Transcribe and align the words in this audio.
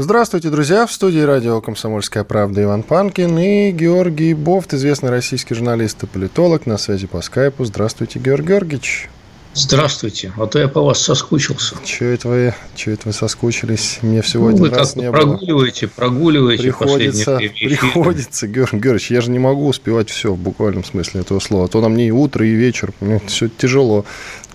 Здравствуйте, 0.00 0.48
друзья! 0.50 0.86
В 0.86 0.92
студии 0.92 1.18
радио 1.18 1.60
«Комсомольская 1.60 2.22
правда» 2.22 2.62
Иван 2.62 2.84
Панкин 2.84 3.36
и 3.36 3.72
Георгий 3.72 4.32
Бофт, 4.32 4.72
известный 4.72 5.10
российский 5.10 5.56
журналист 5.56 6.04
и 6.04 6.06
политолог, 6.06 6.66
на 6.66 6.78
связи 6.78 7.08
по 7.08 7.20
скайпу. 7.20 7.64
Здравствуйте, 7.64 8.20
Георгий 8.20 8.46
Георгиевич. 8.46 9.10
Здравствуйте, 9.54 10.32
а 10.38 10.46
то 10.46 10.60
я 10.60 10.68
по 10.68 10.82
вас 10.82 11.00
соскучился. 11.00 11.74
Чего 11.84 12.10
это 12.10 12.28
вы, 12.28 12.54
чего 12.76 12.94
это 12.94 13.08
вы 13.08 13.12
соскучились? 13.12 13.98
Мне 14.02 14.22
всего 14.22 14.44
ну, 14.44 14.50
один 14.50 14.62
вы 14.62 14.70
раз 14.70 14.94
не 14.94 15.10
прогуливаете, 15.10 15.86
было. 15.88 15.94
прогуливаете 15.96 16.62
приходится, 16.62 17.36
приходится, 17.36 18.46
Георгий 18.46 18.78
Георгиевич, 18.78 19.10
я 19.10 19.20
же 19.20 19.32
не 19.32 19.40
могу 19.40 19.66
успевать 19.66 20.10
все 20.10 20.32
в 20.32 20.38
буквальном 20.38 20.84
смысле 20.84 21.22
этого 21.22 21.40
слова. 21.40 21.64
А 21.64 21.68
то 21.68 21.80
на 21.80 21.88
мне 21.88 22.06
и 22.06 22.12
утро, 22.12 22.46
и 22.46 22.52
вечер, 22.52 22.92
мне 23.00 23.20
все 23.26 23.48
тяжело. 23.48 24.04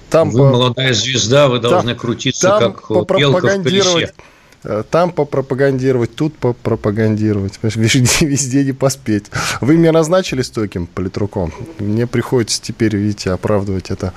Там 0.09 0.29
вы 0.29 0.39
по... 0.39 0.51
молодая 0.51 0.93
звезда, 0.93 1.49
вы 1.49 1.59
должны 1.59 1.91
там, 1.91 1.99
крутиться, 1.99 2.47
там 2.47 2.71
как 2.71 3.17
белка 3.17 3.47
в 3.57 3.63
колесе. 3.63 4.13
Э, 4.63 4.83
там 4.89 5.11
попропагандировать, 5.11 6.15
тут 6.15 6.35
попропагандировать. 6.37 7.59
Везде, 7.63 8.25
везде 8.25 8.63
не 8.63 8.71
поспеть. 8.71 9.25
Вы 9.61 9.77
меня 9.77 9.91
назначили 9.91 10.41
стойким 10.41 10.87
политруком. 10.87 11.53
Мне 11.79 12.07
приходится 12.07 12.61
теперь, 12.61 12.95
видите, 12.95 13.31
оправдывать 13.31 13.91
это 13.91 14.13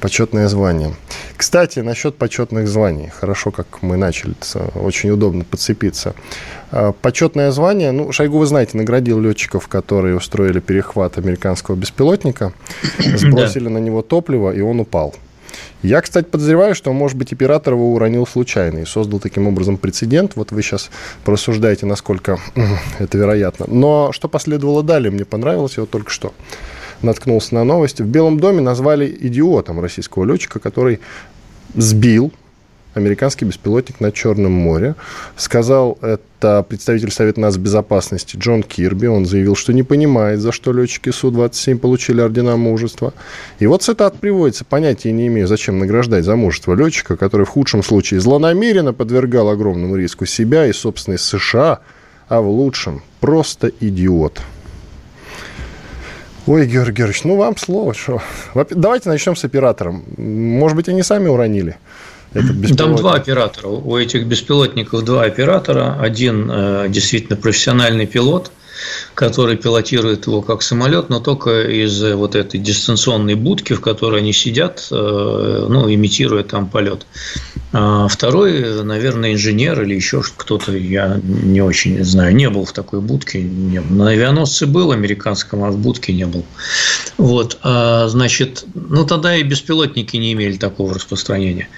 почетное 0.00 0.48
звание. 0.48 0.94
Кстати, 1.36 1.80
насчет 1.80 2.16
почетных 2.16 2.68
званий. 2.68 3.08
Хорошо, 3.08 3.50
как 3.50 3.82
мы 3.82 3.96
начали. 3.96 4.34
Очень 4.74 5.10
удобно 5.10 5.44
подцепиться. 5.44 6.14
Э, 6.70 6.92
почетное 7.00 7.50
звание, 7.50 7.90
ну, 7.92 8.12
Шойгу, 8.12 8.38
вы 8.38 8.46
знаете, 8.46 8.76
наградил 8.76 9.20
летчиков, 9.20 9.66
которые 9.68 10.16
устроили 10.16 10.60
перехват 10.60 11.18
американского 11.18 11.74
беспилотника, 11.74 12.52
сбросили 12.98 13.68
на 13.68 13.78
него 13.78 14.02
топливо, 14.02 14.52
и 14.52 14.60
он 14.60 14.80
упал. 14.80 15.14
Я, 15.82 16.02
кстати, 16.02 16.26
подозреваю, 16.26 16.74
что, 16.74 16.92
может 16.92 17.16
быть, 17.16 17.32
оператор 17.32 17.74
его 17.74 17.94
уронил 17.94 18.26
случайно 18.26 18.80
и 18.80 18.84
создал 18.84 19.18
таким 19.18 19.46
образом 19.46 19.78
прецедент. 19.78 20.32
Вот 20.36 20.52
вы 20.52 20.62
сейчас 20.62 20.90
порассуждаете, 21.24 21.86
насколько 21.86 22.38
это 22.98 23.16
вероятно. 23.16 23.66
Но 23.68 24.12
что 24.12 24.28
последовало 24.28 24.82
далее, 24.82 25.10
мне 25.10 25.24
понравилось 25.24 25.76
его 25.76 25.86
только 25.86 26.10
что. 26.10 26.34
Наткнулся 27.00 27.54
на 27.54 27.64
новость. 27.64 28.00
В 28.00 28.06
Белом 28.06 28.40
доме 28.40 28.60
назвали 28.60 29.16
идиотом 29.20 29.80
российского 29.80 30.24
летчика, 30.24 30.58
который 30.58 31.00
сбил 31.74 32.30
американский 32.94 33.44
беспилотник 33.44 34.00
над 34.00 34.14
Черным 34.14 34.52
морем. 34.52 34.96
Сказал 35.36 35.98
это 36.02 36.64
представитель 36.68 37.10
Совета 37.10 37.40
нацбезопасности 37.40 38.36
Джон 38.36 38.62
Кирби. 38.62 39.06
Он 39.06 39.26
заявил, 39.26 39.56
что 39.56 39.72
не 39.72 39.82
понимает, 39.82 40.40
за 40.40 40.52
что 40.52 40.72
летчики 40.72 41.10
Су-27 41.10 41.78
получили 41.78 42.20
ордена 42.20 42.56
мужества. 42.56 43.12
И 43.58 43.66
вот 43.66 43.82
цитат 43.82 44.18
приводится. 44.18 44.64
Понятия 44.64 45.12
не 45.12 45.28
имею, 45.28 45.46
зачем 45.46 45.78
награждать 45.78 46.24
за 46.24 46.36
мужество 46.36 46.74
летчика, 46.74 47.16
который 47.16 47.46
в 47.46 47.50
худшем 47.50 47.82
случае 47.82 48.20
злонамеренно 48.20 48.92
подвергал 48.92 49.48
огромному 49.48 49.96
риску 49.96 50.26
себя 50.26 50.66
и 50.66 50.72
собственной 50.72 51.18
США, 51.18 51.80
а 52.28 52.40
в 52.40 52.48
лучшем 52.48 53.02
просто 53.20 53.70
идиот. 53.80 54.40
Ой, 56.46 56.66
Георгий 56.66 56.96
Георгиевич, 56.96 57.24
ну 57.24 57.36
вам 57.36 57.56
слово. 57.56 57.94
Что? 57.94 58.22
Давайте 58.70 59.08
начнем 59.08 59.36
с 59.36 59.44
оператором. 59.44 60.02
Может 60.16 60.74
быть, 60.74 60.88
они 60.88 61.02
сами 61.02 61.28
уронили? 61.28 61.76
Там 62.32 62.96
два 62.96 63.14
оператора. 63.14 63.68
У 63.68 63.96
этих 63.96 64.26
беспилотников 64.26 65.04
два 65.04 65.24
оператора. 65.24 65.96
Один 66.00 66.48
э, 66.50 66.86
действительно 66.88 67.36
профессиональный 67.36 68.06
пилот, 68.06 68.52
который 69.14 69.56
пилотирует 69.56 70.26
его 70.26 70.42
как 70.42 70.62
самолет, 70.62 71.08
но 71.08 71.20
только 71.20 71.62
из 71.62 72.02
вот 72.02 72.34
этой 72.34 72.58
дистанционной 72.58 73.34
будки, 73.34 73.72
в 73.72 73.80
которой 73.80 74.20
они 74.20 74.32
сидят, 74.32 74.88
э, 74.90 75.66
ну, 75.68 75.92
имитируя 75.92 76.42
там 76.42 76.68
полет. 76.68 77.06
А 77.72 78.08
второй, 78.08 78.82
наверное, 78.82 79.32
инженер 79.32 79.82
или 79.82 79.94
еще 79.94 80.22
кто-то, 80.36 80.76
я 80.76 81.20
не 81.22 81.60
очень 81.60 82.04
знаю, 82.04 82.34
не 82.34 82.50
был 82.50 82.64
в 82.64 82.72
такой 82.72 83.00
будке. 83.00 83.42
Не. 83.42 83.80
На 83.80 84.10
авианосце 84.10 84.66
был 84.66 84.90
американском, 84.90 85.62
а 85.62 85.70
в 85.70 85.78
будке 85.78 86.12
не 86.12 86.26
был. 86.26 86.44
Вот, 87.16 87.58
а, 87.62 88.08
значит, 88.08 88.64
ну 88.74 89.06
тогда 89.06 89.36
и 89.36 89.44
беспилотники 89.44 90.16
не 90.16 90.32
имели 90.32 90.56
такого 90.56 90.94
распространения. 90.94 91.68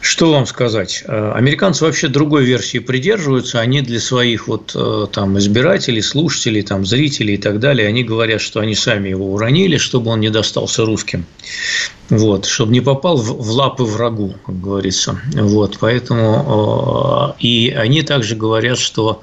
Что 0.00 0.32
вам 0.32 0.44
сказать? 0.46 1.04
А, 1.06 1.32
американцы 1.34 1.84
вообще 1.84 2.08
другой 2.08 2.44
версии 2.44 2.78
придерживаются. 2.78 3.60
Они 3.60 3.80
для 3.80 4.00
своих 4.00 4.48
вот 4.48 4.72
э, 4.74 5.06
там 5.12 5.38
избирателей, 5.38 6.02
слушателей, 6.02 6.37
там 6.62 6.86
зрителей 6.86 7.34
и 7.34 7.38
так 7.38 7.60
далее, 7.60 7.88
они 7.88 8.04
говорят, 8.04 8.40
что 8.40 8.60
они 8.60 8.74
сами 8.74 9.08
его 9.08 9.32
уронили, 9.32 9.76
чтобы 9.76 10.10
он 10.10 10.20
не 10.20 10.30
достался 10.30 10.84
русским. 10.84 11.24
Вот, 12.10 12.46
чтобы 12.46 12.72
не 12.72 12.80
попал 12.80 13.16
в, 13.16 13.42
в 13.42 13.50
лапы 13.50 13.84
врагу, 13.84 14.34
как 14.46 14.60
говорится. 14.60 15.20
Вот, 15.34 15.78
поэтому 15.80 17.34
э, 17.38 17.42
и 17.42 17.70
они 17.76 18.02
также 18.02 18.34
говорят, 18.34 18.78
что 18.78 19.22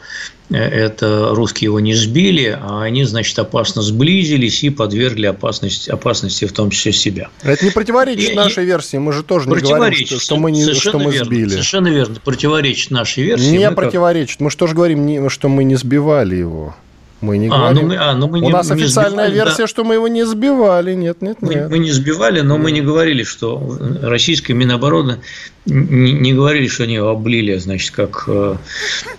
это 0.52 1.30
русские 1.32 1.68
его 1.68 1.80
не 1.80 1.96
сбили, 1.96 2.58
а 2.62 2.84
они, 2.84 3.04
значит, 3.04 3.38
опасно 3.40 3.82
сблизились 3.82 4.64
и 4.64 4.70
подвергли 4.70 5.26
опасности, 5.26 5.90
опасности 5.90 6.46
в 6.46 6.54
том 6.54 6.70
числе 6.70 6.92
себя. 6.92 7.30
Это 7.42 7.66
не 7.66 7.72
противоречит 7.72 8.32
и, 8.32 8.36
нашей 8.36 8.66
версии. 8.66 8.98
Мы 8.98 9.14
же 9.14 9.24
тоже 9.24 9.50
не 9.50 9.56
говорим, 9.56 10.06
что, 10.06 10.20
что 10.20 10.38
мы, 10.38 10.52
не, 10.52 10.74
что 10.74 11.00
мы 11.00 11.12
верно, 11.12 11.26
сбили. 11.26 11.50
Совершенно 11.50 11.88
верно. 11.88 12.16
Противоречит 12.24 12.92
нашей 12.92 13.24
версии. 13.24 13.58
Не 13.58 13.72
противоречит. 13.72 14.38
Как... 14.38 14.42
Мы 14.42 14.52
же 14.52 14.58
тоже 14.58 14.76
говорим, 14.76 15.30
что 15.30 15.50
мы 15.50 15.64
не 15.64 15.76
сбивали 15.76 16.36
его. 16.36 16.76
Мы 17.22 17.38
не 17.38 17.50
а, 17.50 17.72
Ну 17.72 17.82
мы, 17.84 17.96
а, 17.96 18.14
ну 18.14 18.28
мы 18.28 18.40
У 18.40 18.42
не, 18.44 18.52
нас 18.52 18.70
официальная 18.70 19.28
сбивали, 19.28 19.34
версия, 19.34 19.64
да. 19.64 19.68
что 19.68 19.84
мы 19.84 19.96
его 19.96 20.08
не 20.08 20.26
сбивали. 20.26 20.94
Нет, 20.94 21.22
нет, 21.22 21.42
нет. 21.42 21.64
Мы, 21.64 21.70
мы 21.70 21.80
не 21.80 21.92
сбивали, 21.92 22.42
но 22.42 22.58
мы 22.58 22.72
не 22.72 22.82
говорили, 22.82 23.24
что 23.24 23.78
российская 24.02 24.54
Минобороны 24.54 25.22
не, 25.66 26.14
не 26.14 26.34
говорили, 26.34 26.68
что 26.68 26.84
они 26.84 26.96
его 26.96 27.10
облили, 27.10 27.56
значит, 27.58 27.92
как... 27.92 28.26
Э, 28.28 28.58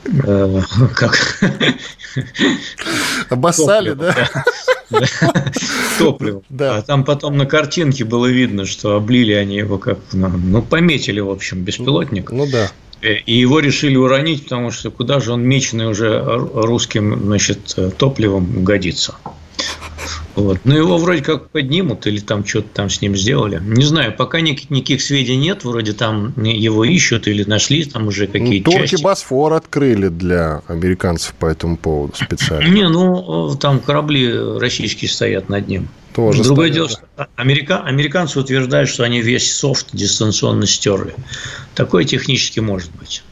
э, 0.04 0.60
как 0.94 1.40
Обоссали, 3.28 3.92
да? 3.94 4.14
Топливо. 5.98 6.42
Да. 6.48 6.76
А 6.76 6.82
там 6.82 7.04
потом 7.04 7.36
на 7.36 7.46
картинке 7.46 8.04
было 8.04 8.26
видно, 8.26 8.66
что 8.66 8.96
облили 8.96 9.32
они 9.32 9.56
его 9.56 9.78
как... 9.78 9.98
Ну, 10.12 10.28
ну 10.28 10.62
пометили, 10.62 11.20
в 11.20 11.30
общем, 11.30 11.62
беспилотник. 11.62 12.30
Ну 12.30 12.46
да. 12.50 12.70
И 13.02 13.38
его 13.38 13.60
решили 13.60 13.96
уронить, 13.96 14.44
потому 14.44 14.70
что 14.70 14.90
куда 14.90 15.20
же 15.20 15.32
он 15.32 15.42
меченый 15.42 15.86
уже 15.86 16.22
русским 16.24 17.20
значит, 17.24 17.76
топливом 17.98 18.64
годится. 18.64 19.14
Вот. 20.34 20.60
Но 20.64 20.76
его 20.76 20.98
вроде 20.98 21.22
как 21.22 21.48
поднимут 21.48 22.06
или 22.06 22.20
там 22.20 22.44
что-то 22.44 22.68
там 22.74 22.90
с 22.90 23.00
ним 23.00 23.16
сделали. 23.16 23.60
Не 23.64 23.84
знаю, 23.84 24.14
пока 24.14 24.40
никаких, 24.40 24.68
никаких 24.70 25.02
сведений 25.02 25.46
нет. 25.46 25.64
Вроде 25.64 25.94
там 25.94 26.34
его 26.42 26.84
ищут 26.84 27.26
или 27.26 27.42
нашли 27.44 27.84
там 27.84 28.08
уже 28.08 28.26
какие-то 28.26 28.70
ну, 28.70 28.78
части. 28.78 29.02
Босфор 29.02 29.54
открыли 29.54 30.08
для 30.08 30.62
американцев 30.68 31.34
по 31.34 31.46
этому 31.46 31.78
поводу 31.78 32.14
специально. 32.16 32.68
Не, 32.68 32.88
ну 32.88 33.56
там 33.56 33.80
корабли 33.80 34.30
российские 34.58 35.08
стоят 35.08 35.48
над 35.48 35.68
ним. 35.68 35.88
Тоже 36.16 36.44
Другое 36.44 36.70
дело, 36.70 36.88
что 36.88 37.02
америка, 37.36 37.82
американцы 37.82 38.40
утверждают, 38.40 38.88
что 38.88 39.04
они 39.04 39.20
весь 39.20 39.54
софт 39.54 39.88
дистанционно 39.92 40.66
стерли. 40.66 41.14
Такое 41.74 42.04
технически 42.04 42.58
может 42.58 42.90
быть. 42.92 43.22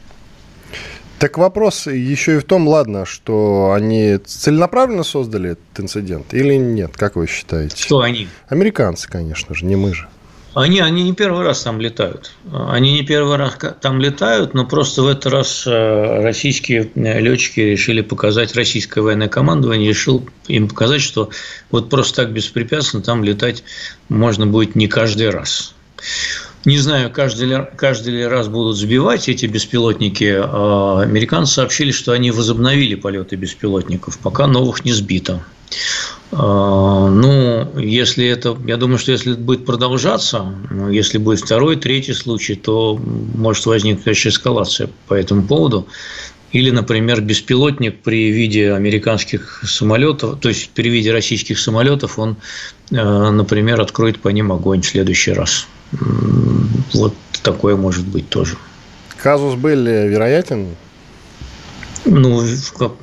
Так 1.17 1.39
вопрос 1.39 1.87
еще 1.87 2.35
и 2.35 2.39
в 2.39 2.43
том, 2.43 2.67
ладно, 2.67 3.07
что 3.07 3.73
они 3.75 4.19
целенаправленно 4.23 5.03
создали 5.03 5.53
этот 5.53 5.79
инцидент 5.79 6.31
или 6.35 6.53
нет, 6.53 6.95
как 6.95 7.15
вы 7.15 7.25
считаете? 7.25 7.75
Что 7.75 8.01
они? 8.01 8.27
Американцы, 8.49 9.09
конечно 9.09 9.55
же, 9.55 9.65
не 9.65 9.75
мы 9.75 9.95
же. 9.95 10.07
Они, 10.55 10.79
они 10.79 11.03
не 11.03 11.13
первый 11.13 11.43
раз 11.43 11.63
там 11.63 11.81
летают. 11.81 12.31
Они 12.51 12.93
не 12.93 13.03
первый 13.03 13.35
раз 13.35 13.57
там 13.81 13.99
летают, 13.99 14.53
но 14.53 14.65
просто 14.65 15.03
в 15.03 15.07
этот 15.07 15.25
раз 15.25 15.67
э, 15.67 16.21
российские 16.23 16.89
э, 16.95 17.19
летчики 17.19 17.59
решили 17.59 17.99
показать, 17.99 18.55
российское 18.55 19.01
военное 19.01 19.27
командование 19.27 19.89
решил 19.89 20.25
им 20.47 20.69
показать, 20.69 21.01
что 21.01 21.29
вот 21.71 21.89
просто 21.89 22.23
так 22.23 22.31
беспрепятственно 22.31 23.03
там 23.03 23.21
летать 23.21 23.65
можно 24.07 24.47
будет 24.47 24.75
не 24.75 24.87
каждый 24.87 25.29
раз. 25.29 25.75
Не 26.63 26.77
знаю, 26.77 27.11
каждый 27.11 27.47
ли, 27.47 27.57
каждый 27.75 28.13
ли 28.13 28.25
раз 28.25 28.47
будут 28.47 28.77
сбивать 28.77 29.27
эти 29.27 29.45
беспилотники. 29.47 30.35
А 30.41 31.01
американцы 31.01 31.55
сообщили, 31.55 31.91
что 31.91 32.13
они 32.13 32.31
возобновили 32.31 32.95
полеты 32.95 33.35
беспилотников, 33.35 34.17
пока 34.19 34.47
новых 34.47 34.85
не 34.85 34.93
сбито. 34.93 35.43
А, 36.31 37.09
ну, 37.09 37.79
если 37.79 38.25
это, 38.27 38.57
я 38.65 38.77
думаю, 38.77 38.97
что 38.97 39.11
если 39.11 39.33
это 39.33 39.41
будет 39.41 39.65
продолжаться, 39.65 40.45
ну, 40.69 40.89
если 40.89 41.17
будет 41.17 41.39
второй, 41.39 41.75
третий 41.75 42.13
случай, 42.13 42.55
то 42.55 42.99
может 43.35 43.65
возникнуть 43.65 44.05
еще 44.05 44.29
эскалация 44.29 44.89
по 45.07 45.13
этому 45.13 45.43
поводу. 45.43 45.87
Или, 46.51 46.71
например, 46.71 47.21
беспилотник 47.21 48.01
при 48.01 48.31
виде 48.31 48.71
американских 48.73 49.63
самолетов, 49.65 50.39
то 50.39 50.49
есть 50.49 50.69
при 50.69 50.89
виде 50.89 51.11
российских 51.11 51.59
самолетов, 51.59 52.17
он, 52.17 52.37
например, 52.91 53.81
откроет 53.81 54.21
по 54.21 54.29
ним 54.29 54.53
огонь 54.53 54.81
в 54.81 54.85
следующий 54.85 55.33
раз. 55.33 55.67
Вот 56.93 57.13
такое 57.43 57.75
может 57.75 58.07
быть 58.07 58.29
тоже. 58.29 58.55
Казус 59.21 59.55
Белли 59.55 60.07
вероятен? 60.07 60.75
Ну, 62.05 62.43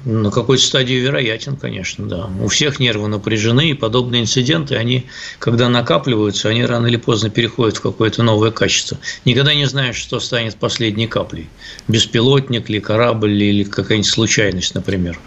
на 0.04 0.31
какой-то 0.31 0.62
стадии 0.62 0.94
вероятен, 0.94 1.56
конечно, 1.56 2.06
да. 2.06 2.31
У 2.40 2.49
всех 2.49 2.78
нервы 2.78 3.08
напряжены, 3.08 3.70
и 3.70 3.75
подобные 3.75 4.22
инциденты, 4.22 4.76
они, 4.76 5.06
когда 5.40 5.69
накапливаются, 5.69 6.49
они 6.49 6.64
рано 6.64 6.87
или 6.87 6.96
поздно 6.96 7.28
переходят 7.28 7.78
в 7.78 7.81
какое-то 7.81 8.22
новое 8.22 8.52
качество. 8.52 8.99
Никогда 9.25 9.54
не 9.54 9.66
знаешь, 9.66 9.96
что 9.96 10.20
станет 10.20 10.56
последней 10.56 11.08
каплей. 11.08 11.49
Беспилотник 11.88 12.69
ли, 12.69 12.81
корабль 12.81 13.43
или 13.43 13.64
какая-нибудь 13.64 14.08
случайность, 14.08 14.75
например. 14.75 15.19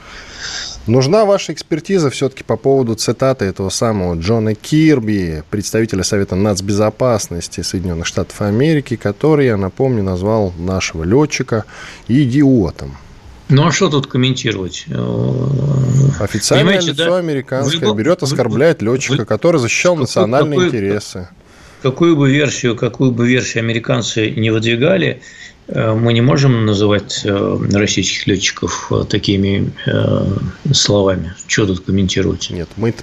Нужна 0.88 1.26
ваша 1.26 1.52
экспертиза 1.52 2.12
все-таки 2.12 2.44
по 2.44 2.58
поводу 2.58 2.94
цитаты 2.94 3.46
этого 3.46 3.70
самого 3.70 4.16
Джона 4.16 4.54
Кирби, 4.54 5.44
представителя 5.50 6.04
Совета 6.04 6.36
нацбезопасности 6.36 7.62
Соединенных 7.62 8.06
Штатов 8.06 8.40
Америки, 8.42 8.96
который, 8.96 9.48
я 9.48 9.58
напомню, 9.58 10.04
назвал 10.04 10.54
нашего 10.60 11.04
летчика 11.04 11.66
идиотом. 12.08 12.98
Ну 13.50 13.68
а 13.68 13.72
что 13.72 13.90
тут 13.90 14.08
комментировать? 14.08 14.86
Э, 14.88 14.94
Официальное 16.20 16.66
Понимаете, 16.66 16.92
лицо 16.92 17.12
да? 17.12 17.18
американское 17.18 17.90
вы, 17.90 17.96
берет, 17.96 18.24
оскорбляет 18.24 18.82
летчика, 18.82 19.18
вы, 19.18 19.26
который 19.26 19.60
защищал 19.60 19.96
национальные 19.96 20.60
какой, 20.60 20.68
интересы. 20.70 21.30
Какую 21.82 22.16
бы 22.16 22.32
версию, 22.32 22.76
какую 22.76 23.12
бы 23.12 23.28
версию 23.28 23.64
американцы 23.64 24.32
не 24.32 24.50
выдвигали, 24.50 25.22
э, 25.68 25.94
мы 25.94 26.14
не 26.14 26.22
можем 26.22 26.66
называть 26.66 27.22
э, 27.24 27.58
российских 27.74 28.26
летчиков 28.26 28.92
такими 29.10 29.72
словами. 30.72 31.36
Что 31.48 31.68
тут 31.68 31.86
комментировать? 31.86 32.50
Нет, 32.50 32.70
мы 32.78 32.94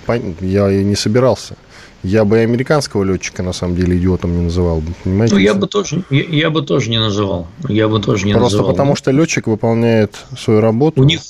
я 0.41 0.71
и 0.73 0.83
не 0.83 0.97
собирался. 0.97 1.57
Я 2.03 2.25
бы 2.25 2.39
и 2.39 2.41
американского 2.41 3.05
летчика, 3.05 3.43
на 3.43 3.53
самом 3.53 3.77
деле, 3.77 3.97
идиотом 3.97 4.37
не 4.37 4.43
называл. 4.43 4.83
Понимаете? 5.05 5.35
Ну, 5.35 5.41
я 5.41 5.55
бы, 5.55 5.69
тоже, 5.69 6.03
я, 6.11 6.23
я 6.23 6.51
бы 6.51 6.63
тоже 6.63 6.91
не 6.91 6.99
называл. 6.99 7.47
Я 7.69 7.89
бы 7.89 8.01
тоже 8.01 8.27
не 8.27 8.33
Просто 8.33 8.57
называл. 8.57 8.73
потому, 8.73 8.97
что 8.97 9.13
летчик 9.13 9.47
выполняет 9.47 10.17
свою 10.37 10.61
работу. 10.61 11.01
У 11.01 11.05
них 11.05 11.21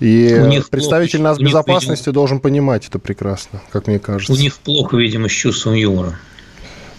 и 0.00 0.36
у 0.42 0.46
них 0.46 0.68
представитель 0.68 1.20
плохо, 1.20 1.30
нас 1.30 1.38
у 1.38 1.44
безопасности 1.44 2.02
видимо, 2.08 2.14
должен 2.14 2.40
понимать 2.40 2.88
это 2.88 2.98
прекрасно, 2.98 3.62
как 3.70 3.86
мне 3.86 4.00
кажется. 4.00 4.32
У 4.32 4.36
них 4.36 4.58
плохо, 4.58 4.96
видимо, 4.96 5.28
с 5.28 5.32
чувством 5.32 5.74
юмора. 5.74 6.18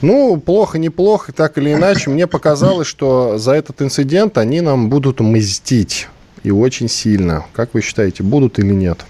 Ну, 0.02 0.38
плохо, 0.38 0.78
неплохо, 0.78 1.34
так 1.34 1.58
или 1.58 1.74
иначе. 1.74 2.10
Мне 2.10 2.28
показалось, 2.28 2.88
что 2.88 3.38
за 3.38 3.54
этот 3.54 3.82
инцидент 3.82 4.38
они 4.38 4.62
нам 4.62 4.90
будут 4.90 5.20
мстить. 5.20 6.08
И 6.44 6.52
очень 6.52 6.90
сильно. 6.90 7.46
Как 7.54 7.74
вы 7.74 7.82
считаете, 7.82 8.24
будут 8.24 8.60
или 8.60 8.74
нет? 8.74 9.06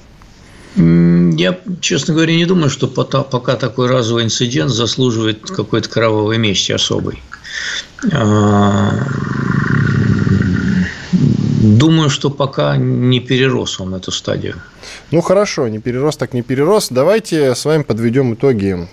Я, 0.75 1.59
честно 1.81 2.15
говоря, 2.15 2.35
не 2.35 2.45
думаю, 2.45 2.69
что 2.69 2.87
пока 2.87 3.55
такой 3.55 3.87
разовый 3.87 4.23
инцидент 4.23 4.71
заслуживает 4.71 5.41
какой-то 5.41 5.87
кровавой 5.87 6.37
мести 6.39 6.71
особой. 6.71 7.21
А, 8.11 9.05
думаю, 11.61 12.09
что 12.09 12.31
пока 12.31 12.75
не 12.75 13.19
перерос 13.19 13.79
он 13.79 13.93
эту 13.93 14.11
стадию. 14.11 14.55
Ну 15.11 15.21
хорошо, 15.21 15.67
не 15.67 15.79
перерос, 15.79 16.17
так 16.17 16.33
не 16.33 16.41
перерос. 16.41 16.87
Давайте 16.89 17.53
с 17.53 17.65
вами 17.65 17.83
подведем 17.83 18.33
итоги 18.33 18.87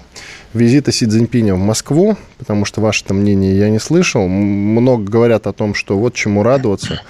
визита 0.52 0.92
Си 0.92 1.06
Цзиньпиня 1.06 1.54
в 1.54 1.58
Москву, 1.58 2.18
потому 2.38 2.66
что 2.66 2.82
ваше 2.82 3.04
мнение 3.08 3.58
я 3.58 3.70
не 3.70 3.78
слышал. 3.78 4.28
Много 4.28 5.04
говорят 5.04 5.46
о 5.46 5.52
том, 5.54 5.74
что 5.74 5.98
вот 5.98 6.14
чему 6.14 6.42
радоваться. 6.42 7.00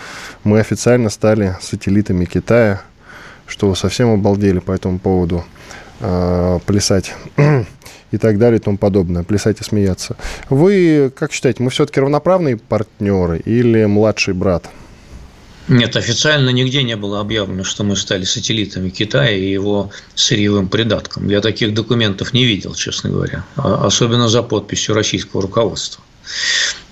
Мы 0.44 0.61
официально 0.61 1.11
стали 1.11 1.56
сателлитами 1.61 2.25
Китая– 2.25 2.82
что 3.50 3.75
совсем 3.75 4.11
обалдели 4.11 4.61
по 4.61 4.73
этому 4.73 4.99
поводу 4.99 5.44
э, 6.00 6.58
плясать 6.64 7.14
и 8.11 8.19
так 8.19 8.38
далее 8.38 8.58
и 8.58 8.62
тому 8.62 8.79
подобное, 8.79 9.25
плясать 9.25 9.61
и 9.61 9.64
смеяться. 9.64 10.17
Вы, 10.49 11.12
как 11.14 11.32
считаете, 11.32 11.62
мы 11.62 11.70
все-таки 11.70 12.00
равноправные 12.00 12.56
партнеры 12.56 13.41
или 13.44 13.85
младший 13.85 14.35
брат? 14.35 14.70
Нет, 15.69 15.94
официально 15.94 16.50
нигде 16.50 16.82
не 16.82 16.97
было 16.97 17.20
объявлено, 17.20 17.62
что 17.62 17.85
мы 17.85 17.94
стали 17.94 18.25
сателлитами 18.25 18.88
Китая 18.88 19.31
и 19.31 19.50
его 19.53 19.91
сырьевым 20.14 20.69
придатком. 20.69 21.29
Я 21.29 21.41
таких 21.41 21.75
документов 21.75 22.32
не 22.32 22.44
видел, 22.44 22.75
честно 22.75 23.11
говоря, 23.11 23.44
а, 23.56 23.87
особенно 23.87 24.29
за 24.29 24.43
подписью 24.43 24.96
российского 24.96 25.43
руководства. 25.43 26.03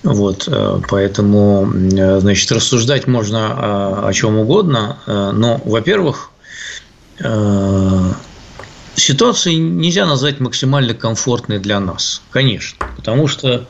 Вот, 0.03 0.47
э, 0.47 0.81
поэтому, 0.87 1.69
э, 1.73 2.19
значит, 2.21 2.51
рассуждать 2.51 3.05
можно 3.05 3.47
о, 3.51 4.07
о 4.07 4.13
чем 4.13 4.37
угодно, 4.37 4.97
э, 5.05 5.31
но, 5.33 5.61
во-первых, 5.65 6.31
Э, 7.23 8.13
ситуации 8.95 9.55
нельзя 9.55 10.05
назвать 10.05 10.39
максимально 10.39 10.93
комфортной 10.93 11.59
для 11.59 11.79
нас, 11.79 12.21
конечно, 12.31 12.85
потому 12.95 13.27
что 13.27 13.67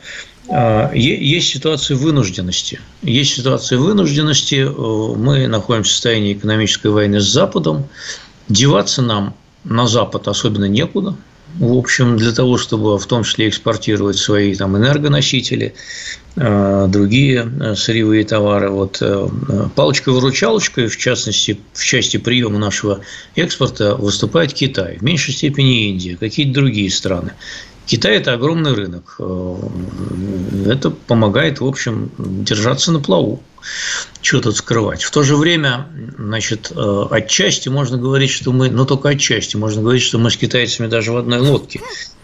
э, 0.48 0.90
есть 0.94 1.48
ситуации 1.48 1.94
вынужденности. 1.94 2.80
Есть 3.02 3.34
ситуации 3.34 3.76
вынужденности. 3.76 4.66
Э, 4.66 5.16
мы 5.16 5.46
находимся 5.46 5.90
в 5.90 5.92
состоянии 5.92 6.34
экономической 6.34 6.88
войны 6.88 7.20
с 7.20 7.26
Западом. 7.26 7.88
Деваться 8.48 9.02
нам 9.02 9.34
на 9.64 9.86
Запад 9.86 10.28
особенно 10.28 10.66
некуда– 10.66 11.16
в 11.58 11.76
общем, 11.76 12.16
для 12.16 12.32
того, 12.32 12.58
чтобы 12.58 12.98
в 12.98 13.06
том 13.06 13.24
числе 13.24 13.48
экспортировать 13.48 14.16
свои 14.16 14.54
там, 14.54 14.76
энергоносители, 14.76 15.74
другие 16.36 17.50
э, 17.60 17.74
сырьевые 17.74 18.24
товары. 18.24 18.70
Вот 18.70 18.98
э, 19.00 19.28
палочкой-выручалочкой, 19.74 20.86
в 20.86 20.96
частности, 20.96 21.60
в 21.72 21.84
части 21.84 22.16
приема 22.18 22.58
нашего 22.58 23.00
экспорта 23.34 23.96
выступает 23.96 24.52
Китай, 24.52 24.98
в 24.98 25.02
меньшей 25.02 25.34
степени 25.34 25.88
Индия, 25.88 26.16
какие-то 26.16 26.54
другие 26.54 26.90
страны. 26.90 27.32
Китай– 27.86 28.16
это 28.18 28.34
огромный 28.34 28.72
рынок. 28.72 29.18
Это 30.66 30.90
помогает, 30.90 31.60
в 31.60 31.66
общем, 31.66 32.12
держаться 32.18 32.92
на 32.92 33.00
плаву. 33.00 33.42
Что 34.22 34.40
тут 34.40 34.56
скрывать? 34.56 35.02
В 35.02 35.10
то 35.10 35.24
же 35.24 35.36
время, 35.36 35.88
значит, 36.16 36.72
э, 36.74 37.06
отчасти 37.10 37.68
можно 37.68 37.98
говорить, 37.98 38.30
что 38.30 38.52
мы, 38.52 38.70
ну 38.70 38.86
только 38.86 39.10
отчасти, 39.10 39.56
можно 39.56 39.82
говорить, 39.82 40.02
что 40.02 40.18
мы 40.18 40.30
с 40.30 40.36
китайцами 40.36 40.86
даже 40.86 41.10
в 41.12 41.16
одной 41.16 41.40
лодке 41.40 41.80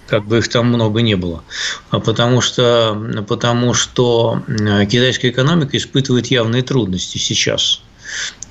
как 0.07 0.27
бы 0.27 0.39
их 0.39 0.49
там 0.49 0.69
много 0.69 1.03
не 1.03 1.17
было. 1.17 1.43
А 1.91 2.01
потому 2.01 2.41
что, 2.41 3.25
потому 3.29 3.75
что 3.75 4.43
э, 4.47 4.87
китайская 4.87 5.31
экономика 5.31 5.77
испытывает 5.77 6.29
явные 6.29 6.63
трудности 6.63 7.19
сейчас. 7.19 7.83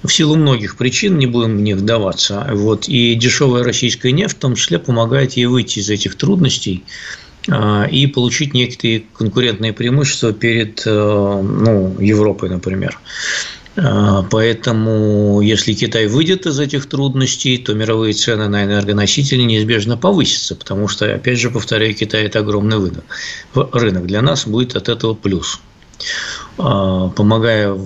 В 0.03 0.09
силу 0.09 0.35
многих 0.35 0.77
причин, 0.77 1.17
не 1.17 1.25
будем 1.25 1.57
в 1.57 1.61
них 1.61 1.77
вдаваться. 1.77 2.47
Вот, 2.51 2.87
и 2.87 3.15
дешевая 3.15 3.63
российская 3.63 4.11
нефть 4.11 4.37
в 4.37 4.39
том 4.39 4.55
числе 4.55 4.79
помогает 4.79 5.33
ей 5.33 5.45
выйти 5.45 5.79
из 5.79 5.89
этих 5.89 6.15
трудностей 6.15 6.83
а, 7.49 7.85
и 7.85 8.05
получить 8.07 8.53
некие 8.53 9.03
конкурентные 9.13 9.73
преимущества 9.73 10.33
перед 10.33 10.83
э, 10.85 10.91
ну, 10.91 11.95
Европой, 11.99 12.49
например. 12.49 12.99
А, 13.77 14.23
поэтому, 14.23 15.41
если 15.41 15.73
Китай 15.73 16.07
выйдет 16.07 16.45
из 16.45 16.59
этих 16.59 16.87
трудностей, 16.87 17.57
то 17.57 17.73
мировые 17.73 18.13
цены 18.13 18.47
на 18.47 18.63
энергоносители 18.63 19.41
неизбежно 19.41 19.97
повысятся, 19.97 20.55
потому 20.55 20.87
что, 20.87 21.13
опять 21.13 21.39
же, 21.39 21.49
повторяю, 21.49 21.93
Китай– 21.93 22.23
это 22.25 22.39
огромный 22.39 22.77
рынок. 23.53 24.05
Для 24.05 24.21
нас 24.21 24.47
будет 24.47 24.75
от 24.75 24.89
этого 24.89 25.13
плюс. 25.13 25.59
А, 26.57 27.09
помогая 27.09 27.77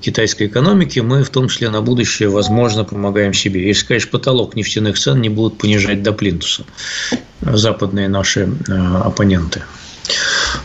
китайской 0.00 0.46
экономике, 0.46 1.02
мы 1.02 1.24
в 1.24 1.30
том 1.30 1.48
числе 1.48 1.70
на 1.70 1.82
будущее, 1.82 2.28
возможно, 2.28 2.84
помогаем 2.84 3.34
себе. 3.34 3.66
Если, 3.66 3.86
конечно, 3.86 4.10
потолок 4.10 4.54
нефтяных 4.54 4.98
цен 4.98 5.20
не 5.20 5.28
будут 5.28 5.58
понижать 5.58 6.02
до 6.02 6.12
плинтуса 6.12 6.64
западные 7.40 8.08
наши 8.08 8.48
а, 8.68 9.02
оппоненты. 9.06 9.62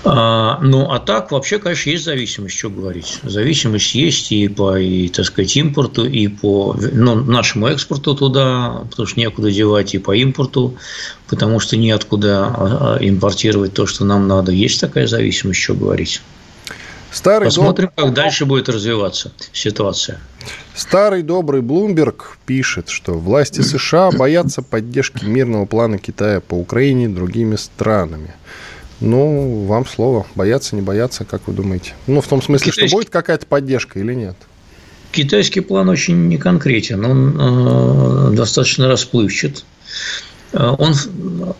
А, 0.10 0.60
ну, 0.62 0.90
а 0.92 1.00
так, 1.00 1.32
вообще, 1.32 1.60
конечно, 1.60 1.90
есть 1.90 2.06
зависимость, 2.06 2.58
что 2.58 2.70
говорить. 2.70 3.20
Зависимость 3.24 3.94
есть 3.94 4.32
и 4.32 4.48
по, 4.48 4.78
и, 4.78 5.10
так 5.10 5.26
сказать, 5.26 5.56
импорту, 5.58 6.08
и 6.08 6.28
по 6.28 6.78
ну, 6.94 7.16
нашему 7.16 7.68
экспорту 7.68 8.16
туда, 8.16 8.84
потому 8.90 9.06
что 9.06 9.20
некуда 9.20 9.52
девать, 9.52 9.94
и 9.96 9.98
по 9.98 10.16
импорту, 10.16 10.78
потому 11.28 11.60
что 11.60 11.76
неоткуда 11.76 12.98
импортировать 13.02 13.74
то, 13.74 13.86
что 13.86 14.06
нам 14.06 14.28
надо. 14.28 14.52
Есть 14.52 14.80
такая 14.80 15.08
зависимость, 15.08 15.60
что 15.60 15.74
говорить. 15.74 16.22
Старый 17.12 17.48
Посмотрим, 17.48 17.92
доб... 17.96 18.06
как 18.06 18.14
дальше 18.14 18.46
будет 18.46 18.70
развиваться 18.70 19.32
ситуация. 19.52 20.20
Старый 20.76 21.24
добрый 21.24 21.62
Блумберг 21.62 22.38
пишет, 22.46 22.90
что 22.90 23.14
власти 23.14 23.62
США 23.62 24.12
боятся 24.12 24.62
поддержки 24.62 25.26
мирного 25.26 25.66
плана 25.66 25.98
Китая 25.98 26.40
по 26.40 26.54
Украине 26.54 27.06
и 27.06 27.08
другими 27.08 27.56
странами. 27.56 28.36
Ну, 29.00 29.66
вам 29.66 29.86
слово. 29.86 30.26
Бояться, 30.36 30.76
не 30.76 30.82
бояться, 30.82 31.24
как 31.24 31.48
вы 31.48 31.54
думаете? 31.54 31.94
Ну, 32.08 32.22
в 32.22 32.28
том 32.28 32.42
смысле, 32.42 32.72
Китайский... 32.72 32.88
что 32.88 32.98
будет 32.98 33.10
какая-то 33.10 33.46
поддержка 33.46 34.00
или 34.00 34.14
нет? 34.14 34.36
Китайский 35.12 35.62
план 35.62 35.90
очень 35.90 36.28
неконкретен. 36.28 37.06
Он 37.06 37.36
э, 37.40 38.36
достаточно 38.36 38.88
расплывчат. 38.88 39.64
он 40.54 40.94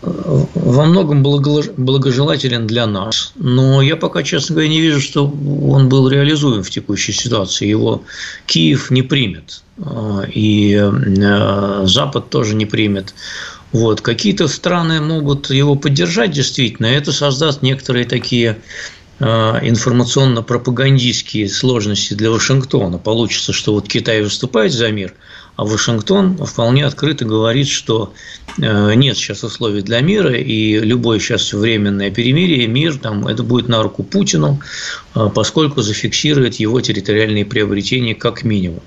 во 0.02 0.84
многом 0.84 1.22
благожелателен 1.22 2.66
для 2.66 2.86
нас, 2.86 3.32
но 3.36 3.82
я 3.82 3.96
пока, 3.96 4.22
честно 4.22 4.54
говоря, 4.54 4.68
не 4.68 4.80
вижу, 4.80 5.00
что 5.00 5.26
он 5.26 5.88
был 5.88 6.08
реализуем 6.08 6.62
в 6.62 6.70
текущей 6.70 7.12
ситуации. 7.12 7.66
Его 7.66 8.02
Киев 8.46 8.90
не 8.90 9.02
примет, 9.02 9.62
и 10.32 10.90
Запад 11.84 12.30
тоже 12.30 12.54
не 12.54 12.66
примет. 12.66 13.14
Вот. 13.72 14.00
Какие-то 14.00 14.48
страны 14.48 15.00
могут 15.00 15.50
его 15.50 15.74
поддержать 15.74 16.30
действительно, 16.30 16.86
это 16.86 17.12
создаст 17.12 17.62
некоторые 17.62 18.06
такие 18.06 18.58
а, 19.20 19.58
информационно-пропагандистские 19.62 21.48
сложности 21.48 22.14
для 22.14 22.30
Вашингтона. 22.30 22.98
Получится, 22.98 23.52
что 23.52 23.74
вот 23.74 23.88
Китай 23.88 24.22
выступает 24.22 24.72
за 24.72 24.90
мир, 24.90 25.14
а 25.56 25.64
Вашингтон 25.64 26.36
вполне 26.46 26.86
открыто 26.86 27.24
говорит, 27.24 27.68
что 27.68 28.14
а, 28.62 28.92
нет 28.92 29.16
сейчас 29.16 29.42
условий 29.42 29.82
для 29.82 30.00
мира, 30.00 30.32
и 30.34 30.78
любое 30.78 31.18
сейчас 31.18 31.52
временное 31.52 32.10
перемирие, 32.10 32.68
мир, 32.68 32.96
там, 32.96 33.26
это 33.26 33.42
будет 33.42 33.68
на 33.68 33.82
руку 33.82 34.02
Путину, 34.02 34.60
а, 35.14 35.28
поскольку 35.28 35.82
зафиксирует 35.82 36.54
его 36.54 36.80
территориальные 36.80 37.44
приобретения 37.44 38.14
как 38.14 38.44
минимум. 38.44 38.82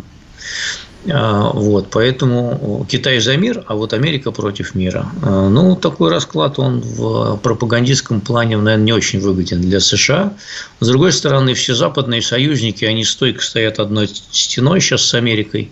А, 1.09 1.51
вот, 1.51 1.87
поэтому 1.89 2.85
Китай 2.89 3.19
за 3.19 3.35
мир, 3.35 3.63
а 3.67 3.75
вот 3.75 3.93
Америка 3.93 4.31
против 4.31 4.75
мира. 4.75 5.07
А, 5.23 5.49
ну, 5.49 5.75
такой 5.75 6.11
расклад, 6.11 6.59
он 6.59 6.81
в 6.81 7.37
пропагандистском 7.37 8.21
плане, 8.21 8.57
наверное, 8.57 8.85
не 8.85 8.93
очень 8.93 9.19
выгоден 9.19 9.61
для 9.61 9.79
США. 9.79 10.33
С 10.79 10.87
другой 10.87 11.11
стороны, 11.11 11.55
все 11.55 11.73
западные 11.73 12.21
союзники, 12.21 12.85
они 12.85 13.03
стойко 13.03 13.41
стоят 13.41 13.79
одной 13.79 14.07
стеной 14.07 14.79
сейчас 14.79 15.03
с 15.03 15.13
Америкой. 15.15 15.71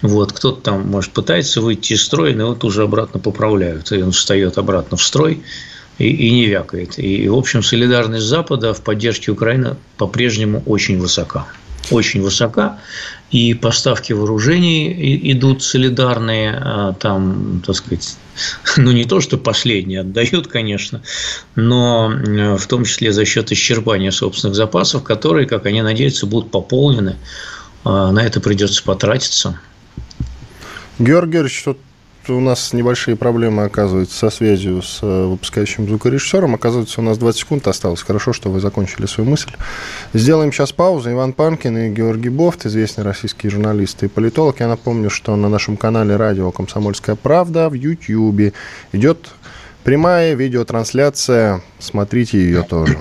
Вот, 0.00 0.32
кто-то 0.32 0.60
там, 0.62 0.88
может, 0.88 1.12
пытается 1.12 1.60
выйти 1.60 1.92
из 1.92 2.02
строя, 2.02 2.34
но 2.34 2.48
вот 2.48 2.64
уже 2.64 2.82
обратно 2.82 3.20
поправляют. 3.20 3.92
И 3.92 4.02
он 4.02 4.12
встает 4.12 4.58
обратно 4.58 4.96
в 4.96 5.02
строй 5.02 5.42
и, 5.98 6.08
и 6.08 6.30
не 6.30 6.46
вякает. 6.46 6.98
И, 6.98 7.28
в 7.28 7.36
общем, 7.36 7.62
солидарность 7.62 8.24
Запада 8.24 8.72
в 8.72 8.80
поддержке 8.80 9.30
Украины 9.30 9.76
по-прежнему 9.98 10.62
очень 10.66 10.98
высока 10.98 11.46
очень 11.90 12.22
высока, 12.22 12.78
и 13.32 13.54
поставки 13.54 14.12
вооружений 14.12 15.32
идут 15.32 15.62
солидарные, 15.62 16.52
а 16.52 16.92
там, 16.92 17.62
так 17.66 17.74
сказать, 17.74 18.16
ну 18.76 18.92
не 18.92 19.06
то, 19.06 19.20
что 19.20 19.38
последние 19.38 20.00
отдают, 20.00 20.48
конечно, 20.48 21.02
но 21.56 22.12
в 22.58 22.66
том 22.66 22.84
числе 22.84 23.12
за 23.12 23.24
счет 23.24 23.50
исчерпания 23.50 24.10
собственных 24.10 24.54
запасов, 24.54 25.02
которые, 25.02 25.48
как 25.48 25.64
они 25.64 25.80
надеются, 25.80 26.26
будут 26.26 26.50
пополнены. 26.50 27.16
А 27.84 28.12
на 28.12 28.20
это 28.20 28.40
придется 28.40 28.82
потратиться. 28.84 29.58
Георгий 30.98 31.32
Георгиевич, 31.32 31.62
тут 31.64 31.78
у 32.28 32.40
нас 32.40 32.72
небольшие 32.72 33.16
проблемы, 33.16 33.64
оказывается, 33.64 34.16
со 34.16 34.30
связью 34.30 34.82
с 34.82 35.00
э, 35.02 35.26
выпускающим 35.26 35.88
звукорежиссером. 35.88 36.54
Оказывается, 36.54 37.00
у 37.00 37.04
нас 37.04 37.18
20 37.18 37.40
секунд 37.40 37.68
осталось. 37.68 38.02
Хорошо, 38.02 38.32
что 38.32 38.50
вы 38.50 38.60
закончили 38.60 39.06
свою 39.06 39.28
мысль. 39.28 39.50
Сделаем 40.12 40.52
сейчас 40.52 40.72
паузу. 40.72 41.10
Иван 41.10 41.32
Панкин 41.32 41.76
и 41.78 41.90
Георгий 41.90 42.28
Бофт, 42.28 42.66
известный 42.66 43.04
российский 43.04 43.48
журналист 43.48 44.02
и 44.02 44.08
политолог. 44.08 44.60
Я 44.60 44.68
напомню, 44.68 45.10
что 45.10 45.34
на 45.36 45.48
нашем 45.48 45.76
канале 45.76 46.16
радио 46.16 46.50
«Комсомольская 46.52 47.16
правда» 47.16 47.68
в 47.68 47.74
YouTube 47.74 48.54
идет 48.92 49.28
прямая 49.84 50.34
видеотрансляция. 50.34 51.62
Смотрите 51.78 52.38
ее 52.38 52.62
тоже. 52.62 52.98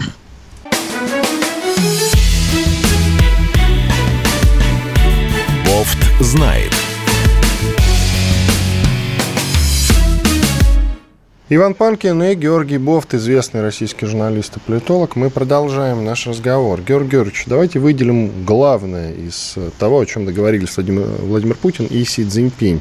Бофт 5.65 5.99
знает. 6.19 6.80
Иван 11.53 11.73
Панкин 11.73 12.23
и 12.23 12.35
Георгий 12.35 12.77
Бофт, 12.77 13.13
известный 13.13 13.61
российский 13.61 14.05
журналист 14.05 14.55
и 14.55 14.59
политолог. 14.61 15.17
Мы 15.17 15.29
продолжаем 15.29 16.05
наш 16.05 16.25
разговор. 16.25 16.79
Георгий 16.79 17.09
Георгиевич, 17.09 17.43
давайте 17.45 17.77
выделим 17.77 18.45
главное 18.45 19.11
из 19.11 19.57
того, 19.77 19.99
о 19.99 20.05
чем 20.05 20.25
договорились 20.25 20.77
Владимир, 20.77 21.05
Владимир 21.19 21.55
Путин 21.55 21.87
и 21.87 22.05
Си 22.05 22.23
Цзиньпинь. 22.23 22.79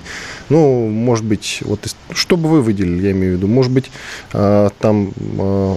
Ну, 0.51 0.87
может 0.87 1.25
быть, 1.25 1.63
вот 1.63 1.81
что 2.13 2.37
бы 2.37 2.49
вы 2.49 2.63
выделили, 2.63 3.07
я 3.07 3.11
имею 3.11 3.35
в 3.35 3.37
виду? 3.39 3.49
Может 3.49 3.73
быть, 3.73 3.91
а, 4.33 4.69
там 4.79 5.15
а, 5.37 5.77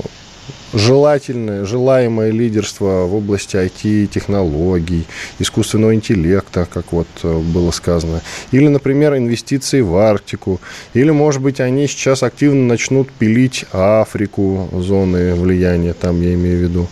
желательное, 0.73 1.65
желаемое 1.65 2.31
лидерство 2.31 3.05
в 3.05 3.15
области 3.15 3.55
IT-технологий, 3.55 5.05
искусственного 5.39 5.93
интеллекта, 5.95 6.67
как 6.71 6.91
вот 6.91 7.07
э, 7.23 7.39
было 7.39 7.71
сказано, 7.71 8.21
или, 8.51 8.67
например, 8.67 9.15
инвестиции 9.15 9.81
в 9.81 9.95
Арктику, 9.95 10.59
или, 10.93 11.11
может 11.11 11.41
быть, 11.41 11.59
они 11.59 11.87
сейчас 11.87 12.23
активно 12.23 12.65
начнут 12.65 13.11
пилить 13.11 13.65
Африку, 13.71 14.69
зоны 14.73 15.35
влияния, 15.35 15.93
там 15.93 16.21
я 16.21 16.33
имею 16.33 16.59
в 16.59 16.61
виду. 16.61 16.87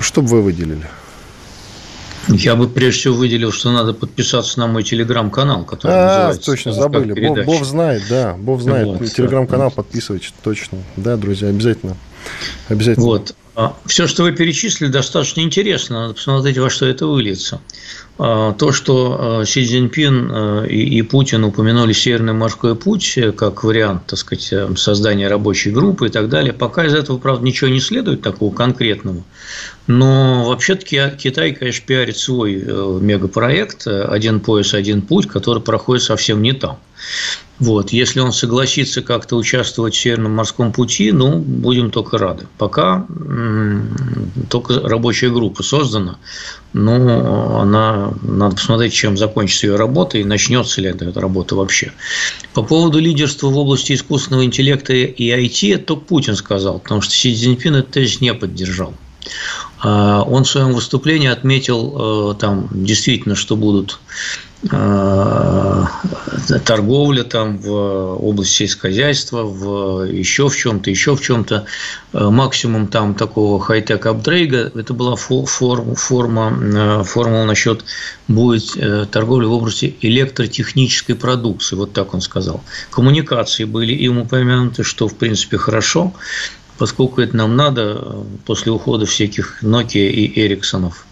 Что 0.00 0.20
бы 0.20 0.28
вы 0.28 0.42
выделили? 0.42 0.86
Я 2.28 2.56
бы 2.56 2.68
прежде 2.68 3.00
всего 3.00 3.14
выделил, 3.14 3.52
что 3.52 3.72
надо 3.72 3.94
подписаться 3.94 4.58
на 4.58 4.66
мой 4.66 4.82
телеграм-канал, 4.82 5.64
который 5.64 5.92
а, 5.92 6.06
называется 6.06 6.44
точно, 6.44 6.72
забыли. 6.74 7.44
Боб 7.44 7.64
знает, 7.64 8.02
да, 8.10 8.34
Боб 8.34 8.60
знает. 8.60 8.86
Вот, 8.86 9.10
телеграм-канал 9.12 9.70
подписывайтесь, 9.70 10.34
точно. 10.42 10.78
Да, 10.96 11.16
друзья, 11.16 11.48
обязательно. 11.48 11.96
Обязательно. 12.68 13.06
Вот. 13.06 13.34
А, 13.60 13.76
Все, 13.86 14.06
что 14.06 14.22
вы 14.22 14.30
перечислили, 14.30 14.88
достаточно 14.88 15.40
интересно. 15.40 16.02
Надо 16.02 16.14
посмотреть, 16.14 16.58
во 16.58 16.70
что 16.70 16.86
это 16.86 17.08
выльется. 17.08 17.60
А, 18.16 18.52
то, 18.52 18.70
что 18.70 19.40
а, 19.40 19.44
Си 19.44 19.66
Цзиньпин 19.66 20.64
и 20.66 21.02
Путин 21.02 21.42
упомянули 21.42 21.92
Северный 21.92 22.34
морской 22.34 22.76
путь 22.76 23.18
э, 23.18 23.32
как 23.32 23.64
вариант, 23.64 24.06
так 24.06 24.16
сказать, 24.16 24.52
э, 24.52 24.68
создания 24.76 25.26
рабочей 25.26 25.72
группы 25.72 26.06
и 26.06 26.08
так 26.08 26.28
далее, 26.28 26.52
пока 26.52 26.86
из 26.86 26.94
этого, 26.94 27.18
правда, 27.18 27.44
ничего 27.44 27.68
не 27.68 27.80
следует 27.80 28.22
такого 28.22 28.54
конкретного. 28.54 29.24
Но 29.88 30.44
вообще-то 30.44 31.16
Китай, 31.18 31.52
конечно, 31.52 31.84
пиарит 31.84 32.16
свой 32.16 32.62
э, 32.64 32.98
мегапроект 33.00 33.88
«Один 33.88 34.38
пояс, 34.38 34.72
один 34.72 35.02
путь», 35.02 35.26
который 35.26 35.62
проходит 35.62 36.04
совсем 36.04 36.42
не 36.42 36.52
там. 36.52 36.78
Вот. 37.60 37.90
Если 37.90 38.20
он 38.20 38.32
согласится 38.32 39.02
как-то 39.02 39.36
участвовать 39.36 39.94
в 39.94 40.00
Северном 40.00 40.36
морском 40.36 40.72
пути, 40.72 41.10
ну, 41.10 41.38
будем 41.38 41.90
только 41.90 42.16
рады. 42.18 42.46
Пока 42.56 43.06
только 44.48 44.80
рабочая 44.88 45.30
группа 45.30 45.62
создана, 45.62 46.18
но 46.72 47.60
она, 47.60 48.12
надо 48.22 48.54
посмотреть, 48.54 48.92
чем 48.92 49.16
закончится 49.16 49.66
ее 49.66 49.76
работа 49.76 50.18
и 50.18 50.24
начнется 50.24 50.80
ли 50.80 50.88
эта 50.88 51.20
работа 51.20 51.56
вообще. 51.56 51.92
По 52.54 52.62
поводу 52.62 53.00
лидерства 53.00 53.48
в 53.48 53.56
области 53.56 53.92
искусственного 53.92 54.44
интеллекта 54.44 54.92
и 54.92 55.30
IT, 55.30 55.74
это 55.74 55.96
Путин 55.96 56.36
сказал, 56.36 56.78
потому 56.78 57.00
что 57.00 57.12
Си 57.12 57.34
Цзиньпин 57.34 57.76
этот 57.76 57.90
тезис 57.90 58.20
не 58.20 58.32
поддержал. 58.34 58.94
А 59.80 60.22
он 60.22 60.44
в 60.44 60.48
своем 60.48 60.72
выступлении 60.72 61.28
отметил 61.28 62.32
э, 62.32 62.34
там 62.38 62.68
действительно, 62.72 63.34
что 63.34 63.56
будут 63.56 64.00
торговля 66.64 67.22
там 67.22 67.58
в 67.58 67.70
области 68.16 68.54
сельскохозяйства, 68.54 69.44
в 69.44 70.04
еще 70.04 70.48
в 70.48 70.56
чем-то, 70.56 70.90
еще 70.90 71.14
в 71.14 71.20
чем-то. 71.20 71.66
Э, 72.12 72.28
максимум 72.30 72.88
там 72.88 73.14
такого 73.14 73.60
хай-тек 73.60 74.06
апдрейга, 74.06 74.72
это 74.74 74.94
была 74.94 75.14
форма, 75.14 75.94
форма, 75.94 76.52
э, 76.60 77.02
формула 77.04 77.44
насчет 77.44 77.84
будет 78.26 79.10
торговли 79.10 79.46
в 79.46 79.52
области 79.52 79.96
электротехнической 80.02 81.14
продукции, 81.14 81.76
вот 81.76 81.92
так 81.92 82.12
он 82.12 82.20
сказал. 82.20 82.62
Коммуникации 82.90 83.64
были 83.64 83.94
им 83.94 84.18
упомянуты, 84.18 84.82
что 84.82 85.08
в 85.08 85.14
принципе 85.14 85.56
хорошо, 85.56 86.12
поскольку 86.78 87.20
это 87.20 87.36
нам 87.36 87.56
надо 87.56 88.24
после 88.46 88.72
ухода 88.72 89.04
всяких 89.04 89.62
Nokia 89.62 90.08
и 90.08 90.40
Эриксонов. 90.40 91.04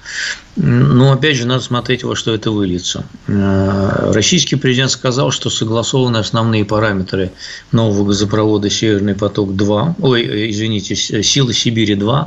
Но 0.54 1.12
опять 1.12 1.36
же, 1.36 1.46
надо 1.46 1.62
смотреть, 1.62 2.02
во 2.02 2.16
что 2.16 2.32
это 2.32 2.50
выльется. 2.50 3.04
Э, 3.26 4.12
российский 4.12 4.56
президент 4.56 4.90
сказал, 4.90 5.30
что 5.30 5.50
согласованы 5.50 6.16
основные 6.16 6.64
параметры 6.64 7.32
нового 7.72 8.06
газопровода 8.06 8.70
«Северный 8.70 9.14
поток-2», 9.14 9.96
ой, 10.00 10.50
извините, 10.50 10.94
«Силы 10.96 11.52
Сибири-2». 11.52 12.26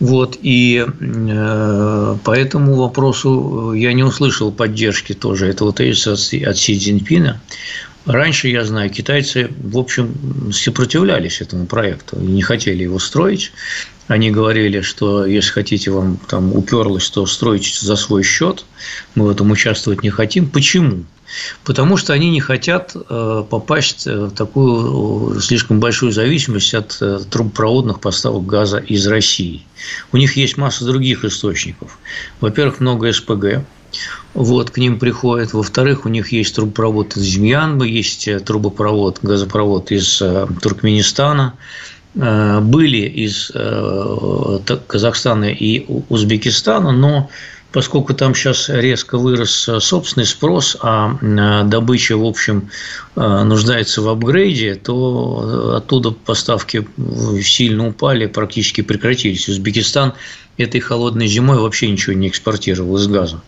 Вот, 0.00 0.38
и 0.42 0.84
э, 0.84 2.16
по 2.24 2.30
этому 2.30 2.74
вопросу 2.74 3.72
я 3.74 3.92
не 3.92 4.02
услышал 4.02 4.50
поддержки 4.50 5.12
тоже 5.12 5.46
этого 5.46 5.72
тезиса 5.72 6.14
от 6.14 6.56
Си 6.56 6.78
Цзиньпина. 6.78 7.40
Раньше, 8.10 8.48
я 8.48 8.64
знаю, 8.64 8.90
китайцы, 8.90 9.48
в 9.62 9.78
общем, 9.78 10.52
сопротивлялись 10.52 11.40
этому 11.40 11.66
проекту 11.66 12.18
и 12.20 12.26
не 12.26 12.42
хотели 12.42 12.82
его 12.82 12.98
строить. 12.98 13.52
Они 14.08 14.32
говорили, 14.32 14.80
что 14.80 15.24
если 15.24 15.52
хотите, 15.52 15.92
вам 15.92 16.18
там 16.28 16.52
уперлось, 16.52 17.08
то 17.08 17.24
строите 17.26 17.70
за 17.80 17.94
свой 17.94 18.24
счет. 18.24 18.64
Мы 19.14 19.26
в 19.26 19.30
этом 19.30 19.52
участвовать 19.52 20.02
не 20.02 20.10
хотим. 20.10 20.48
Почему? 20.48 21.04
Потому 21.62 21.96
что 21.96 22.12
они 22.12 22.30
не 22.30 22.40
хотят 22.40 22.96
э, 22.96 23.44
попасть 23.48 24.06
в 24.06 24.32
такую 24.32 25.36
э, 25.36 25.40
слишком 25.40 25.78
большую 25.78 26.10
зависимость 26.10 26.74
от 26.74 26.98
э, 27.00 27.20
трубопроводных 27.30 28.00
поставок 28.00 28.44
газа 28.44 28.78
из 28.78 29.06
России. 29.06 29.64
У 30.10 30.16
них 30.16 30.34
есть 30.36 30.56
масса 30.56 30.84
других 30.84 31.24
источников. 31.24 32.00
Во-первых, 32.40 32.80
много 32.80 33.12
СПГ, 33.12 33.64
вот, 34.34 34.70
к 34.70 34.78
ним 34.78 34.98
приходят. 34.98 35.52
Во-вторых, 35.52 36.06
у 36.06 36.08
них 36.08 36.32
есть 36.32 36.54
трубопровод 36.54 37.16
из 37.16 37.22
Зимьянбы, 37.22 37.88
есть 37.88 38.28
э, 38.28 38.40
трубопровод, 38.40 39.18
газопровод 39.22 39.90
из 39.90 40.20
э, 40.22 40.46
Туркменистана, 40.62 41.54
э, 42.14 42.60
были 42.60 42.98
из 42.98 43.50
Казахстана 44.86 45.50
и 45.50 45.84
Узбекистана, 46.08 46.92
но 46.92 47.28
поскольку 47.72 48.14
там 48.14 48.34
сейчас 48.34 48.68
резко 48.68 49.16
вырос 49.16 49.68
собственный 49.78 50.26
спрос, 50.26 50.76
а 50.80 51.16
добыча, 51.64 52.16
в 52.16 52.24
общем, 52.24 52.70
нуждается 53.14 54.02
в 54.02 54.08
апгрейде, 54.08 54.74
то 54.74 55.74
оттуда 55.76 56.10
поставки 56.10 56.84
сильно 57.40 57.86
упали, 57.86 58.26
практически 58.26 58.80
прекратились. 58.80 59.48
Узбекистан 59.48 60.14
этой 60.60 60.80
холодной 60.80 61.26
зимой 61.26 61.58
вообще 61.58 61.90
ничего 61.90 62.14
не 62.14 62.28
экспортировал 62.28 62.96
из 62.96 63.06
газа. 63.06 63.40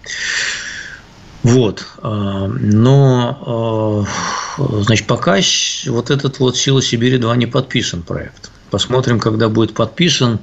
Вот. 1.42 1.85
А, 1.99 2.47
но, 2.47 4.07
а, 4.59 4.83
значит, 4.83 5.07
пока 5.07 5.38
вот 5.87 6.11
этот 6.11 6.38
вот 6.38 6.57
«Сила 6.57 6.81
Сибири-2» 6.81 7.37
не 7.37 7.47
подписан 7.47 8.02
проект. 8.02 8.50
Посмотрим, 8.71 9.19
когда 9.19 9.49
будет 9.49 9.75
подписан, 9.75 10.40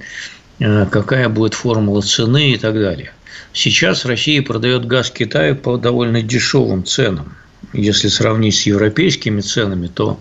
а, 0.60 0.86
какая 0.86 1.30
будет 1.30 1.54
формула 1.54 2.02
цены 2.02 2.52
и 2.52 2.58
так 2.58 2.74
далее. 2.74 3.14
Сейчас 3.54 4.06
Россия 4.06 4.42
продает 4.42 4.86
газ 4.86 5.10
Китаю 5.10 5.56
по 5.56 5.78
довольно 5.78 6.22
дешевым 6.22 6.86
ценам. 6.86 7.36
Если 7.74 8.08
сравнить 8.08 8.56
с 8.56 8.64
европейскими 8.64 9.42
ценами, 9.42 9.88
то 9.88 10.20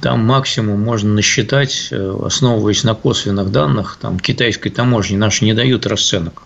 там 0.00 0.20
максимум 0.24 0.80
можно 0.80 1.14
насчитать, 1.14 1.88
э, 1.90 2.18
основываясь 2.24 2.84
на 2.84 2.94
косвенных 2.94 3.50
данных, 3.50 3.98
там 4.00 4.18
китайской 4.18 4.70
таможни 4.70 5.16
наши 5.16 5.44
не 5.44 5.54
дают 5.54 5.86
расценок. 5.86 6.42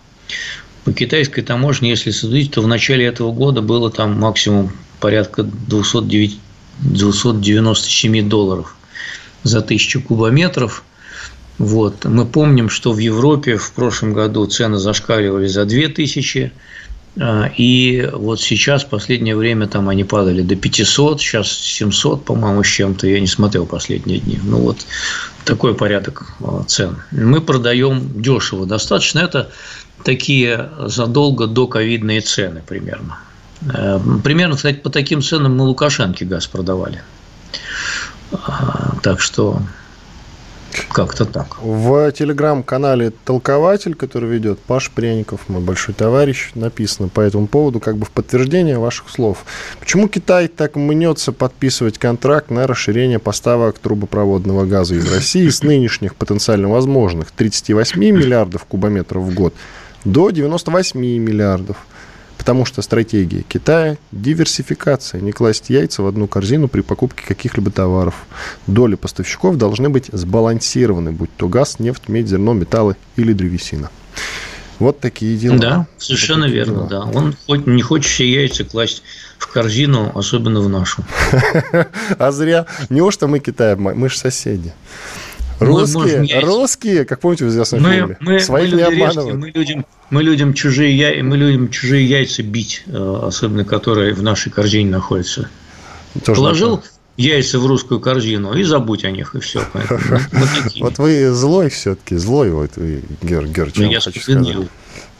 По 0.84 0.92
китайской 0.92 1.42
таможне, 1.42 1.90
если 1.90 2.10
судить, 2.10 2.52
то 2.52 2.62
в 2.62 2.68
начале 2.68 3.04
этого 3.04 3.32
года 3.32 3.60
было 3.60 3.90
там 3.90 4.18
максимум 4.18 4.72
порядка 5.00 5.42
209, 5.42 6.38
297 6.80 8.28
долларов 8.28 8.76
за 9.42 9.62
тысячу 9.62 10.00
кубометров. 10.00 10.84
Вот. 11.58 12.04
Мы 12.04 12.24
помним, 12.24 12.70
что 12.70 12.92
в 12.92 12.98
Европе 12.98 13.56
в 13.56 13.72
прошлом 13.72 14.14
году 14.14 14.46
цены 14.46 14.78
зашкаливали 14.78 15.46
за 15.46 15.64
2000, 15.66 16.52
а, 16.54 16.89
и 17.16 18.08
вот 18.12 18.40
сейчас, 18.40 18.84
в 18.84 18.88
последнее 18.88 19.36
время, 19.36 19.66
там 19.66 19.88
они 19.88 20.04
падали 20.04 20.42
до 20.42 20.54
500, 20.54 21.20
сейчас 21.20 21.50
700, 21.50 22.24
по-моему, 22.24 22.62
с 22.62 22.68
чем-то. 22.68 23.06
Я 23.06 23.20
не 23.20 23.26
смотрел 23.26 23.66
последние 23.66 24.20
дни. 24.20 24.38
Ну, 24.42 24.58
вот 24.58 24.86
такой 25.44 25.74
порядок 25.74 26.34
а, 26.40 26.62
цен. 26.66 26.98
Мы 27.10 27.40
продаем 27.40 28.22
дешево 28.22 28.64
достаточно. 28.64 29.18
Это 29.18 29.50
такие 30.04 30.70
задолго 30.86 31.46
до 31.46 31.66
ковидные 31.66 32.20
цены 32.20 32.62
примерно. 32.66 33.18
Э, 33.74 34.00
примерно, 34.22 34.56
кстати, 34.56 34.76
по 34.76 34.88
таким 34.88 35.20
ценам 35.20 35.56
мы 35.56 35.64
Лукашенко 35.64 36.24
газ 36.24 36.46
продавали. 36.46 37.02
А, 38.32 38.94
так 39.02 39.20
что 39.20 39.60
как-то 40.88 41.24
так. 41.24 41.58
В 41.62 42.12
телеграм-канале 42.12 43.12
«Толкователь», 43.24 43.94
который 43.94 44.30
ведет 44.30 44.58
Паш 44.58 44.90
Пряников, 44.90 45.48
мой 45.48 45.60
большой 45.60 45.94
товарищ, 45.94 46.52
написано 46.54 47.08
по 47.08 47.20
этому 47.20 47.46
поводу 47.46 47.80
как 47.80 47.96
бы 47.96 48.06
в 48.06 48.10
подтверждение 48.10 48.78
ваших 48.78 49.10
слов. 49.10 49.44
Почему 49.78 50.08
Китай 50.08 50.48
так 50.48 50.76
мнется 50.76 51.32
подписывать 51.32 51.98
контракт 51.98 52.50
на 52.50 52.66
расширение 52.66 53.18
поставок 53.18 53.78
трубопроводного 53.78 54.64
газа 54.64 54.94
из 54.94 55.12
России 55.12 55.48
с 55.48 55.62
нынешних 55.62 56.14
потенциально 56.14 56.68
возможных 56.68 57.30
38 57.30 57.98
миллиардов 58.00 58.64
кубометров 58.64 59.24
в 59.24 59.34
год 59.34 59.54
до 60.04 60.30
98 60.30 60.98
миллиардов? 61.00 61.76
Потому 62.40 62.64
что 62.64 62.80
стратегия 62.80 63.42
Китая– 63.42 63.98
диверсификация, 64.12 65.20
не 65.20 65.30
класть 65.30 65.68
яйца 65.68 66.02
в 66.02 66.06
одну 66.06 66.26
корзину 66.26 66.68
при 66.68 66.80
покупке 66.80 67.22
каких-либо 67.22 67.70
товаров. 67.70 68.14
Доли 68.66 68.94
поставщиков 68.94 69.58
должны 69.58 69.90
быть 69.90 70.06
сбалансированы, 70.10 71.12
будь 71.12 71.28
то 71.36 71.48
газ, 71.48 71.78
нефть, 71.80 72.08
медь, 72.08 72.28
зерно, 72.28 72.54
металлы 72.54 72.96
или 73.16 73.34
древесина. 73.34 73.90
Вот 74.78 75.00
такие 75.00 75.36
дела. 75.36 75.58
Да, 75.58 75.86
совершенно 75.98 76.46
вот 76.46 76.54
верно, 76.54 76.88
дела. 76.88 76.88
да. 76.88 77.18
Он 77.18 77.36
хоть 77.46 77.66
не 77.66 77.82
хочет 77.82 78.10
все 78.10 78.32
яйца 78.32 78.64
класть 78.64 79.02
в 79.36 79.46
корзину, 79.52 80.10
особенно 80.14 80.62
в 80.62 80.68
нашу. 80.70 81.04
А 82.18 82.32
зря. 82.32 82.64
Неужто 82.88 83.26
мы 83.26 83.40
Китай, 83.40 83.76
мы 83.76 84.08
же 84.08 84.16
соседи. 84.16 84.72
Русские, 85.60 86.20
мы 86.20 86.40
русские, 86.40 87.04
как 87.04 87.20
помните 87.20 87.44
в 87.44 87.48
известном 87.48 87.82
мы, 87.82 87.90
фильме, 87.94 88.16
мы, 88.20 88.40
своих 88.40 88.72
мы 88.72 88.76
не 88.78 88.82
обманывают. 88.82 89.36
Мы 89.36 89.50
людям, 89.50 89.86
мы 90.08 90.22
людям 90.22 90.54
чужие 90.54 90.96
яйца, 90.96 91.22
мы 91.22 91.36
людям 91.36 91.68
чужие 91.68 92.06
яйца 92.06 92.42
бить, 92.42 92.82
э, 92.86 93.20
особенно 93.22 93.64
которые 93.64 94.14
в 94.14 94.22
нашей 94.22 94.50
корзине 94.50 94.90
находятся. 94.90 95.50
Тоже 96.24 96.40
Положил 96.40 96.76
такое. 96.78 96.90
яйца 97.18 97.58
в 97.58 97.66
русскую 97.66 98.00
корзину 98.00 98.54
и 98.54 98.64
забудь 98.64 99.04
о 99.04 99.10
них, 99.10 99.34
и 99.34 99.40
все. 99.40 99.60
Вот 100.80 100.98
вы 100.98 101.30
злой 101.30 101.68
все-таки, 101.68 102.16
злой 102.16 102.50
вот 102.50 102.70
вы, 102.76 103.02
Гер, 103.20 103.46
Гер, 103.46 103.70
чем 103.70 103.86
ну, 103.86 104.00
хочу 104.00 104.20
сказать. 104.20 104.56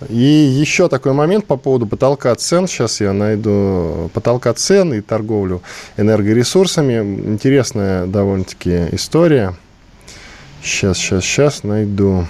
И 0.08 0.14
еще 0.14 0.88
такой 0.88 1.12
момент 1.12 1.44
по 1.44 1.58
поводу 1.58 1.86
потолка 1.86 2.34
цен. 2.34 2.66
Сейчас 2.66 3.02
я 3.02 3.12
найду 3.12 4.10
потолка 4.14 4.54
цен 4.54 4.94
и 4.94 5.02
торговлю 5.02 5.60
энергоресурсами. 5.98 7.28
Интересная 7.28 8.06
довольно-таки 8.06 8.86
история. 8.92 9.54
Сейчас, 10.62 10.98
сейчас, 10.98 11.24
сейчас 11.24 11.64
найду. 11.64 12.26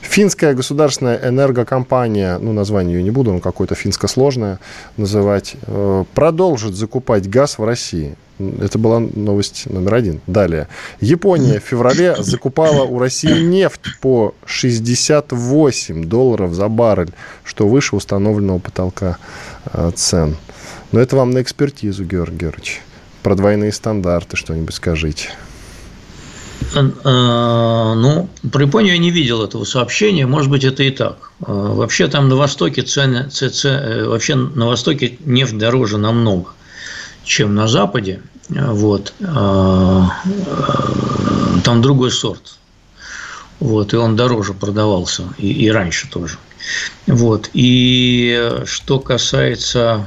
Финская 0.00 0.54
государственная 0.54 1.28
энергокомпания, 1.28 2.38
ну, 2.38 2.52
название 2.52 2.98
ее 2.98 3.02
не 3.02 3.10
буду, 3.10 3.32
но 3.32 3.40
какое-то 3.40 3.74
финско-сложное 3.74 4.58
называть, 4.96 5.54
э, 5.62 6.04
продолжит 6.14 6.74
закупать 6.74 7.28
газ 7.30 7.58
в 7.58 7.64
России. 7.64 8.16
Это 8.60 8.78
была 8.78 8.98
новость 8.98 9.70
номер 9.70 9.94
один. 9.94 10.20
Далее. 10.26 10.68
Япония 11.00 11.60
в 11.60 11.64
феврале 11.64 12.16
закупала 12.18 12.82
у 12.82 12.98
России 12.98 13.42
нефть 13.42 14.00
по 14.00 14.34
68 14.46 16.04
долларов 16.04 16.52
за 16.52 16.68
баррель, 16.68 17.12
что 17.44 17.68
выше 17.68 17.96
установленного 17.96 18.58
потолка 18.58 19.18
э, 19.72 19.92
цен. 19.94 20.36
Но 20.90 21.00
это 21.00 21.16
вам 21.16 21.30
на 21.30 21.40
экспертизу, 21.40 22.04
Георгий 22.04 22.36
Георгиевич. 22.38 22.82
Про 23.22 23.34
двойные 23.34 23.72
стандарты 23.72 24.36
что-нибудь 24.36 24.74
скажите. 24.74 25.30
Э, 26.74 27.94
ну, 27.94 28.28
про 28.50 28.62
Японию 28.62 28.94
я 28.94 28.98
не 28.98 29.10
видел 29.10 29.42
этого 29.42 29.64
сообщения, 29.64 30.26
может 30.26 30.50
быть, 30.50 30.64
это 30.64 30.82
и 30.82 30.90
так. 30.90 31.30
Э, 31.40 31.44
вообще 31.46 32.08
там 32.08 32.28
на 32.28 32.36
Востоке 32.36 32.82
цены, 32.82 33.28
э, 33.40 34.04
вообще 34.06 34.34
на 34.34 34.66
Востоке 34.66 35.18
нефть 35.24 35.58
дороже 35.58 35.98
намного, 35.98 36.50
чем 37.24 37.54
на 37.54 37.68
Западе. 37.68 38.22
Вот. 38.48 39.14
Там 39.20 40.10
другой 41.80 42.10
сорт. 42.10 42.58
Вот, 43.60 43.94
и 43.94 43.96
он 43.96 44.16
дороже 44.16 44.52
продавался, 44.52 45.22
и, 45.38 45.52
и 45.52 45.70
раньше 45.70 46.10
тоже. 46.10 46.38
Вот. 47.06 47.48
И 47.54 48.60
что 48.66 48.98
касается, 48.98 50.04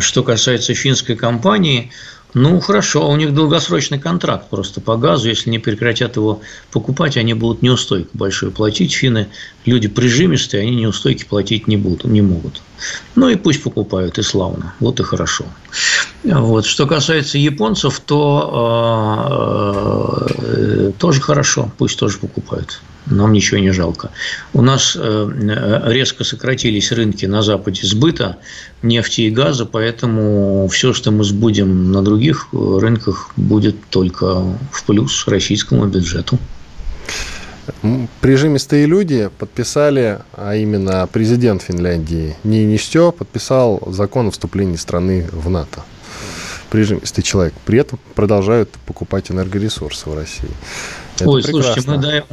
что 0.00 0.22
касается 0.22 0.74
финской 0.74 1.16
компании, 1.16 1.90
ну, 2.34 2.60
хорошо, 2.60 3.10
у 3.10 3.16
них 3.16 3.34
долгосрочный 3.34 3.98
контракт 3.98 4.48
просто 4.48 4.80
по 4.80 4.96
газу. 4.96 5.28
Если 5.28 5.50
не 5.50 5.58
прекратят 5.58 6.16
его 6.16 6.40
покупать, 6.70 7.18
они 7.18 7.34
будут 7.34 7.60
неустойку 7.60 8.08
большую 8.14 8.52
платить. 8.52 8.92
Финны 8.92 9.28
люди 9.66 9.88
прижимистые, 9.88 10.62
они 10.62 10.76
неустойки 10.76 11.24
платить 11.24 11.68
не, 11.68 11.76
будут, 11.76 12.04
не 12.04 12.22
могут. 12.22 12.62
Ну 13.16 13.28
и 13.28 13.36
пусть 13.36 13.62
покупают, 13.62 14.18
и 14.18 14.22
славно. 14.22 14.72
Вот 14.80 14.98
и 14.98 15.02
хорошо. 15.02 15.44
Вот. 16.24 16.64
Что 16.64 16.86
касается 16.86 17.36
японцев, 17.36 18.00
то 18.00 20.26
э, 20.28 20.34
э, 20.38 20.92
тоже 20.98 21.20
хорошо, 21.20 21.70
пусть 21.76 21.98
тоже 21.98 22.18
покупают 22.18 22.80
нам 23.06 23.32
ничего 23.32 23.58
не 23.58 23.70
жалко. 23.70 24.10
У 24.52 24.62
нас 24.62 24.96
э, 24.98 25.82
резко 25.86 26.24
сократились 26.24 26.92
рынки 26.92 27.26
на 27.26 27.42
Западе 27.42 27.86
сбыта 27.86 28.36
нефти 28.82 29.22
и 29.22 29.30
газа, 29.30 29.66
поэтому 29.66 30.68
все, 30.68 30.92
что 30.92 31.10
мы 31.10 31.24
сбудем 31.24 31.92
на 31.92 32.02
других 32.02 32.48
рынках, 32.52 33.30
будет 33.36 33.76
только 33.90 34.42
в 34.70 34.84
плюс 34.86 35.26
российскому 35.26 35.86
бюджету. 35.86 36.38
Прижимистые 38.20 38.86
люди 38.86 39.30
подписали, 39.38 40.18
а 40.32 40.56
именно 40.56 41.08
президент 41.12 41.62
Финляндии 41.62 42.36
Нинистё 42.42 43.12
подписал 43.12 43.82
закон 43.86 44.28
о 44.28 44.30
вступлении 44.32 44.76
страны 44.76 45.28
в 45.30 45.48
НАТО. 45.48 45.84
Прижимистый 46.70 47.22
человек. 47.22 47.54
При 47.64 47.78
этом 47.78 48.00
продолжают 48.14 48.70
покупать 48.86 49.30
энергоресурсы 49.30 50.08
в 50.08 50.14
России. 50.14 50.48
Это 51.16 51.28
Ой, 51.28 51.42
прекрасно. 51.42 51.72
слушайте, 51.72 51.90
мы, 51.90 51.96
даем, 51.98 52.24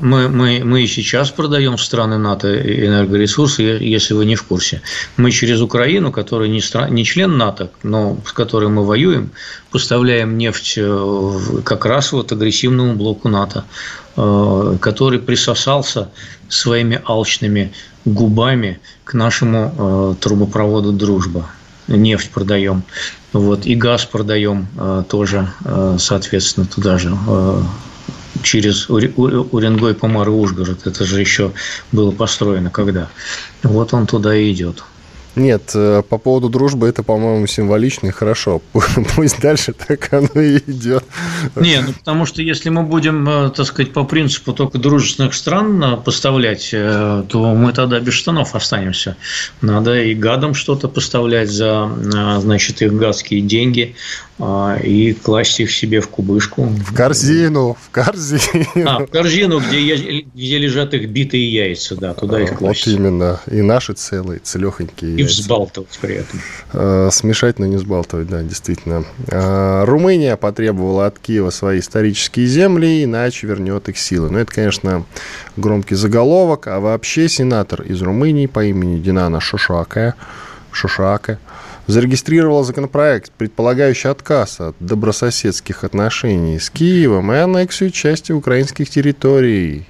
мы, 0.00 0.28
мы, 0.28 0.60
мы 0.64 0.82
и 0.82 0.86
сейчас 0.86 1.30
продаем 1.30 1.76
в 1.76 1.82
страны 1.82 2.18
НАТО 2.18 2.54
энергоресурсы, 2.54 3.62
если 3.62 4.14
вы 4.14 4.26
не 4.26 4.34
в 4.34 4.42
курсе. 4.42 4.82
Мы 5.16 5.30
через 5.30 5.60
Украину, 5.60 6.12
которая 6.12 6.48
не, 6.48 6.60
стран, 6.60 6.92
не 6.92 7.04
член 7.04 7.38
НАТО, 7.38 7.70
но 7.82 8.18
с 8.26 8.32
которой 8.32 8.68
мы 8.68 8.84
воюем, 8.84 9.30
поставляем 9.70 10.36
нефть 10.36 10.74
э, 10.76 11.38
как 11.64 11.86
раз 11.86 12.12
вот 12.12 12.30
агрессивному 12.32 12.94
блоку 12.94 13.28
НАТО, 13.28 13.64
э, 14.16 14.76
который 14.80 15.18
присосался 15.18 16.10
своими 16.48 17.00
алчными 17.04 17.72
губами 18.04 18.80
к 19.04 19.14
нашему 19.14 19.74
э, 19.76 20.14
трубопроводу 20.20 20.92
«Дружба». 20.92 21.46
Нефть 21.88 22.30
продаем, 22.30 22.82
вот, 23.32 23.64
и 23.64 23.76
газ 23.76 24.06
продаем 24.06 24.66
тоже, 25.08 25.52
соответственно, 25.98 26.66
туда 26.66 26.98
же 26.98 27.16
через 28.46 28.88
Уренгой, 28.88 29.94
Помар 29.94 30.28
и 30.28 30.30
Ужгород. 30.30 30.86
Это 30.86 31.04
же 31.04 31.20
еще 31.20 31.52
было 31.92 32.12
построено 32.12 32.70
когда. 32.70 33.08
Вот 33.62 33.92
он 33.92 34.06
туда 34.06 34.34
и 34.34 34.52
идет. 34.52 34.84
Нет, 35.36 35.72
э, 35.74 36.02
по 36.08 36.16
поводу 36.16 36.48
дружбы 36.48 36.88
это, 36.88 37.02
по-моему, 37.02 37.46
символично 37.46 38.06
и 38.06 38.10
хорошо. 38.10 38.62
Пусть 39.16 39.38
дальше 39.38 39.74
так 39.74 40.10
оно 40.14 40.40
и 40.40 40.58
идет. 40.66 41.04
Не, 41.54 41.82
ну 41.82 41.92
потому 41.92 42.24
что 42.24 42.40
если 42.40 42.70
мы 42.70 42.84
будем, 42.84 43.28
э, 43.28 43.50
так 43.50 43.66
сказать, 43.66 43.92
по 43.92 44.04
принципу 44.04 44.54
только 44.54 44.78
дружественных 44.78 45.34
стран 45.34 45.84
э, 45.84 45.96
поставлять, 45.98 46.70
то 46.70 47.54
мы 47.54 47.74
тогда 47.74 48.00
без 48.00 48.14
штанов 48.14 48.54
останемся. 48.54 49.16
Надо 49.60 50.00
и 50.02 50.14
гадам 50.14 50.54
что-то 50.54 50.88
поставлять 50.88 51.50
за, 51.50 51.90
значит, 52.40 52.80
их 52.80 52.94
гадские 52.94 53.42
деньги 53.42 53.94
и 54.38 55.14
класть 55.14 55.60
их 55.60 55.70
себе 55.70 56.00
в 56.00 56.08
кубышку. 56.08 56.64
В 56.64 56.94
корзину, 56.94 57.76
в 57.80 57.90
корзину. 57.90 58.66
А, 58.84 58.98
в 58.98 59.06
корзину, 59.06 59.60
где, 59.60 60.24
где 60.34 60.58
лежат 60.58 60.92
их 60.92 61.08
битые 61.08 61.50
яйца, 61.50 61.96
да, 61.96 62.12
туда 62.12 62.42
их 62.42 62.58
класть. 62.58 62.86
Вот 62.86 62.92
именно. 62.92 63.40
И 63.50 63.62
наши 63.62 63.94
целые, 63.94 64.40
целехонькие 64.40 65.12
И 65.12 65.20
яйца. 65.20 65.40
взбалтывать 65.40 65.98
при 66.02 66.16
этом. 66.16 66.40
А, 66.74 67.08
смешать, 67.10 67.58
но 67.58 67.64
не 67.64 67.76
взбалтывать, 67.76 68.28
да, 68.28 68.42
действительно. 68.42 69.06
А, 69.30 69.86
Румыния 69.86 70.36
потребовала 70.36 71.06
от 71.06 71.18
Киева 71.18 71.48
свои 71.48 71.80
исторические 71.80 72.46
земли, 72.46 73.04
иначе 73.04 73.46
вернет 73.46 73.88
их 73.88 73.96
силы. 73.96 74.28
Ну, 74.28 74.38
это, 74.38 74.52
конечно, 74.52 75.06
громкий 75.56 75.94
заголовок, 75.94 76.66
а 76.66 76.78
вообще 76.78 77.30
сенатор 77.30 77.80
из 77.80 78.02
Румынии 78.02 78.46
по 78.46 78.62
имени 78.62 79.00
Динана 79.00 79.40
Шушака, 79.40 80.14
Шушака 80.72 81.38
зарегистрировала 81.86 82.64
законопроект, 82.64 83.32
предполагающий 83.32 84.10
отказ 84.10 84.60
от 84.60 84.76
добрососедских 84.80 85.84
отношений 85.84 86.58
с 86.58 86.70
Киевом 86.70 87.32
и 87.32 87.36
аннексию 87.36 87.90
части 87.90 88.32
украинских 88.32 88.90
территорий. 88.90 89.86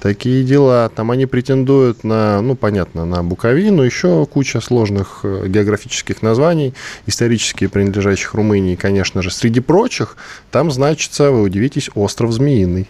Такие 0.00 0.44
дела. 0.44 0.88
Там 0.94 1.10
они 1.10 1.26
претендуют 1.26 2.04
на, 2.04 2.40
ну, 2.40 2.54
понятно, 2.54 3.04
на 3.04 3.24
Буковину, 3.24 3.82
еще 3.82 4.26
куча 4.26 4.60
сложных 4.60 5.20
э, 5.24 5.48
географических 5.48 6.22
названий, 6.22 6.72
исторически 7.06 7.66
принадлежащих 7.66 8.32
Румынии, 8.34 8.76
конечно 8.76 9.22
же. 9.22 9.32
Среди 9.32 9.58
прочих, 9.58 10.16
там 10.52 10.70
значится, 10.70 11.32
вы 11.32 11.42
удивитесь, 11.42 11.90
остров 11.96 12.32
Змеиный. 12.32 12.88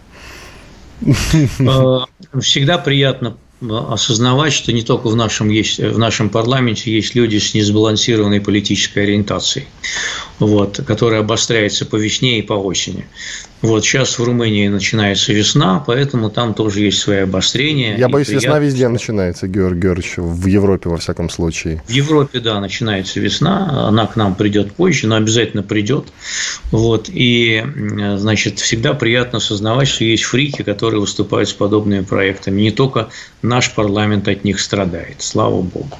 Э, 1.01 2.39
всегда 2.39 2.77
приятно 2.77 3.37
осознавать, 3.61 4.53
что 4.53 4.71
не 4.71 4.83
только 4.83 5.07
в 5.07 5.15
нашем, 5.15 5.49
есть, 5.49 5.79
в 5.79 5.97
нашем 5.97 6.29
парламенте 6.29 6.91
есть 6.91 7.15
люди 7.15 7.37
с 7.37 7.53
несбалансированной 7.53 8.41
политической 8.41 9.03
ориентацией, 9.03 9.67
вот, 10.39 10.81
которая 10.85 11.21
обостряется 11.21 11.85
по 11.85 11.95
весне 11.95 12.39
и 12.39 12.41
по 12.41 12.53
осени. 12.53 13.05
Вот 13.61 13.83
сейчас 13.83 14.17
в 14.17 14.23
Румынии 14.23 14.69
начинается 14.69 15.33
весна, 15.33 15.83
поэтому 15.85 16.29
там 16.29 16.53
тоже 16.53 16.79
есть 16.79 16.99
свои 16.99 17.19
обострения. 17.19 17.97
Я 17.97 18.07
боюсь, 18.07 18.27
приятно... 18.27 18.45
весна 18.45 18.59
везде 18.59 18.87
начинается, 18.87 19.47
Георгий 19.47 19.81
Георгиевич, 19.81 20.13
в 20.17 20.45
Европе 20.45 20.89
во 20.89 20.97
всяком 20.97 21.29
случае. 21.29 21.83
В 21.85 21.91
Европе, 21.91 22.39
да, 22.39 22.61
начинается 22.61 23.19
весна, 23.19 23.87
она 23.89 24.07
к 24.07 24.15
нам 24.15 24.35
придет 24.35 24.71
позже, 24.71 25.07
но 25.07 25.15
обязательно 25.15 25.61
придет. 25.61 26.07
Вот, 26.71 27.09
и, 27.09 27.65
значит, 28.15 28.59
всегда 28.59 28.93
приятно 28.93 29.39
осознавать, 29.39 29.89
что 29.89 30.05
есть 30.05 30.23
фрики, 30.23 30.61
которые 30.61 31.01
выступают 31.01 31.49
с 31.49 31.53
подобными 31.53 32.03
проектами. 32.03 32.61
Не 32.61 32.71
только 32.71 33.09
наш 33.41 33.73
парламент 33.73 34.29
от 34.29 34.45
них 34.45 34.61
страдает, 34.61 35.17
слава 35.19 35.61
богу. 35.61 35.97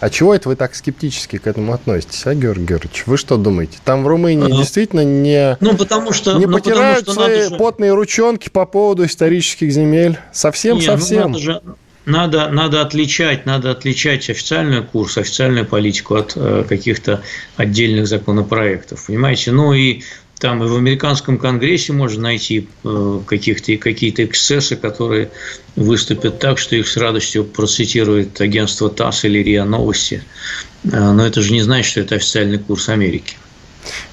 А 0.00 0.08
чего 0.10 0.34
это 0.34 0.48
вы 0.48 0.56
так 0.56 0.74
скептически 0.74 1.36
к 1.36 1.46
этому 1.46 1.74
относитесь, 1.74 2.26
а, 2.26 2.34
Георгий 2.34 2.64
Георгиевич? 2.64 3.04
Вы 3.06 3.18
что 3.18 3.36
думаете? 3.36 3.78
Там 3.84 4.02
в 4.02 4.06
Румынии 4.06 4.52
а, 4.52 4.56
действительно 4.56 5.04
не, 5.04 5.56
ну, 5.60 5.76
потому 5.76 6.12
что, 6.12 6.38
не 6.38 6.46
ну, 6.46 6.56
потирают 6.56 7.06
потому 7.06 7.26
что 7.26 7.50
же... 7.50 7.56
потные 7.56 7.92
ручонки 7.92 8.48
по 8.48 8.64
поводу 8.64 9.04
исторических 9.04 9.70
земель? 9.70 10.18
Совсем-совсем? 10.32 11.32
Ну, 11.32 11.38
надо 11.38 11.38
же 11.38 11.62
надо, 12.06 12.48
надо 12.48 12.80
отличать, 12.80 13.46
надо 13.46 13.70
отличать 13.70 14.30
официальный 14.30 14.82
курс, 14.82 15.18
официальную 15.18 15.66
политику 15.66 16.16
от 16.16 16.32
э, 16.34 16.64
каких-то 16.68 17.22
отдельных 17.56 18.06
законопроектов, 18.06 19.06
понимаете? 19.06 19.52
Ну 19.52 19.74
и 19.74 20.02
там 20.40 20.64
и 20.64 20.66
в 20.66 20.74
американском 20.74 21.36
конгрессе 21.36 21.92
можно 21.92 22.22
найти 22.22 22.66
э, 22.82 23.20
каких-то, 23.26 23.76
какие-то 23.76 24.24
эксцессы, 24.24 24.74
которые 24.74 25.30
выступят 25.76 26.38
так, 26.38 26.58
что 26.58 26.76
их 26.76 26.88
с 26.88 26.96
радостью 26.96 27.44
процитирует 27.44 28.40
агентство 28.40 28.88
ТАСС 28.88 29.24
или 29.24 29.40
РИА 29.40 29.66
Новости. 29.66 30.24
Э, 30.84 31.12
но 31.12 31.26
это 31.26 31.42
же 31.42 31.52
не 31.52 31.60
значит, 31.60 31.90
что 31.90 32.00
это 32.00 32.14
официальный 32.14 32.58
курс 32.58 32.88
Америки. 32.88 33.36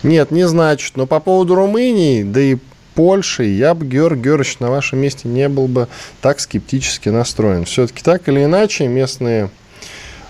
Нет, 0.04 0.32
не 0.32 0.46
значит. 0.48 0.98
Но 0.98 1.08
по 1.08 1.22
поводу 1.22 1.56
Румынии, 1.56 2.24
да 2.24 2.42
и 2.42 2.58
Польши, 2.94 3.46
я 3.46 3.74
бы, 3.74 3.86
Георгий 3.86 4.24
Георгиевич, 4.24 4.60
на 4.60 4.70
вашем 4.70 5.00
месте 5.00 5.30
не 5.30 5.48
был 5.48 5.68
бы 5.68 5.88
так 6.20 6.42
скептически 6.42 7.08
настроен. 7.08 7.64
Все-таки 7.64 8.04
так 8.04 8.28
или 8.28 8.44
иначе 8.44 8.88
местные 8.88 9.50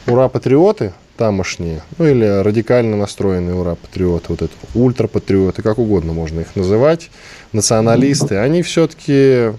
ура-патриоты– 0.05 0.93
тамошние, 1.17 1.82
ну 1.97 2.06
или 2.08 2.25
радикально 2.25 2.95
настроенные 2.95 3.56
ура-патриоты, 3.56 4.25
вот 4.30 4.41
это 4.41 4.53
ультрапатриоты, 4.73 5.62
как 5.62 5.80
угодно 5.80 6.13
можно 6.13 6.41
их 6.41 6.56
называть, 6.56 7.10
националисты, 7.51 8.38
они 8.38 8.62
все-таки 8.62 9.51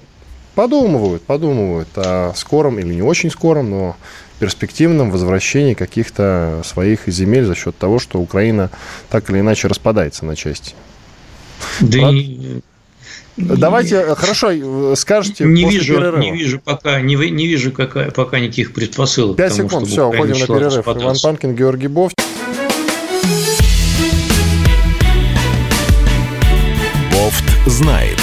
подумывают, 0.55 1.23
подумывают 1.23 1.89
о 1.97 2.33
скором 2.35 2.79
или 2.79 2.95
не 2.95 3.03
очень 3.03 3.31
скором, 3.31 3.71
но 3.71 3.97
перспективном 4.39 5.11
возвращении 5.11 5.75
каких-то 5.75 6.63
своих 6.65 7.07
земель 7.07 7.45
за 7.45 7.55
счет 7.55 7.77
того, 7.77 7.99
что 7.99 8.21
Украина 8.21 8.71
так 9.11 9.29
или 9.31 9.41
иначе 9.41 9.69
распадается 9.69 10.25
на 10.25 10.37
части. 10.37 10.75
Да 11.81 11.99
Прав... 11.99 12.15
и 12.15 12.63
Давайте, 13.39 13.97
э, 13.97 14.15
хорошо, 14.17 14.51
э, 14.51 14.95
скажите 14.97 15.45
не 15.45 15.65
вижу, 15.65 15.95
перерыва. 15.95 16.19
Не 16.19 16.33
вижу 16.33 16.61
пока, 16.61 17.01
не, 17.01 17.15
не 17.15 17.47
вижу 17.47 17.71
пока, 17.71 18.11
пока 18.11 18.41
никаких 18.41 18.73
предпосылок. 18.73 19.37
Пять 19.37 19.55
секунд, 19.55 19.87
все, 19.87 20.09
уходим 20.09 20.39
на 20.39 20.47
перерыв. 20.47 20.87
Иван 20.87 21.17
Панкин, 21.23 21.55
Георгий 21.55 21.87
Бов. 21.87 22.13
Бофт 27.13 27.45
знает. 27.67 28.19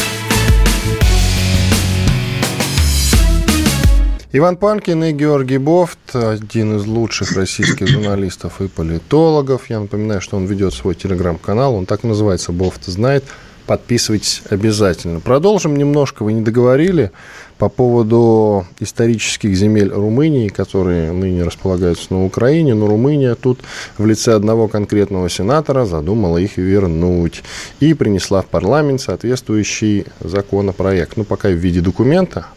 Иван 4.34 4.58
Панкин 4.58 5.01
и 5.06 5.12
Георгий 5.13 5.60
Бофт, 5.60 6.13
один 6.13 6.75
из 6.75 6.86
лучших 6.86 7.38
российских 7.38 7.88
журналистов 7.88 8.60
и 8.60 8.67
политологов. 8.67 9.69
Я 9.69 9.80
напоминаю, 9.80 10.19
что 10.19 10.36
он 10.36 10.45
ведет 10.45 10.73
свой 10.73 10.93
телеграм-канал, 10.93 11.73
он 11.73 11.86
так 11.86 12.04
называется 12.04 12.51
«Бофт 12.51 12.84
знает». 12.86 13.23
Подписывайтесь 13.65 14.43
обязательно. 14.49 15.19
Продолжим 15.19 15.75
немножко, 15.75 16.23
вы 16.23 16.34
не 16.34 16.41
договорили 16.41 17.12
по 17.58 17.70
поводу 17.70 18.65
исторических 18.80 19.56
земель 19.56 19.89
Румынии, 19.89 20.50
которые 20.50 21.12
ныне 21.12 21.44
располагаются 21.44 22.13
на 22.13 22.26
Украине, 22.26 22.74
но 22.74 22.88
Румыния 22.88 23.36
тут 23.36 23.60
в 23.98 24.06
лице 24.06 24.34
одного 24.34 24.68
конкретного 24.68 25.30
сенатора 25.30 25.86
задумала 25.86 26.38
их 26.38 26.58
вернуть 26.58 27.44
и 27.80 27.94
принесла 27.94 28.41
в 28.41 28.48
парламент 28.48 29.02
соответствующий 29.02 30.06
законопроект. 30.20 31.15
Ну, 31.15 31.24
пока 31.24 31.50
в 31.50 31.54
виде 31.54 31.82
документа, 31.82 32.48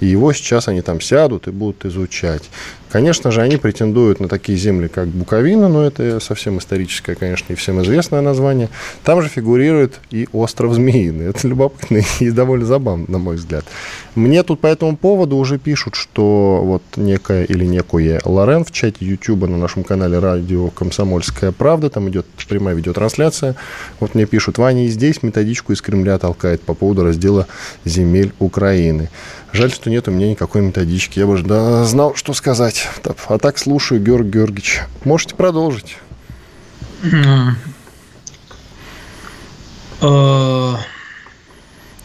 и 0.00 0.06
его 0.06 0.32
сейчас 0.32 0.68
они 0.68 0.82
там 0.82 1.00
сядут 1.00 1.46
и 1.46 1.50
будут 1.50 1.84
изучать. 1.84 2.42
Конечно 2.90 3.30
же, 3.30 3.42
они 3.42 3.58
претендуют 3.58 4.18
на 4.18 4.28
такие 4.28 4.56
земли, 4.56 4.88
как 4.88 5.08
Буковина, 5.08 5.68
но 5.68 5.84
это 5.84 6.20
совсем 6.20 6.58
историческое, 6.58 7.14
конечно, 7.14 7.52
и 7.52 7.56
всем 7.56 7.82
известное 7.82 8.22
название. 8.22 8.70
Там 9.04 9.20
же 9.20 9.28
фигурирует 9.28 10.00
и 10.10 10.26
остров 10.32 10.72
Змеиный. 10.72 11.26
Это 11.26 11.46
любопытно 11.46 12.00
и 12.20 12.30
довольно 12.30 12.64
забавно, 12.64 13.04
на 13.08 13.18
мой 13.18 13.36
взгляд. 13.36 13.66
Мне 14.14 14.42
тут 14.48 14.60
по 14.60 14.66
этому 14.66 14.96
поводу 14.96 15.36
уже 15.36 15.58
пишут, 15.58 15.94
что 15.94 16.62
вот 16.64 16.82
некая 16.96 17.44
или 17.44 17.66
некое 17.66 18.18
Лорен 18.24 18.64
в 18.64 18.72
чате 18.72 19.04
YouTube 19.04 19.46
на 19.46 19.58
нашем 19.58 19.84
канале 19.84 20.18
радио 20.18 20.70
«Комсомольская 20.70 21.52
правда», 21.52 21.90
там 21.90 22.08
идет 22.08 22.24
прямая 22.48 22.74
видеотрансляция, 22.74 23.56
вот 24.00 24.14
мне 24.14 24.24
пишут, 24.24 24.56
Ваня 24.56 24.86
и 24.86 24.88
здесь 24.88 25.22
методичку 25.22 25.74
из 25.74 25.82
Кремля 25.82 26.18
толкает 26.18 26.62
по 26.62 26.72
поводу 26.72 27.04
раздела 27.04 27.46
земель 27.84 28.32
Украины. 28.38 29.10
Жаль, 29.52 29.70
что 29.70 29.90
нет 29.90 30.08
у 30.08 30.12
меня 30.12 30.30
никакой 30.30 30.62
методички. 30.62 31.18
Я 31.18 31.26
бы 31.26 31.38
да, 31.42 31.84
знал, 31.84 32.14
что 32.14 32.32
сказать. 32.32 32.88
А 33.26 33.38
так 33.38 33.58
слушаю, 33.58 34.02
Георгий 34.02 34.30
Георгиевич. 34.30 34.80
Можете 35.04 35.34
продолжить. 35.34 35.98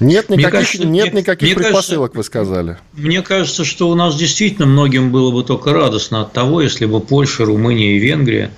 Нет 0.04 0.30
никаких, 0.30 0.52
кажется, 0.52 0.86
нет 0.86 1.14
никаких 1.14 1.48
мне 1.48 1.56
предпосылок, 1.56 2.14
кажется, 2.14 2.18
вы 2.18 2.24
сказали. 2.24 2.78
Мне 2.94 3.22
кажется, 3.22 3.66
что 3.66 3.90
у 3.90 3.96
нас 3.96 4.16
действительно 4.16 4.68
многим 4.68 5.12
было 5.12 5.32
бы 5.32 5.44
только 5.44 5.74
радостно 5.74 6.22
от 6.22 6.34
того, 6.34 6.62
если 6.62 6.86
бы 6.86 7.00
Польша, 7.00 7.46
Румыния 7.46 7.98
и 7.98 8.00
Венгрия 8.00 8.52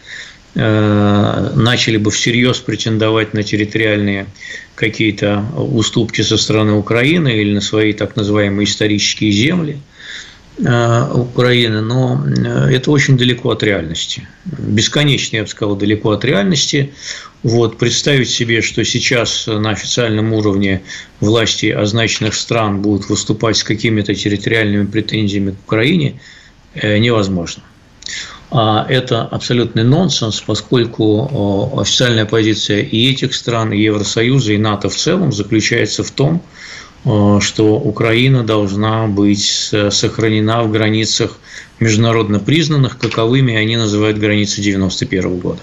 э, 0.56 1.52
начали 1.56 1.98
бы 1.98 2.12
всерьез 2.12 2.60
претендовать 2.60 3.34
на 3.34 3.44
территориальные 3.44 4.28
какие-то 4.76 5.46
уступки 5.56 6.22
со 6.22 6.38
стороны 6.38 6.74
Украины 6.74 7.30
или 7.30 7.54
на 7.54 7.62
свои 7.62 7.94
так 7.94 8.16
называемые 8.16 8.66
исторические 8.66 9.32
земли– 9.32 9.80
Украины, 10.58 11.82
но 11.82 12.24
э, 12.26 12.76
это 12.76 12.90
очень 12.92 13.18
далеко 13.18 13.50
от 13.50 13.62
реальности. 13.62 14.26
Бесконечно, 14.46 15.36
я 15.38 15.44
бы 15.44 15.50
сказал, 15.50 15.76
далеко 15.76 16.12
от 16.12 16.24
реальности. 16.24 16.94
Вот, 17.44 17.78
представить 17.78 18.30
себе, 18.30 18.62
что 18.62 18.86
сейчас 18.86 19.48
на 19.48 19.72
официальном 19.72 20.32
уровне 20.32 20.82
власти 21.20 21.68
означенных 21.68 22.34
стран 22.36 22.82
будут 22.82 23.10
выступать 23.10 23.58
с 23.58 23.64
какими-то 23.64 24.16
территориальными 24.16 24.86
претензиями 24.86 25.52
к 25.52 25.60
Украине, 25.66 26.22
э, 26.74 27.00
невозможно. 27.00 27.64
А 28.50 28.86
это 28.88 29.24
абсолютный 29.24 29.84
нонсенс, 29.84 30.40
поскольку 30.40 31.82
официальная 31.82 32.26
позиция 32.26 32.82
и 32.82 33.12
этих 33.12 33.36
стран, 33.36 33.74
и 33.74 33.82
Евросоюза, 33.82 34.54
и 34.54 34.58
НАТО 34.58 34.88
в 34.88 34.96
целом 34.96 35.34
заключается 35.34 36.04
в 36.04 36.12
том, 36.12 36.42
Э, 36.42 36.85
что 37.06 37.78
Украина 37.78 38.44
должна 38.44 39.08
быть 39.08 39.72
сохранена 39.92 40.64
в 40.64 40.72
границах 40.72 41.38
международно 41.80 42.40
признанных, 42.40 42.98
каковыми 42.98 43.56
они 43.56 43.78
называют 43.78 44.18
границы 44.18 44.62
91 44.62 45.38
года. 45.38 45.60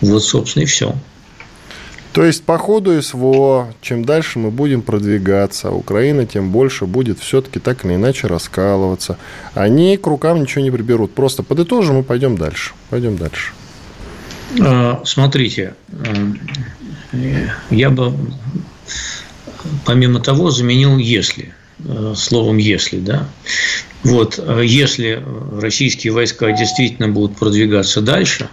Вот, 0.00 0.24
собственно, 0.24 0.62
и 0.62 0.66
все. 0.66 0.94
То 2.12 2.24
есть 2.24 2.44
по 2.44 2.58
ходу 2.58 3.00
СВО, 3.00 3.72
чем 3.80 4.04
дальше 4.04 4.38
мы 4.38 4.50
будем 4.50 4.82
продвигаться, 4.82 5.70
Украина 5.70 6.26
тем 6.26 6.50
больше 6.50 6.84
будет 6.84 7.18
все-таки 7.18 7.58
так 7.58 7.86
или 7.86 7.94
иначе 7.94 8.26
раскалываться. 8.26 9.16
Они 9.54 9.96
к 9.96 10.06
рукам 10.06 10.42
ничего 10.42 10.62
не 10.62 10.70
приберут. 10.70 11.14
Просто 11.14 11.42
подытожим 11.42 12.00
и 12.00 12.02
пойдем 12.02 12.36
дальше. 12.36 12.72
Пойдем 12.90 13.16
дальше. 13.16 13.52
Э, 14.60 14.96
смотрите, 15.04 15.74
э, 17.12 17.46
я 17.70 17.88
бы 17.88 18.12
помимо 19.84 20.20
того, 20.20 20.50
заменил 20.50 20.98
«если» 20.98 21.54
э, 21.84 22.14
словом 22.16 22.56
«если», 22.56 22.98
да. 22.98 23.28
Вот, 24.04 24.38
э, 24.38 24.62
если 24.64 25.22
российские 25.60 26.12
войска 26.12 26.50
действительно 26.52 27.08
будут 27.08 27.36
продвигаться 27.36 28.00
дальше, 28.00 28.48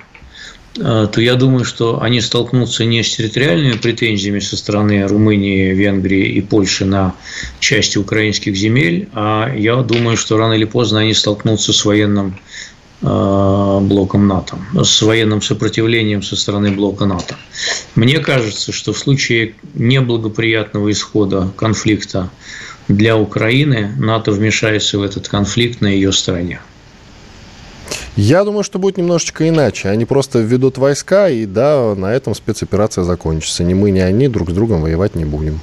э, 0.78 1.08
то 1.12 1.22
я 1.22 1.36
думаю, 1.36 1.66
что 1.66 2.02
они 2.02 2.22
столкнутся 2.22 2.86
не 2.86 3.04
с 3.04 3.16
территориальными 3.16 3.78
претензиями 3.78 4.40
со 4.40 4.58
стороны 4.58 5.08
Румынии, 5.08 5.74
Венгрии 5.74 6.28
и 6.28 6.42
Польши 6.42 6.86
на 6.86 7.16
части 7.60 7.98
украинских 7.98 8.56
земель, 8.56 9.10
а 9.14 9.54
я 9.56 9.78
думаю, 9.78 10.18
что 10.18 10.38
рано 10.38 10.54
или 10.54 10.66
поздно 10.66 11.00
они 11.00 11.14
столкнутся 11.14 11.74
с 11.74 11.86
военным 11.86 12.36
Э, 12.36 12.79
блоком 13.02 14.28
НАТО, 14.28 14.58
с 14.84 15.02
военным 15.02 15.42
сопротивлением 15.42 16.22
со 16.22 16.36
стороны 16.36 16.72
блока 16.72 17.06
НАТО. 17.06 17.36
Мне 17.96 18.20
кажется, 18.20 18.72
что 18.72 18.92
в 18.94 18.98
случае 18.98 19.56
неблагоприятного 19.74 20.92
исхода 20.92 21.50
конфликта 21.56 22.30
для 22.90 23.16
Украины 23.18 23.94
НАТО 23.98 24.32
вмешается 24.32 24.98
в 25.00 25.04
этот 25.04 25.30
конфликт 25.30 25.80
на 25.82 25.88
ее 25.88 26.12
стороне. 26.12 26.60
Я 28.16 28.44
думаю, 28.44 28.64
что 28.64 28.80
будет 28.80 28.98
немножечко 28.98 29.48
иначе. 29.48 29.88
Они 29.88 30.04
просто 30.04 30.40
введут 30.40 30.78
войска, 30.78 31.30
и 31.30 31.46
да, 31.46 31.96
на 31.96 32.14
этом 32.14 32.36
спецоперация 32.36 33.06
закончится. 33.06 33.64
Ни 33.64 33.74
мы, 33.74 33.92
ни 33.92 34.00
они 34.00 34.28
друг 34.28 34.50
с 34.50 34.54
другом 34.54 34.82
воевать 34.82 35.16
не 35.16 35.24
будем. 35.24 35.62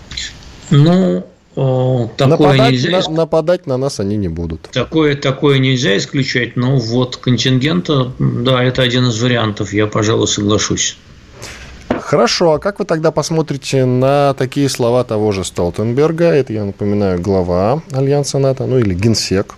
Ну, 0.71 1.27
такое 1.57 2.29
нападать, 2.29 2.71
нельзя... 2.71 2.91
на, 2.91 3.09
нападать 3.09 3.67
на 3.67 3.77
нас 3.77 3.99
они 3.99 4.17
не 4.17 4.29
будут. 4.29 4.69
Такое, 4.73 5.17
такое 5.17 5.59
нельзя 5.59 5.97
исключать, 5.97 6.55
но 6.57 6.77
вот 6.77 7.17
контингента, 7.17 8.13
да, 8.19 8.63
это 8.63 8.83
один 8.83 9.07
из 9.07 9.21
вариантов, 9.21 9.73
я, 9.73 9.87
пожалуй, 9.87 10.29
соглашусь. 10.29 10.99
Хорошо, 11.89 12.53
а 12.53 12.59
как 12.59 12.79
вы 12.79 12.85
тогда 12.85 13.11
посмотрите 13.11 13.85
на 13.85 14.35
такие 14.35 14.69
слова 14.69 15.03
того 15.03 15.33
же 15.33 15.45
Столтенберга? 15.45 16.27
Это, 16.27 16.53
я 16.53 16.65
напоминаю, 16.65 17.21
глава 17.21 17.83
Альянса 17.91 18.39
НАТО, 18.39 18.67
ну 18.67 18.79
или 18.79 18.95
генсек. 18.95 19.57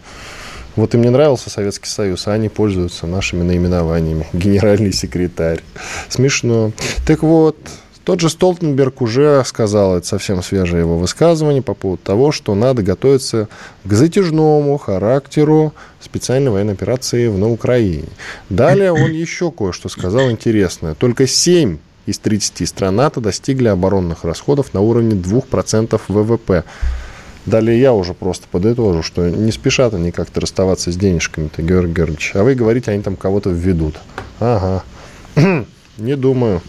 Вот 0.77 0.95
им 0.95 1.03
не 1.03 1.11
нравился 1.11 1.51
Советский 1.51 1.89
Союз, 1.89 2.29
а 2.29 2.33
они 2.33 2.49
пользуются 2.49 3.09
нашими 3.09 3.43
наименованиями. 3.43 4.29
Генеральный 4.33 4.93
секретарь. 4.93 5.61
Смешно. 6.09 6.71
Так 7.05 7.23
вот, 7.25 7.57
тот 8.09 8.21
же 8.21 8.31
Столтенберг 8.31 9.03
уже 9.03 9.43
сказал, 9.45 9.99
это 9.99 10.07
совсем 10.07 10.43
свежее 10.43 10.81
его 10.81 10.97
высказывание 10.97 11.61
по 11.61 11.75
поводу 11.75 12.01
того, 12.03 12.33
что 12.33 12.55
надо 12.55 12.83
готовиться 12.83 13.49
к 13.85 13.93
затяжному 13.93 14.79
характеру 14.79 15.75
специальной 16.01 16.51
военной 16.51 16.73
операции 16.73 17.29
на 17.29 17.51
Украине. 17.51 18.09
Далее 18.49 18.93
он 18.93 19.11
еще 19.11 19.51
кое-что 19.51 19.91
сказал 19.91 20.31
интересное. 20.31 20.95
Только 20.95 21.27
7 21.27 21.77
из 22.07 22.19
30 22.19 22.67
стран 22.67 22.97
НАТО 22.97 23.21
достигли 23.21 23.69
оборонных 23.69 24.25
расходов 24.25 24.73
на 24.73 24.81
уровне 24.81 25.15
2% 25.15 26.01
ВВП. 26.09 26.65
Далее 27.45 27.79
я 27.79 27.93
уже 27.93 28.15
просто 28.15 28.47
подытожу, 28.51 29.03
что 29.03 29.29
не 29.29 29.53
спешат 29.53 29.93
они 29.93 30.13
как-то 30.13 30.41
расставаться 30.41 30.91
с 30.91 30.97
денежками-то, 30.97 31.61
Георгий 31.61 31.93
Георгиевич. 31.93 32.33
А 32.37 32.43
вы 32.43 32.55
говорите, 32.55 32.91
они 32.91 33.03
там 33.03 33.17
кого-то 33.17 33.51
введут. 33.51 33.97
Ага. 34.41 34.83
Не 35.99 36.17
думаю. 36.17 36.63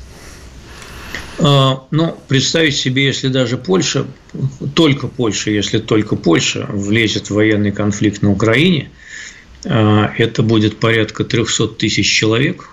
А, 1.42 1.84
ну, 1.92 2.18
представить 2.28 2.76
себе, 2.76 3.06
если 3.06 3.30
даже 3.30 3.58
Польша, 3.58 4.06
только 4.76 5.08
Польша, 5.08 5.52
если 5.52 5.80
только 5.80 6.16
Польша 6.16 6.66
влезет 6.70 7.30
в 7.30 7.34
военный 7.34 7.72
конфликт 7.72 8.22
на 8.22 8.32
Украине, 8.32 8.90
а, 9.66 10.12
это 10.18 10.44
будет 10.44 10.78
порядка 10.78 11.24
300 11.24 11.70
тысяч 11.70 12.08
человек. 12.08 12.70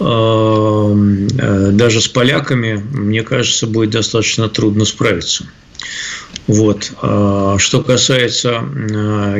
А, 0.00 0.92
даже 1.72 2.00
с 2.00 2.08
поляками, 2.08 2.74
мне 2.74 3.22
кажется, 3.22 3.66
будет 3.66 3.90
достаточно 3.90 4.48
трудно 4.48 4.84
справиться. 4.84 5.46
Вот. 6.48 6.92
Что 6.92 7.82
касается 7.84 8.62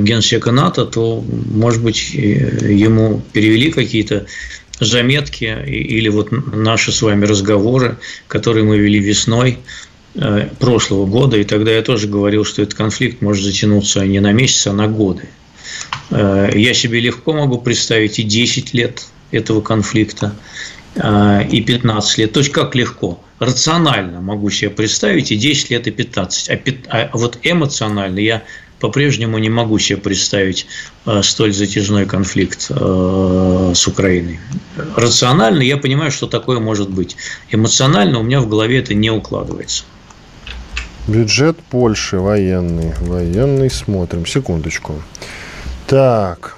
генсека 0.01 0.51
НАТО, 0.51 0.87
то, 0.87 1.21
может 1.21 1.83
быть, 1.83 2.11
ему 2.11 3.23
перевели 3.33 3.71
какие-то 3.71 4.27
заметки 4.81 5.45
или 5.67 6.09
вот 6.09 6.31
наши 6.31 6.93
с 6.93 7.03
вами 7.03 7.25
разговоры, 7.25 7.99
которые 8.29 8.65
мы 8.65 8.79
вели 8.79 8.99
весной 8.99 9.59
э, 10.15 10.49
прошлого 10.59 11.07
года, 11.07 11.37
и 11.37 11.45
тогда 11.45 11.73
я 11.73 11.83
тоже 11.83 12.09
говорил, 12.09 12.45
что 12.45 12.63
этот 12.63 12.75
конфликт 12.75 13.23
может 13.23 13.45
затянуться 13.45 14.05
не 14.07 14.21
на 14.21 14.33
месяц, 14.33 14.67
а 14.67 14.73
на 14.73 14.87
годы. 14.89 15.29
Э, 16.11 16.51
я 16.55 16.75
себе 16.75 17.01
легко 17.01 17.33
могу 17.33 17.59
представить 17.59 18.19
и 18.19 18.23
10 18.23 18.75
лет 18.75 19.07
этого 19.31 19.61
конфликта, 19.61 20.35
э, 20.95 21.49
и 21.51 21.61
15 21.63 22.19
лет. 22.19 22.33
То 22.33 22.41
есть 22.41 22.53
как 22.53 22.75
легко? 22.75 23.23
Рационально 23.39 24.21
могу 24.21 24.51
себе 24.51 24.71
представить 24.71 25.31
и 25.31 25.37
10 25.37 25.71
лет, 25.71 25.87
и 25.87 25.91
15. 25.91 26.51
А, 26.89 27.11
а 27.13 27.17
вот 27.17 27.39
эмоционально 27.43 28.19
я 28.19 28.43
по-прежнему 28.81 29.39
не 29.39 29.49
могу 29.49 29.79
себе 29.79 29.99
представить 29.99 30.67
э, 31.07 31.23
столь 31.23 31.53
затяжной 31.53 32.07
конфликт 32.07 32.67
э, 32.71 33.73
с 33.75 33.87
Украиной. 33.87 34.39
Рационально 34.97 35.63
я 35.63 35.77
понимаю, 35.77 36.11
что 36.11 36.27
такое 36.27 36.61
может 36.61 36.91
быть. 36.91 37.17
Эмоционально 37.51 38.21
у 38.21 38.23
меня 38.23 38.41
в 38.41 38.49
голове 38.49 38.79
это 38.79 38.95
не 38.95 39.11
укладывается. 39.11 39.85
Бюджет 41.07 41.57
Польши 41.71 42.19
военный. 42.19 42.93
Военный 43.01 43.71
смотрим. 43.71 44.27
Секундочку. 44.27 45.01
Так, 45.87 46.56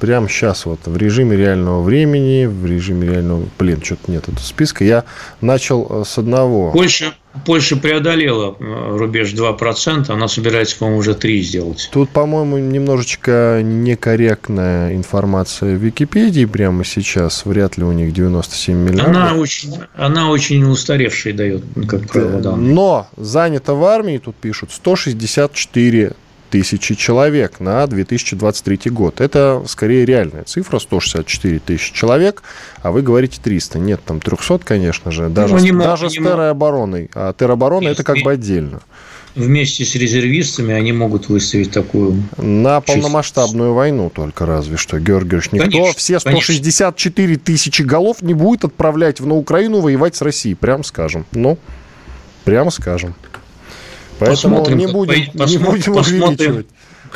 прямо 0.00 0.28
сейчас 0.28 0.66
вот 0.66 0.80
в 0.86 0.96
режиме 0.96 1.36
реального 1.36 1.82
времени, 1.82 2.46
в 2.46 2.66
режиме 2.66 3.06
реального... 3.06 3.48
Блин, 3.58 3.80
что-то 3.82 4.10
нет 4.10 4.24
этого 4.24 4.38
списка. 4.38 4.82
Я 4.82 5.04
начал 5.40 5.86
э, 5.88 6.04
с 6.06 6.18
одного. 6.18 6.72
Польша, 6.72 7.14
Польша 7.44 7.76
преодолела 7.76 8.56
э, 8.58 8.96
рубеж 8.96 9.32
2%, 9.34 10.10
она 10.10 10.26
собирается, 10.26 10.78
по-моему, 10.78 10.98
уже 11.00 11.14
3 11.14 11.42
сделать. 11.42 11.90
Тут, 11.92 12.10
по-моему, 12.10 12.58
немножечко 12.58 13.60
некорректная 13.62 14.96
информация 14.96 15.76
в 15.76 15.78
Википедии 15.78 16.46
прямо 16.46 16.84
сейчас. 16.84 17.44
Вряд 17.44 17.76
ли 17.76 17.84
у 17.84 17.92
них 17.92 18.12
97 18.12 18.74
миллиардов. 18.74 19.16
Она 19.16 19.34
очень, 19.34 19.78
она 19.94 20.30
очень 20.30 20.64
устаревшая 20.64 21.34
дает, 21.34 21.62
как 21.88 22.08
правило, 22.08 22.40
да. 22.40 22.56
Но 22.56 23.06
занято 23.16 23.74
в 23.74 23.84
армии, 23.84 24.18
тут 24.18 24.34
пишут, 24.36 24.70
164 24.72 26.14
тысячи 26.50 26.94
человек 26.94 27.60
на 27.60 27.86
2023 27.86 28.90
год. 28.90 29.20
Это 29.20 29.62
скорее 29.66 30.04
реальная 30.04 30.44
цифра, 30.44 30.78
164 30.78 31.60
тысячи 31.60 31.94
человек, 31.94 32.42
а 32.82 32.90
вы 32.90 33.02
говорите 33.02 33.40
300. 33.42 33.78
Нет, 33.78 34.00
там 34.04 34.20
300, 34.20 34.58
конечно 34.58 35.10
же, 35.10 35.28
даже, 35.28 35.54
ну, 35.54 35.60
не 35.60 35.72
даже 35.72 36.10
с 36.10 36.14
теробороной. 36.14 37.10
А 37.14 37.32
тероборона 37.32 37.88
это 37.88 38.04
как 38.04 38.18
бы 38.18 38.32
отдельно. 38.32 38.80
Вместе 39.36 39.84
с 39.84 39.94
резервистами 39.94 40.74
они 40.74 40.92
могут 40.92 41.28
выставить 41.28 41.70
такую... 41.70 42.20
На 42.36 42.80
полномасштабную 42.80 43.74
войну 43.74 44.10
только 44.12 44.44
разве 44.44 44.76
что, 44.76 44.98
Георгиевич. 44.98 45.52
Никто 45.52 45.70
конечно, 45.70 45.98
все 45.98 46.18
164 46.18 47.26
конечно. 47.26 47.44
тысячи 47.44 47.82
голов 47.82 48.22
не 48.22 48.34
будет 48.34 48.64
отправлять 48.64 49.20
в 49.20 49.26
на 49.26 49.34
Украину 49.34 49.80
воевать 49.80 50.16
с 50.16 50.22
Россией, 50.22 50.56
прям 50.56 50.82
скажем. 50.82 51.26
Ну, 51.30 51.58
прямо 52.42 52.72
скажем. 52.72 53.14
Поэтому 54.20 54.58
посмотрим, 54.58 54.78
не 54.78 54.86
будем, 54.86 55.32
по... 55.32 55.42
не 55.44 55.56
будем 55.56 55.94
посмотрим, 55.94 56.66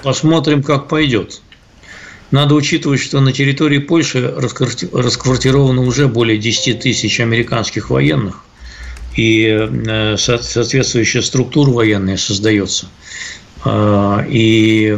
посмотрим, 0.03 0.62
как 0.62 0.88
пойдет. 0.88 1.43
Надо 2.31 2.55
учитывать, 2.55 3.01
что 3.01 3.21
на 3.21 3.33
территории 3.33 3.79
Польши 3.79 4.35
расквартировано 4.35 5.83
уже 5.83 6.09
более 6.09 6.38
10 6.38 6.81
тысяч 6.81 7.21
американских 7.21 7.90
военных, 7.90 8.43
и 9.17 9.47
э, 9.47 10.17
соответствующая 10.17 11.23
структура 11.23 11.71
военная 11.71 12.17
создается. 12.17 12.87
А, 13.67 14.25
и 14.29 14.97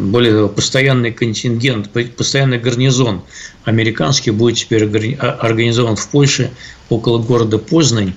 более 0.00 0.32
того, 0.32 0.48
постоянный 0.48 1.12
контингент, 1.12 1.90
постоянный 2.16 2.58
гарнизон 2.58 3.22
американский 3.64 4.30
будет 4.30 4.58
теперь 4.58 4.84
а, 5.18 5.32
организован 5.40 5.96
в 5.96 6.08
Польше 6.08 6.52
около 6.88 7.18
города 7.18 7.58
Познань. 7.58 8.14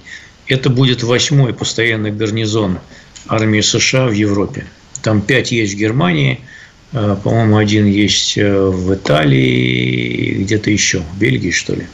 Это 0.47 0.69
будет 0.69 1.01
восьмой 1.03 1.53
постоянный 1.53 2.11
гарнизон 2.11 2.79
армии 3.27 3.61
США 3.61 4.07
в 4.07 4.11
Европе. 4.11 4.65
Там 5.01 5.21
пять 5.21 5.51
есть 5.51 5.73
в 5.73 5.77
Германии– 5.77 6.39
Э, 6.95 7.17
по-моему, 7.21 7.57
один 7.57 7.85
есть 7.85 8.37
э, 8.37 8.69
в 8.69 8.93
Италии, 8.93 10.43
где-то 10.43 10.71
еще, 10.71 10.99
в 10.99 11.17
Бельгии, 11.17 11.51
что 11.51 11.75
ли. 11.75 11.87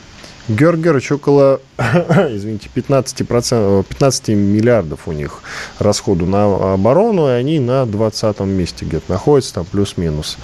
Георг 0.48 0.80
Георгиевич, 0.80 1.12
около, 1.12 1.62
извините, 1.78 2.70
15%, 2.74 3.86
15 3.88 4.28
миллиардов 4.30 5.08
у 5.08 5.12
них 5.12 5.42
расходу 5.80 6.26
на 6.26 6.74
оборону, 6.74 7.28
и 7.28 7.32
они 7.32 7.60
на 7.60 7.86
20 7.86 8.40
месте 8.42 8.86
где-то 8.86 9.12
находятся, 9.12 9.56
там 9.56 9.66
плюс-минус. 9.66 10.38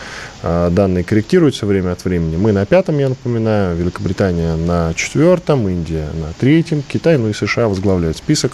А, 0.43 0.69
данные 0.69 1.03
корректируются 1.03 1.65
время 1.65 1.91
от 1.91 2.05
времени. 2.05 2.37
Мы 2.37 2.51
на 2.51 2.65
пятом, 2.65 2.99
я 2.99 3.09
напоминаю, 3.09 3.75
Великобритания 3.75 4.55
на 4.55 4.93
четвертом, 4.93 5.67
Индия 5.67 6.09
на 6.13 6.31
третьем, 6.39 6.83
Китай, 6.87 7.17
ну 7.17 7.29
и 7.29 7.33
США 7.33 7.67
возглавляют 7.67 8.17
список. 8.17 8.53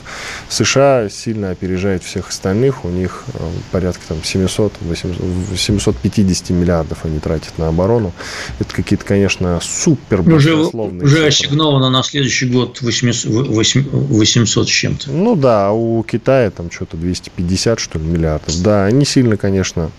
США 0.50 1.10
сильно 1.10 1.52
опережает 1.52 2.04
всех 2.04 2.30
остальных, 2.30 2.86
у 2.86 2.90
них 2.90 3.26
э, 3.34 3.40
порядка 3.72 4.02
там 4.08 4.24
700, 4.24 4.74
800, 4.82 5.18
750 5.58 6.50
миллиардов 6.52 7.00
они 7.04 7.20
тратят 7.20 7.58
на 7.58 7.68
оборону. 7.68 8.14
Это 8.60 8.74
какие-то, 8.74 9.06
конечно, 9.06 9.60
супер 9.62 10.22
уже, 10.22 10.56
уже 10.56 11.33
ассигновано 11.34 11.90
на 11.90 12.04
следующий 12.04 12.48
год 12.48 12.82
800, 12.82 13.48
800 13.48 14.68
с 14.68 14.72
чем-то. 14.72 15.12
Ну 15.12 15.36
да, 15.36 15.72
у 15.72 16.02
Китая 16.04 16.52
там 16.52 16.72
что-то 16.72 16.98
250, 16.98 17.80
что 17.80 18.00
ли, 18.00 18.06
миллиардов. 18.06 18.62
Да, 18.62 18.86
они 18.86 19.06
сильно, 19.06 19.38
конечно, 19.38 19.92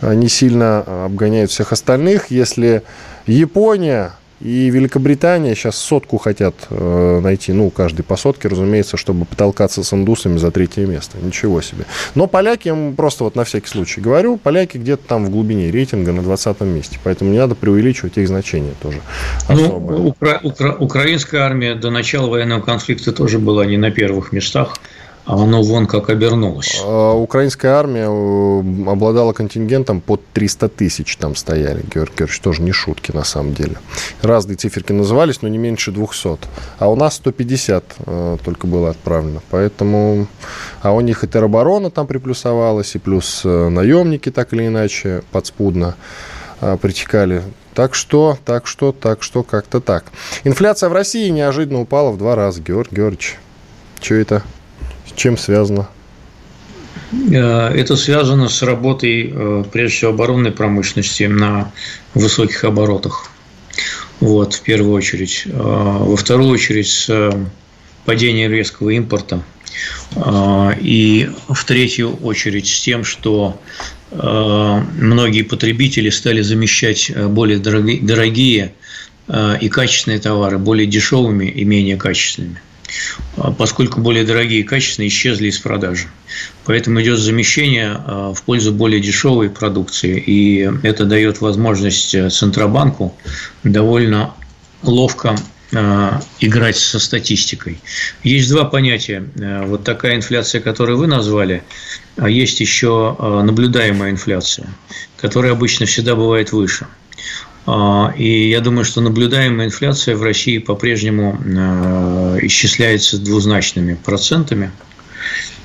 они 0.00 0.28
сильно 0.28 1.04
обгоняют 1.06 1.50
всех 1.50 1.72
остальных. 1.72 2.30
Если 2.30 2.82
Япония 3.26 4.14
и 4.44 4.68
Великобритания 4.68 5.54
сейчас 5.54 5.76
сотку 5.76 6.18
хотят 6.18 6.54
э, 6.68 7.20
найти, 7.20 7.52
ну, 7.54 7.70
каждый 7.70 8.02
по 8.02 8.16
сотке, 8.16 8.48
разумеется, 8.48 8.98
чтобы 8.98 9.24
потолкаться 9.24 9.82
с 9.82 9.92
индусами 9.94 10.36
за 10.36 10.50
третье 10.50 10.86
место. 10.86 11.16
Ничего 11.22 11.62
себе. 11.62 11.86
Но 12.14 12.26
поляки, 12.26 12.68
я 12.68 12.92
просто 12.94 13.24
вот 13.24 13.36
на 13.36 13.44
всякий 13.44 13.68
случай 13.68 14.02
говорю, 14.02 14.36
поляки 14.36 14.76
где-то 14.76 15.02
там 15.08 15.24
в 15.24 15.30
глубине 15.30 15.70
рейтинга 15.70 16.12
на 16.12 16.22
20 16.22 16.60
месте. 16.60 16.98
Поэтому 17.02 17.30
не 17.30 17.38
надо 17.38 17.54
преувеличивать 17.54 18.18
их 18.18 18.28
значение 18.28 18.74
тоже. 18.82 19.00
Ну, 19.48 20.08
укра- 20.08 20.40
укра- 20.42 20.76
украинская 20.78 21.40
армия 21.40 21.74
до 21.74 21.90
начала 21.90 22.28
военного 22.28 22.60
конфликта 22.60 23.12
тоже 23.12 23.38
была 23.38 23.64
не 23.64 23.78
на 23.78 23.90
первых 23.90 24.32
местах 24.32 24.76
а 25.26 25.42
оно 25.42 25.62
вон 25.62 25.86
как 25.86 26.10
обернулось. 26.10 26.82
А, 26.84 27.14
украинская 27.14 27.72
армия 27.72 28.06
э, 28.08 28.90
обладала 28.90 29.32
контингентом 29.32 30.00
под 30.00 30.20
300 30.34 30.68
тысяч 30.68 31.16
там 31.16 31.34
стояли, 31.34 31.82
Георгий 31.82 32.14
Георгиевич, 32.18 32.40
тоже 32.40 32.62
не 32.62 32.72
шутки 32.72 33.10
на 33.12 33.24
самом 33.24 33.54
деле. 33.54 33.76
Разные 34.20 34.56
циферки 34.56 34.92
назывались, 34.92 35.40
но 35.40 35.48
не 35.48 35.56
меньше 35.56 35.92
200. 35.92 36.38
А 36.78 36.90
у 36.90 36.96
нас 36.96 37.14
150 37.14 37.84
э, 37.98 38.36
только 38.44 38.66
было 38.66 38.90
отправлено. 38.90 39.40
Поэтому... 39.50 40.26
А 40.82 40.92
у 40.92 41.00
них 41.00 41.24
и 41.24 41.26
тероборона 41.26 41.90
там 41.90 42.06
приплюсовалась, 42.06 42.94
и 42.94 42.98
плюс 42.98 43.42
э, 43.44 43.68
наемники 43.70 44.30
так 44.30 44.52
или 44.52 44.66
иначе 44.66 45.22
подспудно 45.32 45.96
притекали. 46.80 47.42
Так 47.74 47.94
что, 47.94 48.38
так 48.44 48.66
что, 48.66 48.92
так 48.92 49.22
что, 49.22 49.42
как-то 49.42 49.80
так. 49.80 50.04
Инфляция 50.44 50.88
в 50.88 50.92
России 50.92 51.28
неожиданно 51.28 51.80
упала 51.80 52.10
в 52.10 52.18
два 52.18 52.36
раза, 52.36 52.60
Георгий 52.62 52.96
Георгиевич. 52.96 53.38
Что 54.00 54.14
это? 54.14 54.42
Чем 55.16 55.36
связано? 55.36 55.88
Э, 57.30 57.68
это 57.68 57.96
связано 57.96 58.48
с 58.48 58.62
работой, 58.62 59.32
э, 59.32 59.64
прежде 59.72 59.96
всего, 59.96 60.10
оборонной 60.10 60.52
промышленности 60.52 61.24
на 61.24 61.72
высоких 62.14 62.64
оборотах. 62.64 63.30
Вот, 64.20 64.54
в 64.54 64.62
первую 64.62 64.92
очередь. 64.92 65.42
Э, 65.46 65.50
во 65.52 66.16
вторую 66.16 66.50
очередь, 66.50 66.88
с 66.88 67.32
падением 68.04 68.52
резкого 68.52 68.90
импорта. 68.90 69.42
И 70.80 71.30
в 71.48 71.64
третью 71.64 72.14
очередь 72.22 72.68
с 72.68 72.80
тем, 72.80 73.02
что 73.02 73.58
многие 74.12 75.42
потребители 75.42 76.10
стали 76.10 76.42
замещать 76.42 77.10
более 77.16 77.58
дорогие 77.58 78.74
и 79.60 79.68
качественные 79.70 80.20
товары 80.20 80.58
более 80.58 80.86
дешевыми 80.86 81.46
и 81.46 81.64
менее 81.64 81.96
качественными. 81.96 82.60
А, 83.36 83.50
поскольку 83.52 84.00
более 84.00 84.24
дорогие 84.24 84.60
и 84.60 84.64
качественные 84.64 85.08
исчезли 85.08 85.48
из 85.48 85.58
продажи. 85.58 86.06
Поэтому 86.64 87.00
идет 87.02 87.18
замещение 87.18 87.92
а, 87.96 88.32
в 88.32 88.42
пользу 88.42 88.72
более 88.72 89.00
дешевой 89.00 89.50
продукции, 89.50 90.22
и 90.24 90.70
это 90.82 91.04
дает 91.04 91.40
возможность 91.40 92.14
э, 92.14 92.30
Центробанку 92.30 93.14
довольно 93.62 94.34
ловко 94.82 95.36
а, 95.74 96.20
играть 96.40 96.76
со 96.76 96.98
статистикой. 96.98 97.80
Есть 98.22 98.50
два 98.50 98.64
понятия. 98.64 99.24
Э, 99.36 99.64
вот 99.66 99.84
такая 99.84 100.16
инфляция, 100.16 100.60
которую 100.60 100.98
вы 100.98 101.06
назвали, 101.06 101.62
а 102.16 102.28
есть 102.28 102.60
еще 102.60 103.16
наблюдаемая 103.18 104.12
инфляция, 104.12 104.68
которая 105.16 105.52
обычно 105.52 105.86
всегда 105.86 106.14
бывает 106.14 106.52
выше– 106.52 106.86
и 108.16 108.50
я 108.50 108.60
думаю, 108.60 108.84
что 108.84 109.00
наблюдаемая 109.00 109.66
инфляция 109.66 110.16
в 110.16 110.22
России 110.22 110.58
по-прежнему 110.58 111.38
э, 111.42 112.38
исчисляется 112.42 113.18
двузначными 113.18 113.94
процентами 113.94 114.70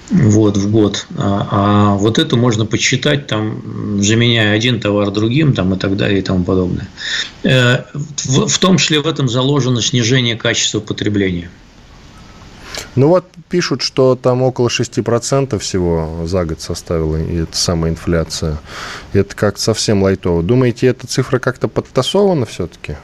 вот, 0.09 0.57
в 0.57 0.71
год. 0.71 1.05
А, 1.17 1.47
а 1.51 1.95
вот 1.95 2.17
это 2.17 2.35
можно 2.35 2.65
подсчитать, 2.65 3.27
там, 3.27 4.01
заменяя 4.01 4.55
один 4.55 4.79
товар 4.79 5.11
другим 5.11 5.53
там, 5.53 5.73
и 5.73 5.77
так 5.77 5.97
далее 5.97 6.19
и 6.19 6.21
тому 6.21 6.43
подобное. 6.43 6.87
Э, 7.43 7.83
в 7.93 8.57
том 8.59 8.77
числе 8.77 9.01
в 9.01 9.07
этом 9.07 9.27
заложено 9.27 9.81
снижение 9.81 10.35
качества 10.35 10.79
потребления. 10.79 11.49
Ну 12.95 13.07
вот 13.07 13.25
пишут, 13.49 13.81
что 13.81 14.15
там 14.15 14.41
около 14.41 14.67
6% 14.67 15.57
всего 15.59 16.25
за 16.25 16.45
год 16.45 16.61
составила 16.61 17.17
эта 17.17 17.55
самая 17.55 17.91
инфляция. 17.91 18.57
Это 19.13 19.35
как-то 19.35 19.61
совсем 19.61 20.03
лайтово. 20.03 20.43
Думаете, 20.43 20.87
эта 20.87 21.07
цифра 21.07 21.39
как-то 21.39 21.67
подтасована 21.67 22.45
все-таки? 22.45 22.97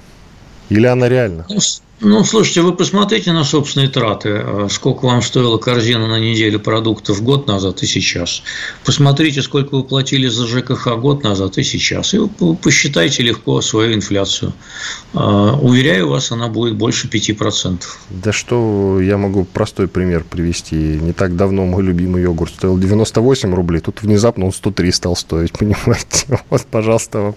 Или 0.70 0.88
она 0.88 1.08
реальна? 1.08 1.46
Ну, 2.02 2.26
слушайте, 2.26 2.62
вы 2.62 2.76
посмотрите 2.76 3.32
на 3.32 3.46
собственные 3.46 3.88
траты. 3.88 4.30
Э, 4.30 4.68
сколько 4.70 5.06
вам 5.06 5.22
стоила 5.22 5.58
корзина 5.58 6.08
на 6.08 6.20
неделю 6.20 6.60
продуктов 6.60 7.24
год 7.24 7.48
назад 7.48 7.84
и 7.84 7.86
сейчас. 7.86 8.44
Посмотрите, 8.84 9.42
сколько 9.42 9.76
вы 9.76 9.84
платили 9.84 10.28
за 10.28 10.46
ЖКХ 10.46 10.98
год 10.98 11.24
назад 11.24 11.58
и 11.58 11.64
сейчас. 11.64 12.14
И 12.14 12.20
посчитайте 12.62 13.24
легко 13.24 13.62
свою 13.62 13.94
инфляцию. 13.94 14.52
Э, 15.14 15.20
уверяю 15.62 16.10
вас, 16.10 16.34
она 16.34 16.50
будет 16.50 16.76
больше 16.76 17.08
5%. 17.08 17.84
Да 18.10 18.34
что, 18.34 19.00
я 19.00 19.18
могу 19.18 19.46
простой 19.46 19.88
пример 19.88 20.26
привести. 20.26 20.76
Не 20.76 21.14
так 21.14 21.38
давно 21.38 21.66
мой 21.66 21.82
любимый 21.82 22.22
йогурт 22.22 22.56
стоил 22.56 22.78
98 22.78 23.56
рублей. 23.56 23.80
Тут 23.80 24.02
внезапно 24.02 24.48
он 24.48 24.52
103 24.52 24.92
стал 24.92 25.16
стоить, 25.16 25.54
понимаете? 25.58 26.42
Вот, 26.50 26.66
пожалуйста, 26.70 27.20
вам. 27.20 27.36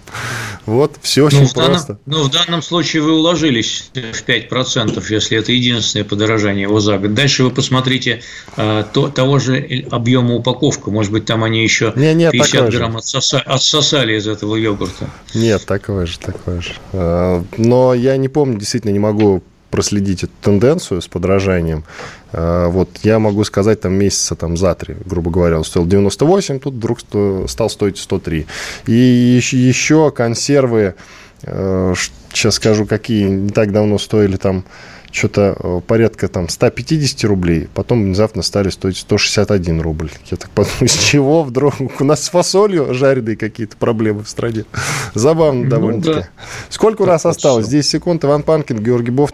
Вот, 0.65 0.97
все 1.01 1.25
очень 1.25 1.43
ну, 1.43 1.49
просто. 1.49 1.97
Данном, 2.05 2.23
ну, 2.23 2.23
в 2.23 2.31
данном 2.31 2.61
случае 2.61 3.03
вы 3.03 3.13
уложились 3.13 3.89
в 3.93 4.23
5 4.23 4.48
5%, 4.49 5.03
если 5.09 5.37
это 5.37 5.51
единственное 5.51 6.05
подорожание 6.05 6.63
его 6.63 6.79
за 6.79 6.97
год. 6.97 7.13
Дальше 7.13 7.43
вы 7.43 7.51
посмотрите 7.51 8.21
э, 8.57 8.83
то, 8.93 9.09
того 9.09 9.39
же 9.39 9.85
объема 9.91 10.35
упаковка. 10.35 10.91
Может 10.91 11.11
быть, 11.11 11.25
там 11.25 11.43
они 11.43 11.63
еще 11.63 11.93
не, 11.95 12.13
нет, 12.13 12.31
50 12.31 12.71
грамм 12.71 12.97
отсоса, 12.97 13.39
отсосали 13.39 14.17
из 14.17 14.27
этого 14.27 14.55
йогурта. 14.55 15.09
Нет, 15.33 15.65
такое 15.65 16.05
же, 16.05 16.19
такое 16.19 16.61
же. 16.61 16.73
Э, 16.93 17.43
но 17.57 17.93
я 17.93 18.17
не 18.17 18.29
помню, 18.29 18.57
действительно 18.57 18.91
не 18.91 18.99
могу 18.99 19.43
проследить 19.69 20.23
эту 20.23 20.33
тенденцию 20.41 21.01
с 21.01 21.07
подражанием. 21.07 21.83
Э, 22.31 22.67
вот 22.67 22.89
я 23.03 23.19
могу 23.19 23.43
сказать, 23.43 23.81
там 23.81 23.93
месяца 23.93 24.35
там, 24.35 24.57
за 24.57 24.75
три, 24.75 24.95
грубо 25.05 25.31
говоря, 25.31 25.57
он 25.57 25.63
стоил 25.63 25.85
98, 25.85 26.59
тут 26.59 26.75
вдруг 26.75 26.99
стал 27.47 27.69
стоить 27.69 27.97
103. 27.97 28.45
И 28.87 29.39
еще 29.51 30.11
консервы 30.11 30.95
сейчас 31.41 32.55
скажу, 32.55 32.85
какие 32.85 33.27
не 33.27 33.49
так 33.49 33.71
давно 33.71 33.97
стоили 33.97 34.37
там 34.37 34.65
что-то 35.11 35.55
э, 35.57 35.81
порядка 35.85 36.27
там 36.27 36.49
150 36.49 37.23
рублей, 37.25 37.67
потом 37.73 38.03
внезапно 38.03 38.41
стали 38.41 38.69
стоить 38.69 38.97
161 38.97 39.81
рубль. 39.81 40.11
Я 40.29 40.37
так 40.37 40.49
подумал, 40.51 40.87
с 40.87 40.97
чего 40.97 41.43
вдруг? 41.43 41.73
У 41.99 42.03
нас 42.03 42.23
с 42.23 42.29
фасолью 42.29 42.93
жареные 42.93 43.35
какие-то 43.35 43.75
проблемы 43.77 44.23
в 44.23 44.29
стране. 44.29 44.65
Забавно 45.13 45.63
ну, 45.63 45.69
довольно-таки. 45.69 46.19
Да. 46.19 46.27
Сколько 46.69 47.03
у 47.03 47.05
нас 47.05 47.25
осталось? 47.25 47.67
10 47.67 47.89
секунд. 47.89 48.23
Иван 48.23 48.43
Панкин, 48.43 48.79
Георгий 48.79 49.11
Бов. 49.11 49.31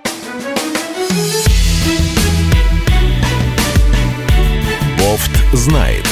Бофт 4.98 5.32
знает. 5.54 6.06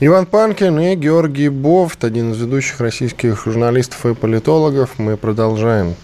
Иван 0.00 0.26
Панкин 0.26 0.78
и 0.78 0.94
Георгий 0.94 1.48
Бофт, 1.48 2.04
один 2.04 2.30
из 2.30 2.40
ведущих 2.40 2.80
российских 2.80 3.44
журналистов 3.44 4.06
и 4.06 4.14
политологов. 4.14 4.90
Мы 4.98 5.16
продолжаем. 5.16 5.96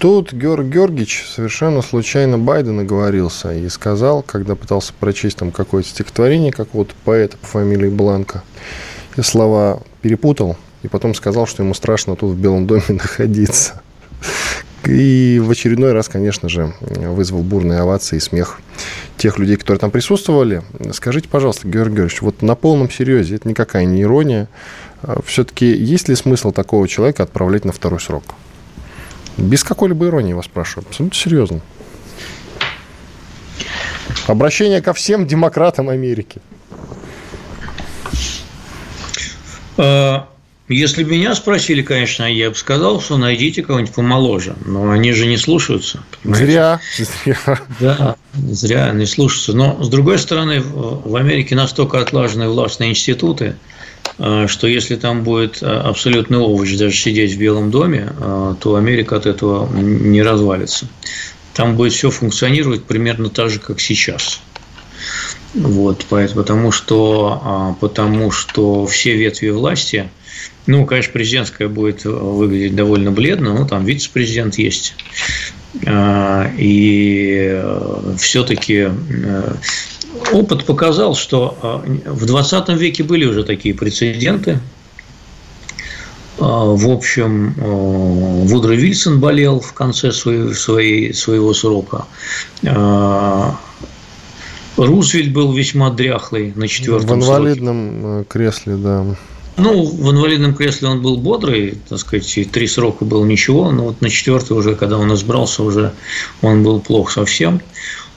Тут 0.00 0.32
Георг 0.32 0.66
Георгиевич 0.66 1.24
совершенно 1.24 1.80
случайно 1.80 2.36
Байдена 2.36 2.82
говорился 2.82 3.54
и 3.54 3.68
сказал, 3.68 4.22
когда 4.22 4.56
пытался 4.56 4.92
прочесть 4.98 5.36
там 5.36 5.52
какое-то 5.52 5.88
стихотворение 5.88 6.50
какого-то 6.50 6.94
поэта 7.04 7.36
по 7.36 7.46
фамилии 7.46 7.88
Бланка, 7.88 8.42
и 9.16 9.22
слова 9.22 9.82
перепутал, 10.02 10.56
и 10.82 10.88
потом 10.88 11.14
сказал, 11.14 11.46
что 11.46 11.62
ему 11.62 11.74
страшно 11.74 12.16
тут 12.16 12.32
в 12.32 12.40
Белом 12.40 12.66
доме 12.66 12.82
находиться. 12.88 13.80
И 14.88 15.38
в 15.38 15.50
очередной 15.50 15.92
раз, 15.92 16.08
конечно 16.08 16.48
же, 16.48 16.72
вызвал 16.80 17.42
бурные 17.42 17.80
овации 17.80 18.16
и 18.16 18.20
смех 18.20 18.58
тех 19.18 19.38
людей, 19.38 19.56
которые 19.56 19.78
там 19.78 19.90
присутствовали. 19.90 20.62
Скажите, 20.92 21.28
пожалуйста, 21.28 21.68
Георгий 21.68 21.96
Георгиевич, 21.96 22.22
вот 22.22 22.40
на 22.40 22.54
полном 22.54 22.90
серьезе, 22.90 23.34
это 23.34 23.46
никакая 23.46 23.84
не 23.84 24.00
ирония, 24.02 24.48
а 25.02 25.20
все-таки 25.26 25.66
есть 25.66 26.08
ли 26.08 26.14
смысл 26.14 26.52
такого 26.52 26.88
человека 26.88 27.22
отправлять 27.22 27.66
на 27.66 27.72
второй 27.72 28.00
срок? 28.00 28.24
Без 29.36 29.62
какой-либо 29.62 30.06
иронии 30.06 30.32
вас 30.32 30.46
спрашиваю, 30.46 30.86
абсолютно 30.88 31.18
серьезно. 31.18 31.60
Обращение 34.26 34.80
ко 34.80 34.94
всем 34.94 35.26
демократам 35.26 35.90
Америки. 35.90 36.40
А, 39.76 40.28
если 40.68 41.02
бы 41.02 41.12
меня 41.12 41.34
спросили, 41.34 41.82
конечно, 41.82 42.24
я 42.24 42.50
бы 42.50 42.56
сказал, 42.56 43.00
что 43.00 43.16
найдите 43.16 43.62
кого-нибудь 43.62 43.94
помоложе. 43.94 44.54
Но 44.66 44.90
они 44.90 45.12
же 45.12 45.26
не 45.26 45.38
слушаются. 45.38 46.00
Понимаете? 46.22 46.46
Зря. 46.46 46.80
Зря. 47.24 47.60
Да, 47.80 48.16
зря 48.34 48.90
не 48.92 49.06
слушаются. 49.06 49.54
Но, 49.54 49.82
с 49.82 49.88
другой 49.88 50.18
стороны, 50.18 50.60
в 50.60 51.16
Америке 51.16 51.54
настолько 51.54 52.00
отлажены 52.00 52.48
властные 52.48 52.90
институты, 52.90 53.56
э, 54.18 54.46
что 54.46 54.66
если 54.66 54.96
там 54.96 55.24
будет 55.24 55.62
э, 55.62 55.66
абсолютный 55.66 56.38
овощ 56.38 56.76
даже 56.76 56.94
сидеть 56.94 57.34
в 57.34 57.38
Белом 57.38 57.70
доме, 57.70 58.12
э, 58.18 58.54
то 58.60 58.74
Америка 58.74 59.16
от 59.16 59.24
этого 59.24 59.74
не 59.74 60.22
развалится. 60.22 60.86
Там 61.54 61.76
будет 61.76 61.94
все 61.94 62.10
функционировать 62.10 62.84
примерно 62.84 63.30
так 63.30 63.48
же, 63.48 63.58
как 63.58 63.80
сейчас. 63.80 64.40
Вот, 65.54 66.04
потому 66.04 66.70
что, 66.72 67.40
а, 67.42 67.76
потому 67.80 68.30
что 68.30 68.86
все 68.86 69.16
ветви 69.16 69.48
власти 69.48 70.10
ну, 70.66 70.84
конечно, 70.84 71.12
президентская 71.12 71.68
будет 71.68 72.04
выглядеть 72.04 72.76
довольно 72.76 73.10
бледно, 73.10 73.54
но 73.54 73.66
там 73.66 73.84
вице-президент 73.84 74.58
есть. 74.58 74.94
А, 75.86 76.50
и 76.56 77.48
э, 77.50 78.14
все-таки 78.18 78.88
э, 78.88 79.54
опыт 80.32 80.64
показал, 80.64 81.14
что 81.14 81.84
э, 81.84 82.10
в 82.10 82.26
20 82.26 82.68
веке 82.70 83.04
были 83.04 83.24
уже 83.24 83.44
такие 83.44 83.74
прецеденты. 83.74 84.60
А, 86.38 86.64
в 86.64 86.88
общем, 86.90 87.54
Вудро 88.46 88.72
Вильсон 88.72 89.20
болел 89.20 89.60
в 89.60 89.72
конце 89.72 90.12
своей, 90.12 90.54
своей, 90.54 91.14
своего 91.14 91.52
срока. 91.52 92.06
А, 92.66 93.58
Рузвельт 94.76 95.32
был 95.32 95.52
весьма 95.52 95.90
дряхлый 95.90 96.52
на 96.54 96.68
четвертом 96.68 97.20
В 97.20 97.24
инвалидном 97.24 98.00
сроке. 98.00 98.28
кресле, 98.28 98.76
да. 98.76 99.06
Ну, 99.58 99.84
в 99.84 100.10
инвалидном 100.12 100.54
кресле 100.54 100.88
он 100.88 101.02
был 101.02 101.16
бодрый, 101.16 101.78
так 101.88 101.98
сказать, 101.98 102.38
и 102.38 102.44
три 102.44 102.68
срока 102.68 103.04
было 103.04 103.24
ничего, 103.24 103.72
но 103.72 103.84
вот 103.84 104.00
на 104.00 104.08
четвертый 104.08 104.56
уже, 104.56 104.76
когда 104.76 104.98
он 104.98 105.12
избрался, 105.14 105.64
уже 105.64 105.92
он 106.42 106.62
был 106.62 106.80
плох 106.80 107.10
совсем. 107.10 107.60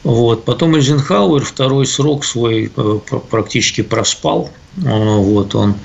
Вот. 0.03 0.45
Потом 0.45 0.75
Эйзенхауэр 0.75 1.43
второй 1.43 1.85
срок 1.85 2.25
свой 2.25 2.71
э, 2.75 2.99
практически 3.29 3.81
проспал. 3.81 4.51
Э, 4.77 4.81
вот. 4.83 5.55
Он 5.55 5.75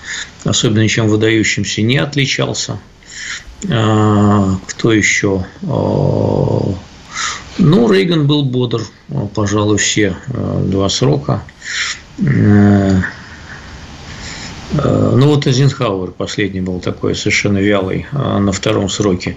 особенно 0.44 0.82
ничем 0.82 1.08
выдающимся 1.08 1.82
не 1.82 1.98
отличался. 1.98 2.78
Э, 3.64 4.54
кто 4.66 4.92
еще? 4.92 5.44
Ну, 7.58 7.90
Рейган 7.90 8.26
был 8.26 8.42
бодр, 8.42 8.82
пожалуй, 9.34 9.78
все 9.78 10.16
два 10.28 10.90
срока. 10.90 11.42
Э, 14.72 15.12
ну, 15.16 15.28
вот 15.28 15.46
Эйзенхауэр 15.46 16.10
последний 16.10 16.60
был 16.60 16.80
такой 16.80 17.14
совершенно 17.14 17.58
вялый 17.58 18.06
э, 18.10 18.38
на 18.38 18.52
втором 18.52 18.88
сроке. 18.88 19.36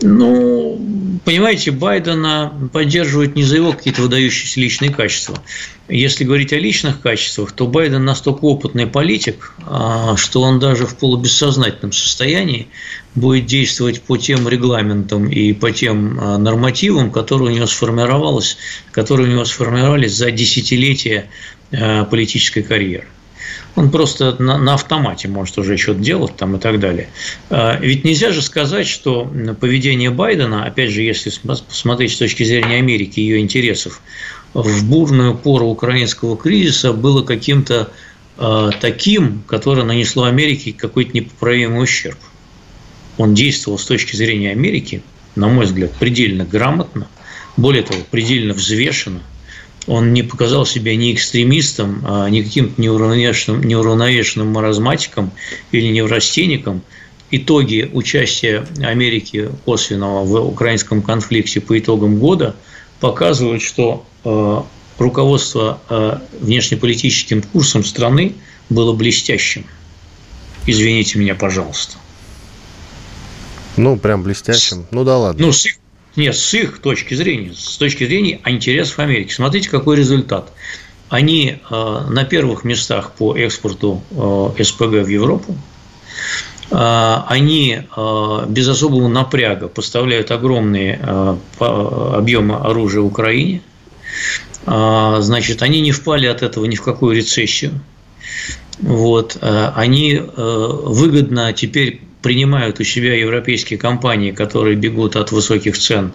Ну, 0.00 0.80
понимаете, 1.24 1.70
Байдена 1.70 2.52
поддерживают 2.72 3.36
не 3.36 3.42
за 3.42 3.56
его 3.56 3.72
какие-то 3.72 4.02
выдающиеся 4.02 4.60
личные 4.60 4.90
качества. 4.90 5.38
Если 5.88 6.24
говорить 6.24 6.52
о 6.52 6.58
личных 6.58 7.00
качествах, 7.00 7.52
то 7.52 7.66
Байден 7.66 8.04
настолько 8.04 8.44
опытный 8.44 8.86
политик, 8.86 9.52
э, 9.58 10.16
что 10.16 10.40
он 10.40 10.58
даже 10.60 10.86
в 10.86 10.96
полубессознательном 10.96 11.92
состоянии 11.92 12.68
будет 13.14 13.46
действовать 13.46 14.00
по 14.00 14.16
тем 14.16 14.48
регламентам 14.48 15.28
и 15.28 15.52
по 15.52 15.72
тем 15.72 16.14
нормативам, 16.42 17.10
которые 17.10 17.50
у 17.50 17.54
него 17.54 17.66
сформировалось, 17.66 18.56
которые 18.92 19.28
у 19.28 19.32
него 19.32 19.44
сформировались 19.44 20.14
за 20.14 20.30
десятилетия 20.30 21.28
политической 21.70 22.62
карьеры 22.62 23.06
он 23.76 23.90
просто 23.90 24.36
на, 24.38 24.58
на 24.58 24.74
автомате 24.74 25.28
может 25.28 25.56
уже 25.58 25.76
что-то 25.76 26.00
делать 26.00 26.36
там 26.36 26.56
и 26.56 26.58
так 26.58 26.80
далее. 26.80 27.08
А, 27.48 27.78
ведь 27.80 28.04
нельзя 28.04 28.32
же 28.32 28.42
сказать, 28.42 28.86
что 28.86 29.30
поведение 29.60 30.10
Байдена, 30.10 30.64
опять 30.64 30.90
же, 30.90 31.02
если 31.02 31.30
посмотреть 31.30 32.12
с 32.12 32.16
точки 32.16 32.42
зрения 32.42 32.76
Америки 32.76 33.20
и 33.20 33.22
ее 33.22 33.40
интересов, 33.40 34.00
в 34.52 34.84
бурную 34.88 35.36
пору 35.36 35.68
украинского 35.68 36.36
кризиса 36.36 36.92
было 36.92 37.22
каким-то 37.22 37.90
а, 38.36 38.70
таким, 38.80 39.42
которое 39.46 39.84
нанесло 39.84 40.24
Америке 40.24 40.72
какой-то 40.72 41.12
непоправимый 41.12 41.82
ущерб. 41.82 42.18
Он 43.18 43.34
действовал 43.34 43.78
с 43.78 43.84
точки 43.84 44.16
зрения 44.16 44.50
Америки, 44.50 45.02
на 45.36 45.48
мой 45.48 45.66
взгляд, 45.66 45.92
предельно 45.98 46.44
грамотно, 46.44 47.08
более 47.56 47.82
того, 47.82 48.00
предельно 48.10 48.54
взвешенно– 48.54 49.20
он 49.86 50.12
не 50.12 50.22
показал 50.22 50.66
себя 50.66 50.94
ни 50.96 51.12
экстремистом, 51.14 52.04
а 52.06 52.28
ни 52.28 52.42
каким-то 52.42 52.80
неуравновешенным, 52.80 53.62
неуравновешенным 53.62 54.48
маразматиком 54.48 55.30
или 55.72 55.88
неврастенником. 55.88 56.82
Итоги 57.30 57.88
участия 57.92 58.66
Америки 58.82 59.50
косвенного 59.64 60.24
в 60.24 60.48
украинском 60.48 61.02
конфликте 61.02 61.60
по 61.60 61.78
итогам 61.78 62.18
года 62.18 62.56
показывают, 62.98 63.62
что 63.62 64.04
э, 64.24 64.62
руководство 64.98 65.80
э, 65.88 66.18
внешнеполитическим 66.40 67.42
курсом 67.42 67.84
страны 67.84 68.34
было 68.68 68.92
блестящим. 68.92 69.64
Извините 70.66 71.18
меня, 71.18 71.34
пожалуйста. 71.34 71.96
Ну, 73.76 73.96
прям 73.96 74.22
блестящим. 74.22 74.86
Ну 74.90 75.04
да 75.04 75.16
ладно. 75.16 75.46
Ну, 75.46 75.52
с 75.52 75.64
их 75.66 75.79
нет, 76.20 76.36
с 76.36 76.54
их 76.54 76.78
точки 76.80 77.14
зрения, 77.14 77.52
с 77.54 77.76
точки 77.76 78.04
зрения 78.04 78.40
интересов 78.46 78.98
Америки. 78.98 79.32
Смотрите, 79.32 79.68
какой 79.68 79.96
результат. 79.96 80.52
Они 81.08 81.58
э, 81.58 82.00
на 82.08 82.24
первых 82.24 82.62
местах 82.62 83.12
по 83.18 83.36
экспорту 83.36 84.00
э, 84.12 84.62
СПГ 84.62 85.04
в 85.04 85.08
Европу. 85.08 85.56
Э, 86.70 87.22
они 87.26 87.82
без 88.48 88.68
особого 88.68 89.08
напряга 89.08 89.66
поставляют 89.66 90.30
огромные 90.30 91.38
объемы 91.58 92.56
оружия 92.56 93.00
Украине. 93.00 93.62
Значит, 94.66 95.62
они 95.62 95.80
не 95.80 95.90
впали 95.90 96.26
от 96.26 96.42
этого 96.42 96.66
ни 96.66 96.76
в 96.76 96.82
какую 96.82 97.16
рецессию. 97.16 97.80
Вот. 98.78 99.38
Они 99.40 100.20
выгодно 100.22 101.52
теперь 101.54 102.02
принимают 102.22 102.80
у 102.80 102.84
себя 102.84 103.14
европейские 103.18 103.78
компании, 103.78 104.30
которые 104.30 104.76
бегут 104.76 105.16
от 105.16 105.32
высоких 105.32 105.78
цен 105.78 106.12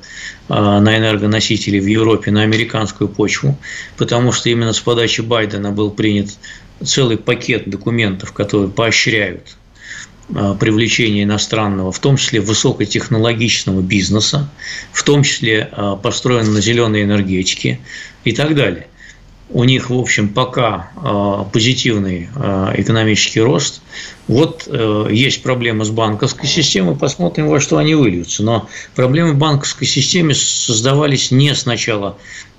а, 0.49 0.79
на 0.79 0.97
энергоносители 0.97 1.79
в 1.79 1.87
Европе 1.87 2.31
на 2.31 2.43
американскую 2.43 3.07
почву, 3.07 3.57
потому 3.97 4.31
что 4.31 4.49
именно 4.49 4.73
с 4.73 4.79
подачи 4.79 5.21
Байдена 5.21 5.71
был 5.71 5.91
принят 5.91 6.29
целый 6.83 7.17
пакет 7.17 7.69
документов, 7.69 8.33
которые 8.33 8.69
поощряют 8.69 9.57
а, 10.33 10.53
привлечение 10.55 11.23
иностранного, 11.23 11.91
в 11.91 11.99
том 11.99 12.17
числе 12.17 12.39
высокотехнологичного 12.39 13.81
бизнеса, 13.81 14.49
в 14.91 15.03
том 15.03 15.23
числе 15.23 15.69
а, 15.71 15.95
построен 15.95 16.53
на 16.53 16.61
зеленой 16.61 17.03
энергетике 17.03 17.79
и 18.23 18.31
так 18.31 18.55
далее 18.55 18.87
у 19.49 19.63
них, 19.63 19.89
в 19.89 19.97
общем, 19.97 20.29
пока 20.29 20.91
а, 20.95 21.43
позитивный 21.43 22.29
а, 22.35 22.73
экономический 22.75 23.41
рост. 23.41 23.81
Вот 24.27 24.63
э, 24.65 25.07
есть 25.11 25.43
проблема 25.43 25.85
с 25.85 25.91
банковской 25.91 26.49
системой, 26.49 26.95
посмотрим, 26.95 27.47
во 27.47 27.59
что 27.59 27.77
они 27.77 27.93
выльются. 27.93 28.41
Но 28.41 28.67
проблемы 28.95 29.33
в 29.33 29.37
банковской 29.37 29.85
системе 29.85 30.33
создавались 30.33 31.29
не 31.29 31.53
с 31.53 31.67
начала 31.67 32.17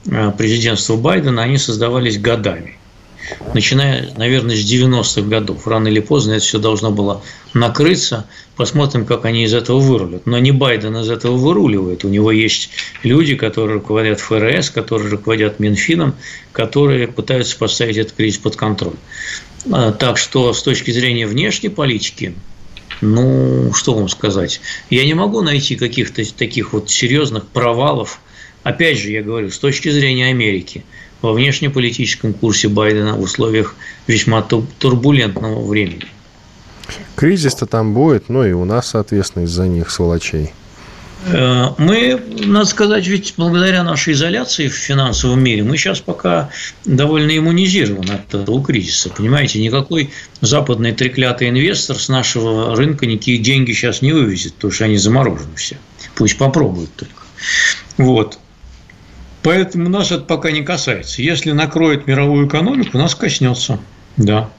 а, 0.08 0.30
президентства 0.30 0.94
Байдена, 0.94 1.42
они 1.42 1.58
создавались 1.58 2.18
годами. 2.18 2.78
Начиная, 3.54 4.12
наверное, 4.16 4.56
с 4.56 4.60
90-х 4.60 5.22
годов. 5.22 5.66
Рано 5.66 5.88
или 5.88 6.00
поздно 6.00 6.32
это 6.32 6.44
все 6.44 6.58
должно 6.58 6.90
было 6.90 7.22
накрыться. 7.54 8.26
Посмотрим, 8.56 9.04
как 9.04 9.24
они 9.24 9.44
из 9.44 9.54
этого 9.54 9.78
вырулят. 9.78 10.26
Но 10.26 10.38
не 10.38 10.52
Байден 10.52 10.96
из 10.96 11.10
этого 11.10 11.36
выруливает. 11.36 12.04
У 12.04 12.08
него 12.08 12.30
есть 12.32 12.70
люди, 13.02 13.34
которые 13.34 13.74
руководят 13.74 14.20
ФРС, 14.20 14.70
которые 14.70 15.10
руководят 15.10 15.60
Минфином, 15.60 16.14
которые 16.52 17.08
пытаются 17.08 17.56
поставить 17.56 17.96
этот 17.96 18.14
кризис 18.14 18.38
под 18.38 18.56
контроль. 18.56 18.96
А, 19.70 19.92
так 19.92 20.16
что 20.18 20.52
с 20.52 20.62
точки 20.62 20.90
зрения 20.90 21.26
внешней 21.26 21.68
политики, 21.68 22.34
ну, 23.00 23.72
что 23.74 23.94
вам 23.94 24.08
сказать, 24.08 24.60
я 24.88 25.04
не 25.04 25.14
могу 25.14 25.42
найти 25.42 25.76
каких-то 25.76 26.22
таких 26.34 26.72
вот 26.72 26.90
серьезных 26.90 27.46
провалов. 27.46 28.20
Опять 28.62 28.98
же, 28.98 29.10
я 29.10 29.22
говорю, 29.22 29.50
с 29.50 29.58
точки 29.58 29.90
зрения 29.90 30.26
Америки– 30.26 30.84
во 31.22 31.32
внешнеполитическом 31.32 32.32
курсе 32.32 32.68
Байдена 32.68 33.14
в 33.14 33.20
условиях 33.20 33.74
весьма 34.06 34.42
турбулентного 34.42 35.66
времени. 35.66 36.06
Кризис-то 37.16 37.66
там 37.66 37.94
будет, 37.94 38.28
ну 38.28 38.44
и 38.44 38.52
у 38.52 38.64
нас, 38.64 38.90
соответственно, 38.90 39.44
из-за 39.44 39.66
них 39.66 39.90
сволочей. 39.90 40.52
Э, 41.26 41.70
мы, 41.78 42.20
надо 42.44 42.66
сказать, 42.66 43.06
ведь 43.06 43.34
благодаря 43.36 43.82
нашей 43.82 44.12
изоляции 44.12 44.68
в 44.68 44.74
финансовом 44.74 45.42
мире 45.42 45.62
мы 45.62 45.76
сейчас 45.76 46.00
пока 46.00 46.50
довольно 46.84 47.36
иммунизированы 47.36 48.12
от 48.12 48.34
этого 48.34 48.62
кризиса. 48.62 49.10
Понимаете, 49.10 49.60
никакой 49.60 50.10
западный 50.40 50.92
треклятый 50.92 51.48
инвестор 51.48 51.98
с 51.98 52.08
нашего 52.08 52.76
рынка 52.76 53.06
никакие 53.06 53.38
деньги 53.38 53.72
сейчас 53.72 54.02
не 54.02 54.12
вывезет, 54.12 54.54
потому 54.54 54.72
что 54.72 54.84
они 54.84 54.98
заморожены 54.98 55.56
все. 55.56 55.76
Пусть 56.14 56.38
попробуют 56.38 56.94
только. 56.94 57.22
Вот. 57.96 58.38
Поэтому 59.46 59.88
нас 59.88 60.10
это 60.10 60.24
пока 60.24 60.50
не 60.50 60.62
касается. 60.62 61.22
Если 61.22 61.52
накроет 61.52 62.08
мировую 62.08 62.48
экономику, 62.48 62.98
нас 62.98 63.14
коснется. 63.14 63.78
Да. 64.16 64.50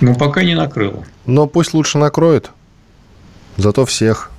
Но 0.00 0.16
пока 0.16 0.42
не 0.42 0.56
накрыло. 0.56 1.04
Но 1.26 1.46
пусть 1.46 1.74
лучше 1.74 1.98
накроет. 1.98 2.50
Зато 3.56 3.86
всех. 3.86 4.32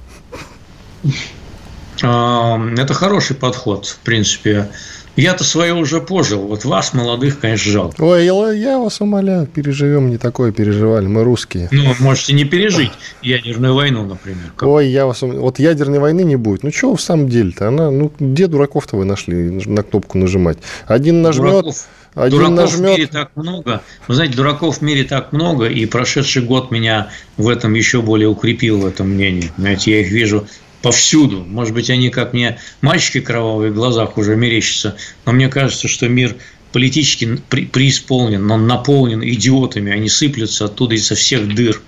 А, 2.03 2.59
это 2.77 2.93
хороший 2.93 3.37
подход, 3.37 3.85
в 3.85 3.99
принципе. 3.99 4.69
Я-то 5.15 5.43
свое 5.43 5.73
уже 5.73 6.01
пожил. 6.01 6.47
Вот 6.47 6.65
вас, 6.65 6.93
молодых, 6.93 7.39
конечно, 7.39 7.71
жалко. 7.71 8.01
Ой, 8.01 8.25
я 8.25 8.77
вас 8.79 8.99
умоляю, 9.01 9.47
переживем, 9.47 10.09
не 10.09 10.17
такое 10.17 10.51
переживали, 10.51 11.07
мы 11.07 11.23
русские. 11.23 11.69
Ну, 11.71 11.93
можете 11.99 12.33
не 12.33 12.43
пережить 12.43 12.91
ядерную 13.21 13.73
войну, 13.73 14.05
например. 14.05 14.51
Как? 14.55 14.67
Ой, 14.67 14.87
я 14.89 15.05
вас 15.05 15.21
Вот 15.21 15.59
ядерной 15.59 15.99
войны 15.99 16.21
не 16.21 16.35
будет. 16.35 16.63
Ну, 16.63 16.71
что 16.71 16.95
в 16.95 17.01
самом 17.01 17.29
деле-то? 17.29 17.67
Она, 17.67 17.91
ну, 17.91 18.11
где 18.19 18.47
дураков-то 18.47 18.97
вы 18.97 19.05
нашли 19.05 19.51
на 19.65 19.83
кнопку 19.83 20.17
нажимать? 20.17 20.57
Один 20.87 21.21
нажмет... 21.21 21.51
Дураков. 21.51 21.87
Один 22.15 22.31
дураков 22.31 22.57
нажмет... 22.57 22.79
в 22.79 22.97
мире 22.97 23.07
так 23.07 23.31
много. 23.35 23.81
Вы 24.07 24.15
знаете, 24.15 24.35
дураков 24.37 24.77
в 24.77 24.81
мире 24.81 25.03
так 25.03 25.33
много, 25.33 25.67
и 25.67 25.85
прошедший 25.85 26.43
год 26.43 26.71
меня 26.71 27.09
в 27.35 27.49
этом 27.49 27.73
еще 27.73 28.01
более 28.01 28.29
укрепил 28.29 28.79
в 28.79 28.85
этом 28.85 29.09
мнении. 29.09 29.51
Знаете, 29.57 29.91
я 29.91 30.01
их 30.01 30.09
вижу 30.11 30.47
повсюду. 30.81 31.43
Может 31.43 31.73
быть, 31.73 31.89
они, 31.89 32.09
как 32.09 32.33
мне 32.33 32.59
мальчики 32.81 33.19
кровавые 33.19 33.71
в 33.71 33.75
глазах 33.75 34.17
уже 34.17 34.35
мерещатся, 34.35 34.95
но 35.25 35.31
мне 35.31 35.49
кажется, 35.49 35.87
что 35.87 36.07
мир 36.07 36.35
политически 36.75 37.37
преисполнен, 37.37 38.51
он 38.51 38.67
наполнен 38.67 39.23
идиотами, 39.23 39.93
они 39.93 40.09
сыплются 40.09 40.65
оттуда 40.65 40.95
изо 40.95 41.15
всех 41.15 41.55
дыр, 41.55 41.81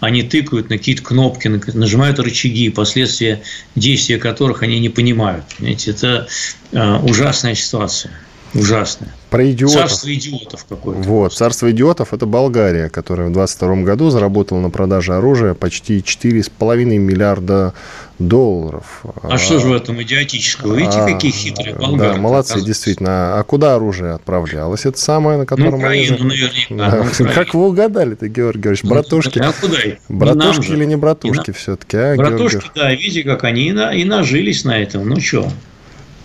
они 0.00 0.24
тыкают 0.24 0.68
на 0.68 0.78
какие-то 0.78 1.02
кнопки, 1.02 1.46
нажимают 1.46 2.18
рычаги, 2.18 2.68
последствия 2.70 3.40
действия 3.76 4.18
которых 4.18 4.64
они 4.64 4.80
не 4.80 4.88
понимают. 4.88 5.44
Знаете, 5.60 5.92
это 5.92 6.26
э, 6.72 6.96
ужасная 7.04 7.54
ситуация. 7.54 8.12
Ужасное. 8.54 9.10
Про 9.30 9.50
идиотов. 9.50 9.80
Царство 9.80 10.12
идиотов 10.12 10.66
какое-то. 10.68 11.08
Вот, 11.08 11.32
царство 11.32 11.70
идиотов– 11.70 12.12
это 12.14 12.26
Болгария, 12.26 12.90
которая 12.90 13.28
в 13.28 13.32
2022 13.32 13.84
году 13.84 14.10
заработала 14.10 14.60
на 14.60 14.68
продаже 14.68 15.14
оружия 15.14 15.54
почти 15.54 16.00
4,5 16.00 16.84
миллиарда 16.84 17.72
долларов. 18.18 19.02
А, 19.22 19.28
а 19.30 19.38
что 19.38 19.58
же 19.58 19.68
в 19.68 19.72
этом 19.72 20.02
идиотического? 20.02 20.74
Видите, 20.74 20.98
а, 20.98 21.06
какие 21.06 21.32
хитрые 21.32 21.74
болгары. 21.74 22.14
Да, 22.14 22.20
молодцы, 22.20 22.60
действительно. 22.60 23.38
А 23.38 23.42
куда 23.42 23.74
оружие 23.74 24.12
отправлялось? 24.12 24.84
Это 24.84 24.98
самое, 24.98 25.38
на 25.38 25.46
котором... 25.46 25.70
Ну, 25.70 25.78
Украину, 25.78 26.16
они... 26.16 26.24
наверняка. 26.24 26.74
Да. 26.74 27.06
Ну, 27.18 27.28
как 27.34 27.54
вы 27.54 27.68
угадали-то, 27.68 28.28
Георгий 28.28 28.60
Георгиевич? 28.62 28.84
Братушки. 28.84 29.38
Ну, 29.38 29.48
а 29.48 29.52
куда? 29.52 29.78
Братушки 30.08 30.72
или 30.72 30.84
не 30.84 30.96
братушки 30.96 31.52
все-таки, 31.52 31.96
а, 31.96 32.16
Братушки, 32.16 32.70
да, 32.74 32.90
видите, 32.90 33.22
как 33.22 33.44
они 33.44 33.68
и, 33.68 33.72
на, 33.72 33.94
и 33.94 34.04
нажились 34.04 34.64
на 34.64 34.78
этом. 34.78 35.08
Ну, 35.08 35.20
что? 35.20 35.48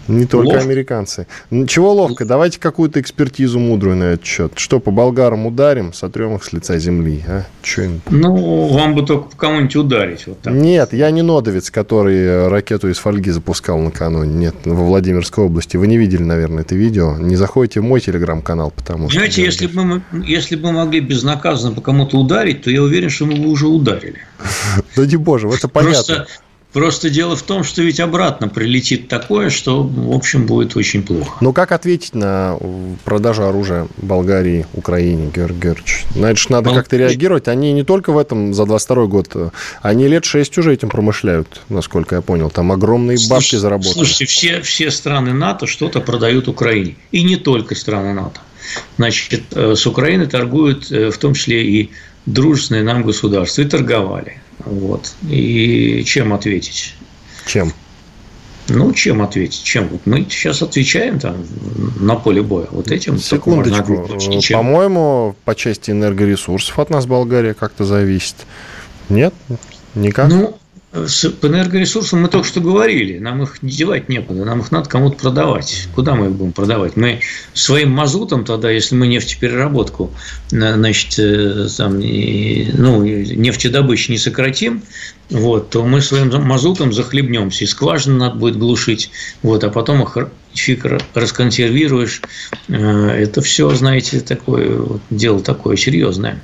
Не 0.08 0.26
только 0.26 0.50
ловко. 0.50 0.62
американцы. 0.62 1.28
Чего 1.68 1.94
ловко? 1.94 2.26
Давайте 2.26 2.60
какую-то 2.60 3.02
экспертизу 3.02 3.60
мудрую 3.60 3.96
на 3.96 4.04
этот 4.06 4.26
счет. 4.26 4.54
Что, 4.56 4.80
по 4.80 4.92
болгарам 4.92 5.46
ударим, 5.46 5.94
сотрем 5.94 6.36
их 6.36 6.44
с 6.44 6.54
лица 6.54 6.78
земли? 6.78 7.24
А? 7.28 7.44
Че 7.62 8.00
Ну, 8.10 8.68
вам 8.68 8.96
бы 8.96 9.06
только 9.06 9.30
по 9.30 9.38
кому-нибудь 9.38 9.76
ударить. 9.76 10.28
Вот 10.28 10.40
так. 10.42 10.54
Нет, 10.54 10.94
я 10.94 11.12
не 11.12 11.22
нодовец, 11.22 11.70
который 11.72 12.48
ракету 12.48 12.90
из 12.90 12.98
фольги 12.98 13.32
запускал 13.32 13.80
накануне. 13.80 14.34
Нет, 14.34 14.56
во 14.66 14.86
Владимирской 14.86 15.46
области. 15.46 15.78
Вы 15.78 15.88
не 15.88 15.98
видели, 15.98 16.24
наверное, 16.24 16.64
это 16.64 16.76
видео. 16.76 17.18
Не 17.18 17.36
заходите 17.36 17.82
в 17.82 17.84
мой 17.84 18.00
телеграм-канал, 18.00 18.72
потому 18.72 19.10
что... 19.10 19.20
Знаете, 19.20 19.44
если 19.44 19.68
бы, 19.68 19.84
мы, 19.84 20.02
если 20.26 20.56
бы 20.56 20.72
мы 20.72 20.86
могли 20.86 21.00
безнаказанно 21.00 21.76
по 21.76 21.82
кому-то 21.82 22.18
ударить, 22.18 22.64
то 22.64 22.72
я 22.72 22.82
уверен, 22.82 23.10
что 23.10 23.26
мы 23.26 23.36
бы 23.36 23.50
уже 23.50 23.68
ударили. 23.68 24.20
Да 24.96 25.06
не 25.06 25.16
боже, 25.16 25.48
это 25.50 25.68
понятно. 25.68 26.26
Просто 26.74 27.10
дело 27.10 27.36
в 27.36 27.42
том, 27.44 27.64
что 27.64 27.82
ведь 27.82 28.00
обратно 28.00 28.50
прилетит 28.50 29.08
такое, 29.08 29.50
что, 29.50 29.84
в 29.84 30.14
общем, 30.14 30.46
будет 30.46 30.76
очень 30.76 31.02
плохо. 31.02 31.38
Ну, 31.42 31.54
как 31.54 31.72
ответить 31.72 32.14
на 32.14 32.58
продажу 33.06 33.44
оружия 33.44 33.88
Болгарии, 33.98 34.66
Украине, 34.74 35.32
Георгий 35.34 35.60
Георгиевич? 35.60 36.06
На 36.16 36.28
это 36.32 36.40
же 36.40 36.52
надо 36.52 36.70
Бол... 36.70 36.76
как-то 36.76 36.98
реагировать. 36.98 37.48
Они 37.48 37.72
не 37.74 37.84
только 37.84 38.12
в 38.12 38.18
этом 38.18 38.54
за 38.54 38.66
22 38.66 39.06
год, 39.06 39.36
они 39.82 40.08
лет 40.08 40.26
6 40.26 40.58
уже 40.58 40.74
этим 40.74 40.90
промышляют, 40.90 41.62
насколько 41.70 42.16
я 42.16 42.22
понял. 42.22 42.50
Там 42.50 42.72
огромные 42.72 43.18
Слушайте, 43.18 43.34
бабки 43.34 43.56
заработали. 43.56 43.94
Слушайте, 43.94 44.26
все, 44.26 44.62
все 44.62 44.92
страны 44.92 45.34
НАТО 45.34 45.68
что-то 45.68 46.02
продают 46.02 46.48
Украине. 46.48 46.96
И 47.12 47.24
не 47.24 47.38
только 47.38 47.76
страны 47.76 48.14
НАТО. 48.14 48.42
Значит, 48.98 49.44
э, 49.52 49.76
с 49.76 49.88
Украиной 49.88 50.28
торгуют 50.28 50.92
э, 50.92 51.12
в 51.12 51.18
том 51.18 51.34
числе 51.34 51.66
и 51.66 51.92
дружественные 52.28 52.84
нам 52.84 53.04
государства. 53.04 53.64
И 53.64 53.66
торговали. 53.66 54.40
Вот. 54.60 55.16
И 55.28 56.04
чем 56.06 56.34
ответить? 56.34 56.94
Чем? 57.48 57.74
Ну, 58.70 58.92
чем 58.92 59.22
ответить? 59.22 59.64
Чем? 59.64 59.88
Вот 59.88 60.02
мы 60.06 60.28
сейчас 60.30 60.62
отвечаем 60.62 61.20
там 61.20 61.38
на 62.00 62.16
поле 62.16 62.42
боя. 62.42 62.68
Вот 62.70 62.92
этим. 62.92 63.18
Секундочку. 63.18 64.08
По-моему, 64.52 65.36
по 65.46 65.56
части 65.56 65.92
энергоресурсов 65.92 66.78
от 66.78 66.90
нас 66.90 67.06
Болгария 67.06 67.54
как-то 67.54 67.86
зависит. 67.86 68.36
Нет? 69.10 69.34
Никак? 69.96 70.30
Ну, 70.30 70.58
по 70.92 71.48
энергоресурсам 71.48 72.22
мы 72.22 72.30
только 72.30 72.48
что 72.48 72.62
говорили, 72.62 73.20
нам 73.20 73.44
их 73.44 73.58
девать 73.62 74.08
некуда, 74.08 74.46
нам 74.46 74.62
их 74.62 74.72
надо 74.72 74.90
кому-то 74.90 75.18
продавать. 75.18 75.90
Куда 75.94 76.16
мы 76.16 76.28
их 76.28 76.32
будем 76.32 76.54
продавать? 76.54 76.96
Мы 76.96 77.20
своим 77.54 77.92
мазутом 77.92 78.46
тогда, 78.46 78.72
если 78.72 78.96
мы 78.96 79.08
нефтепереработку, 79.08 80.12
значит, 80.50 81.20
э, 81.20 81.68
там, 81.76 82.00
ну, 82.00 83.04
нефтедобычу 83.04 84.14
не 84.14 84.18
сократим, 84.18 84.82
вот, 85.30 85.72
то 85.72 85.86
мы 85.86 86.02
своим 86.02 86.30
мазутом 86.44 86.94
захлебнемся, 86.94 87.66
и 87.66 87.68
скважины 87.68 88.16
надо 88.16 88.36
будет 88.36 88.58
глушить, 88.58 89.12
вот, 89.44 89.66
а 89.66 89.70
потом 89.70 90.04
их 90.04 90.18
фиг 90.54 90.86
расконсервируешь. 91.14 92.22
Э, 92.70 93.10
это 93.10 93.42
все, 93.42 93.70
знаете, 93.72 94.22
такое 94.22 95.00
дело 95.10 95.42
такое 95.42 95.76
серьезное. 95.76 96.42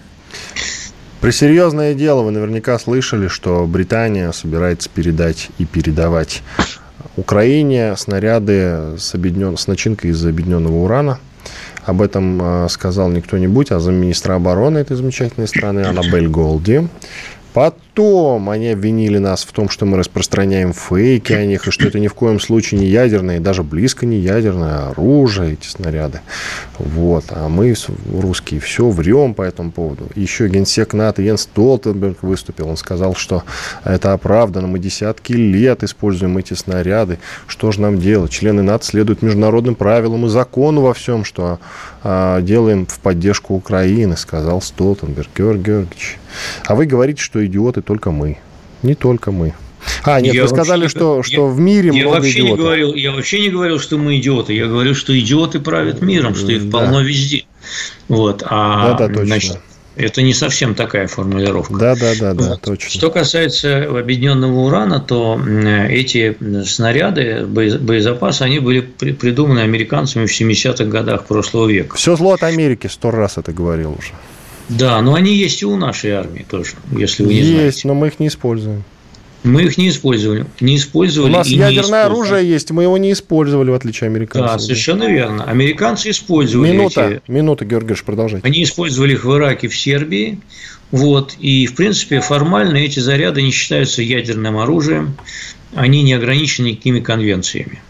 Пресерьезное 1.23 1.93
дело, 1.93 2.21
вы 2.21 2.31
наверняка 2.31 2.77
слышали, 2.77 3.29
что 3.29 3.65
Британия 3.65 4.29
собирается 4.33 4.89
передать 4.89 5.51
и 5.57 5.63
передавать 5.63 6.43
Украине 7.15 7.95
снаряды 7.95 8.97
с, 8.97 9.15
объединен... 9.15 9.55
с 9.55 9.67
начинкой 9.67 10.11
из 10.11 10.25
объединенного 10.25 10.83
урана. 10.83 11.19
Об 11.85 12.01
этом 12.01 12.39
а, 12.41 12.67
сказал 12.67 13.07
не 13.07 13.21
кто-нибудь, 13.21 13.71
а 13.71 13.79
замминистра 13.79 14.33
обороны 14.33 14.79
этой 14.79 14.97
замечательной 14.97 15.47
страны 15.47 15.85
Аннабель 15.85 16.27
Голди. 16.27 16.89
Потом 17.95 18.49
они 18.49 18.69
обвинили 18.69 19.19
нас 19.19 19.43
в 19.43 19.51
том, 19.51 19.69
что 19.69 19.85
мы 19.85 19.97
распространяем 19.97 20.73
фейки 20.73 21.31
о 21.33 21.45
них, 21.45 21.67
и 21.67 21.71
что 21.71 21.87
это 21.87 21.99
ни 21.99 22.07
в 22.07 22.15
коем 22.15 22.39
случае 22.39 22.79
не 22.79 22.87
ядерное, 22.87 23.39
даже 23.39 23.61
близко 23.61 24.07
не 24.07 24.17
ядерное 24.17 24.89
оружие, 24.89 25.53
эти 25.53 25.67
снаряды. 25.67 26.21
Вот. 26.79 27.25
А 27.29 27.47
мы, 27.49 27.75
русские, 28.11 28.61
все 28.61 28.89
врем 28.89 29.35
по 29.35 29.43
этому 29.43 29.71
поводу. 29.71 30.07
Еще 30.15 30.47
генсек 30.47 30.93
НАТО 30.95 31.21
Йенс 31.21 31.43
Столтенберг 31.43 32.23
выступил. 32.23 32.67
Он 32.69 32.77
сказал, 32.77 33.13
что 33.13 33.43
это 33.83 34.13
оправдано. 34.13 34.67
Мы 34.67 34.79
десятки 34.79 35.33
лет 35.33 35.83
используем 35.83 36.35
эти 36.39 36.55
снаряды. 36.55 37.19
Что 37.45 37.71
же 37.71 37.79
нам 37.81 37.99
делать? 37.99 38.31
Члены 38.31 38.63
НАТО 38.63 38.85
следуют 38.85 39.21
международным 39.21 39.75
правилам 39.75 40.25
и 40.25 40.29
закону 40.29 40.81
во 40.81 40.95
всем, 40.95 41.23
что 41.23 41.59
а, 42.01 42.41
делаем 42.41 42.87
в 42.87 42.99
поддержку 42.99 43.53
Украины, 43.53 44.17
сказал 44.17 44.63
Столтенберг. 44.63 45.29
Георгий 45.37 45.63
Георгиевич. 45.63 46.17
А 46.65 46.73
вы 46.75 46.85
говорите, 46.85 47.21
что 47.21 47.45
идиоты 47.45 47.82
только 47.83 48.11
мы. 48.11 48.37
Не 48.81 48.95
только 48.95 49.31
мы. 49.31 49.53
А, 50.03 50.21
нет, 50.21 50.33
я 50.33 50.43
вы 50.43 50.47
сказали, 50.47 50.81
вообще, 50.81 50.97
что, 50.97 51.17
я, 51.17 51.23
что 51.23 51.47
в 51.47 51.59
мире 51.59 51.87
я 51.93 52.03
много 52.03 52.15
вообще 52.15 52.31
идиотов. 52.31 52.57
Не 52.57 52.63
говорил, 52.63 52.93
я 52.95 53.11
вообще 53.11 53.39
не 53.41 53.49
говорил, 53.49 53.79
что 53.79 53.97
мы 53.97 54.17
идиоты. 54.17 54.53
Я 54.53 54.67
говорю, 54.67 54.95
что 54.95 55.17
идиоты 55.17 55.59
правят 55.59 56.01
миром, 56.01 56.35
что 56.35 56.51
их 56.51 56.69
да. 56.69 56.79
полно 56.79 57.01
везде. 57.01 57.45
Вот, 58.07 58.43
а, 58.45 58.91
да, 58.91 59.07
да, 59.07 59.13
точно. 59.13 59.25
значит, 59.25 59.59
это 59.95 60.21
не 60.21 60.33
совсем 60.33 60.75
такая 60.75 61.07
формулировка. 61.07 61.75
Да, 61.75 61.95
да, 61.95 62.13
да, 62.19 62.33
да, 62.33 62.49
вот. 62.49 62.61
точно. 62.61 62.89
Что 62.89 63.09
касается 63.11 63.83
объединенного 63.83 64.59
урана, 64.59 64.99
то 64.99 65.39
эти 65.89 66.35
снаряды, 66.65 67.45
боезапасы, 67.45 68.41
они 68.41 68.59
были 68.59 68.81
придуманы 68.81 69.59
американцами 69.59 70.25
в 70.25 70.31
70-х 70.31 70.85
годах 70.85 71.25
прошлого 71.25 71.69
века. 71.69 71.95
Все 71.95 72.15
зло 72.15 72.33
от 72.33 72.43
Америки, 72.43 72.87
сто 72.87 73.11
раз 73.11 73.37
это 73.37 73.51
говорил 73.51 73.91
уже. 73.91 74.13
Да, 74.69 75.01
но 75.01 75.15
они 75.15 75.33
есть 75.35 75.61
и 75.61 75.65
у 75.65 75.75
нашей 75.75 76.11
армии 76.11 76.45
тоже, 76.49 76.71
если 76.91 77.23
вы 77.23 77.33
не 77.33 77.39
есть, 77.39 77.49
знаете. 77.49 77.65
Есть, 77.65 77.85
но 77.85 77.93
мы 77.93 78.07
их 78.07 78.19
не 78.19 78.27
используем. 78.27 78.83
Мы 79.43 79.63
их 79.63 79.77
не 79.77 79.89
использовали. 79.89 80.45
Не 80.61 80.77
использовали. 80.77 81.31
У 81.31 81.33
нас 81.33 81.47
ядерное 81.47 82.05
оружие 82.05 82.47
есть, 82.47 82.71
мы 82.71 82.83
его 82.83 82.97
не 82.97 83.11
использовали, 83.11 83.71
в 83.71 83.73
отличие 83.73 84.07
от 84.07 84.15
американцев. 84.15 84.51
Да, 84.53 84.59
совершенно 84.59 85.03
верно. 85.03 85.43
Американцы 85.43 86.11
использовали 86.11 86.71
Минута, 86.71 87.09
эти... 87.09 87.31
минута, 87.31 87.65
Георгий 87.65 87.95
продолжайте. 88.05 88.47
Они 88.47 88.63
использовали 88.63 89.13
их 89.13 89.25
в 89.25 89.35
Ираке, 89.35 89.67
в 89.67 89.77
Сербии. 89.77 90.39
Вот. 90.91 91.35
И, 91.39 91.65
в 91.67 91.75
принципе, 91.75 92.21
формально 92.21 92.77
эти 92.77 92.99
заряды 92.99 93.41
не 93.41 93.51
считаются 93.51 94.01
ядерным 94.01 94.57
оружием. 94.57 95.17
Они 95.75 96.03
не 96.03 96.13
ограничены 96.13 96.67
никакими 96.67 97.01
конвенциями 97.01 97.81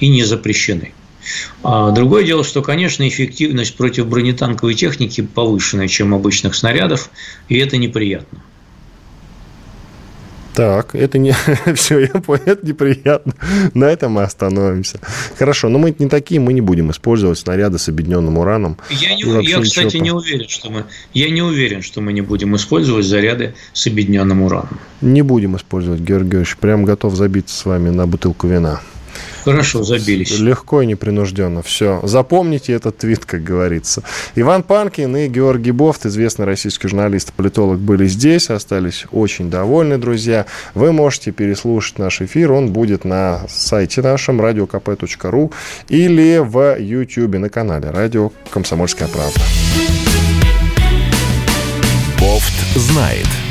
и 0.00 0.08
не 0.08 0.24
запрещены. 0.24 0.92
А 1.62 1.90
другое 1.90 2.24
дело, 2.24 2.44
что, 2.44 2.62
конечно, 2.62 3.06
эффективность 3.06 3.76
против 3.76 4.06
бронетанковой 4.06 4.74
техники 4.74 5.22
повышенная, 5.22 5.88
чем 5.88 6.14
обычных 6.14 6.54
снарядов, 6.54 7.10
и 7.48 7.56
это 7.56 7.76
неприятно. 7.76 8.40
Так, 10.54 10.94
это 10.94 11.18
не... 11.18 11.34
Все, 11.74 12.00
я 12.00 12.20
понял, 12.20 12.44
это 12.46 12.64
неприятно. 12.64 13.34
На 13.74 13.86
этом 13.86 14.12
мы 14.12 14.22
остановимся. 14.22 15.00
Хорошо, 15.36 15.68
но 15.68 15.78
мы 15.78 15.94
не 15.98 16.08
такие, 16.08 16.40
мы 16.40 16.52
не 16.52 16.60
будем 16.60 16.92
использовать 16.92 17.38
снаряды 17.38 17.78
с 17.78 17.88
объединенным 17.88 18.38
ураном. 18.38 18.78
Я, 18.88 19.16
не, 19.16 19.44
я 19.44 19.60
кстати, 19.60 19.96
не 19.96 20.12
уверен, 20.12 20.48
что 20.48 20.70
мы... 20.70 20.84
Я 21.12 21.28
не 21.30 21.42
уверен, 21.42 21.82
что 21.82 22.00
мы 22.00 22.12
не 22.12 22.20
будем 22.20 22.54
использовать 22.54 23.04
заряды 23.04 23.54
с 23.72 23.86
объединенным 23.88 24.42
ураном. 24.42 24.78
Не 25.00 25.22
будем 25.22 25.56
использовать, 25.56 26.00
Георгий 26.00 26.30
Георгиевич. 26.30 26.56
Прям 26.58 26.84
готов 26.84 27.16
забиться 27.16 27.56
с 27.56 27.64
вами 27.64 27.90
на 27.90 28.06
бутылку 28.06 28.46
вина. 28.46 28.80
Хорошо, 29.44 29.82
забились. 29.82 30.38
Легко 30.38 30.82
и 30.82 30.86
непринужденно. 30.86 31.62
Все. 31.62 32.00
Запомните 32.02 32.72
этот 32.72 32.98
твит, 32.98 33.24
как 33.24 33.42
говорится. 33.42 34.02
Иван 34.34 34.62
Панкин 34.62 35.16
и 35.16 35.28
Георгий 35.28 35.72
Бофт, 35.72 36.06
известный 36.06 36.46
российский 36.46 36.88
журналист 36.88 37.32
политолог, 37.32 37.78
были 37.78 38.06
здесь, 38.06 38.50
остались 38.50 39.06
очень 39.12 39.50
довольны, 39.50 39.98
друзья. 39.98 40.46
Вы 40.74 40.92
можете 40.92 41.30
переслушать 41.32 41.98
наш 41.98 42.20
эфир, 42.22 42.52
он 42.52 42.72
будет 42.72 43.04
на 43.04 43.42
сайте 43.48 44.02
нашем 44.02 44.40
radiokp.ru 44.40 45.52
или 45.88 46.38
в 46.38 46.78
YouTube 46.78 47.38
на 47.38 47.48
канале 47.48 47.90
Радио 47.90 48.32
Комсомольская 48.50 49.08
правда. 49.08 49.40
Бофт 52.18 52.54
знает. 52.76 53.43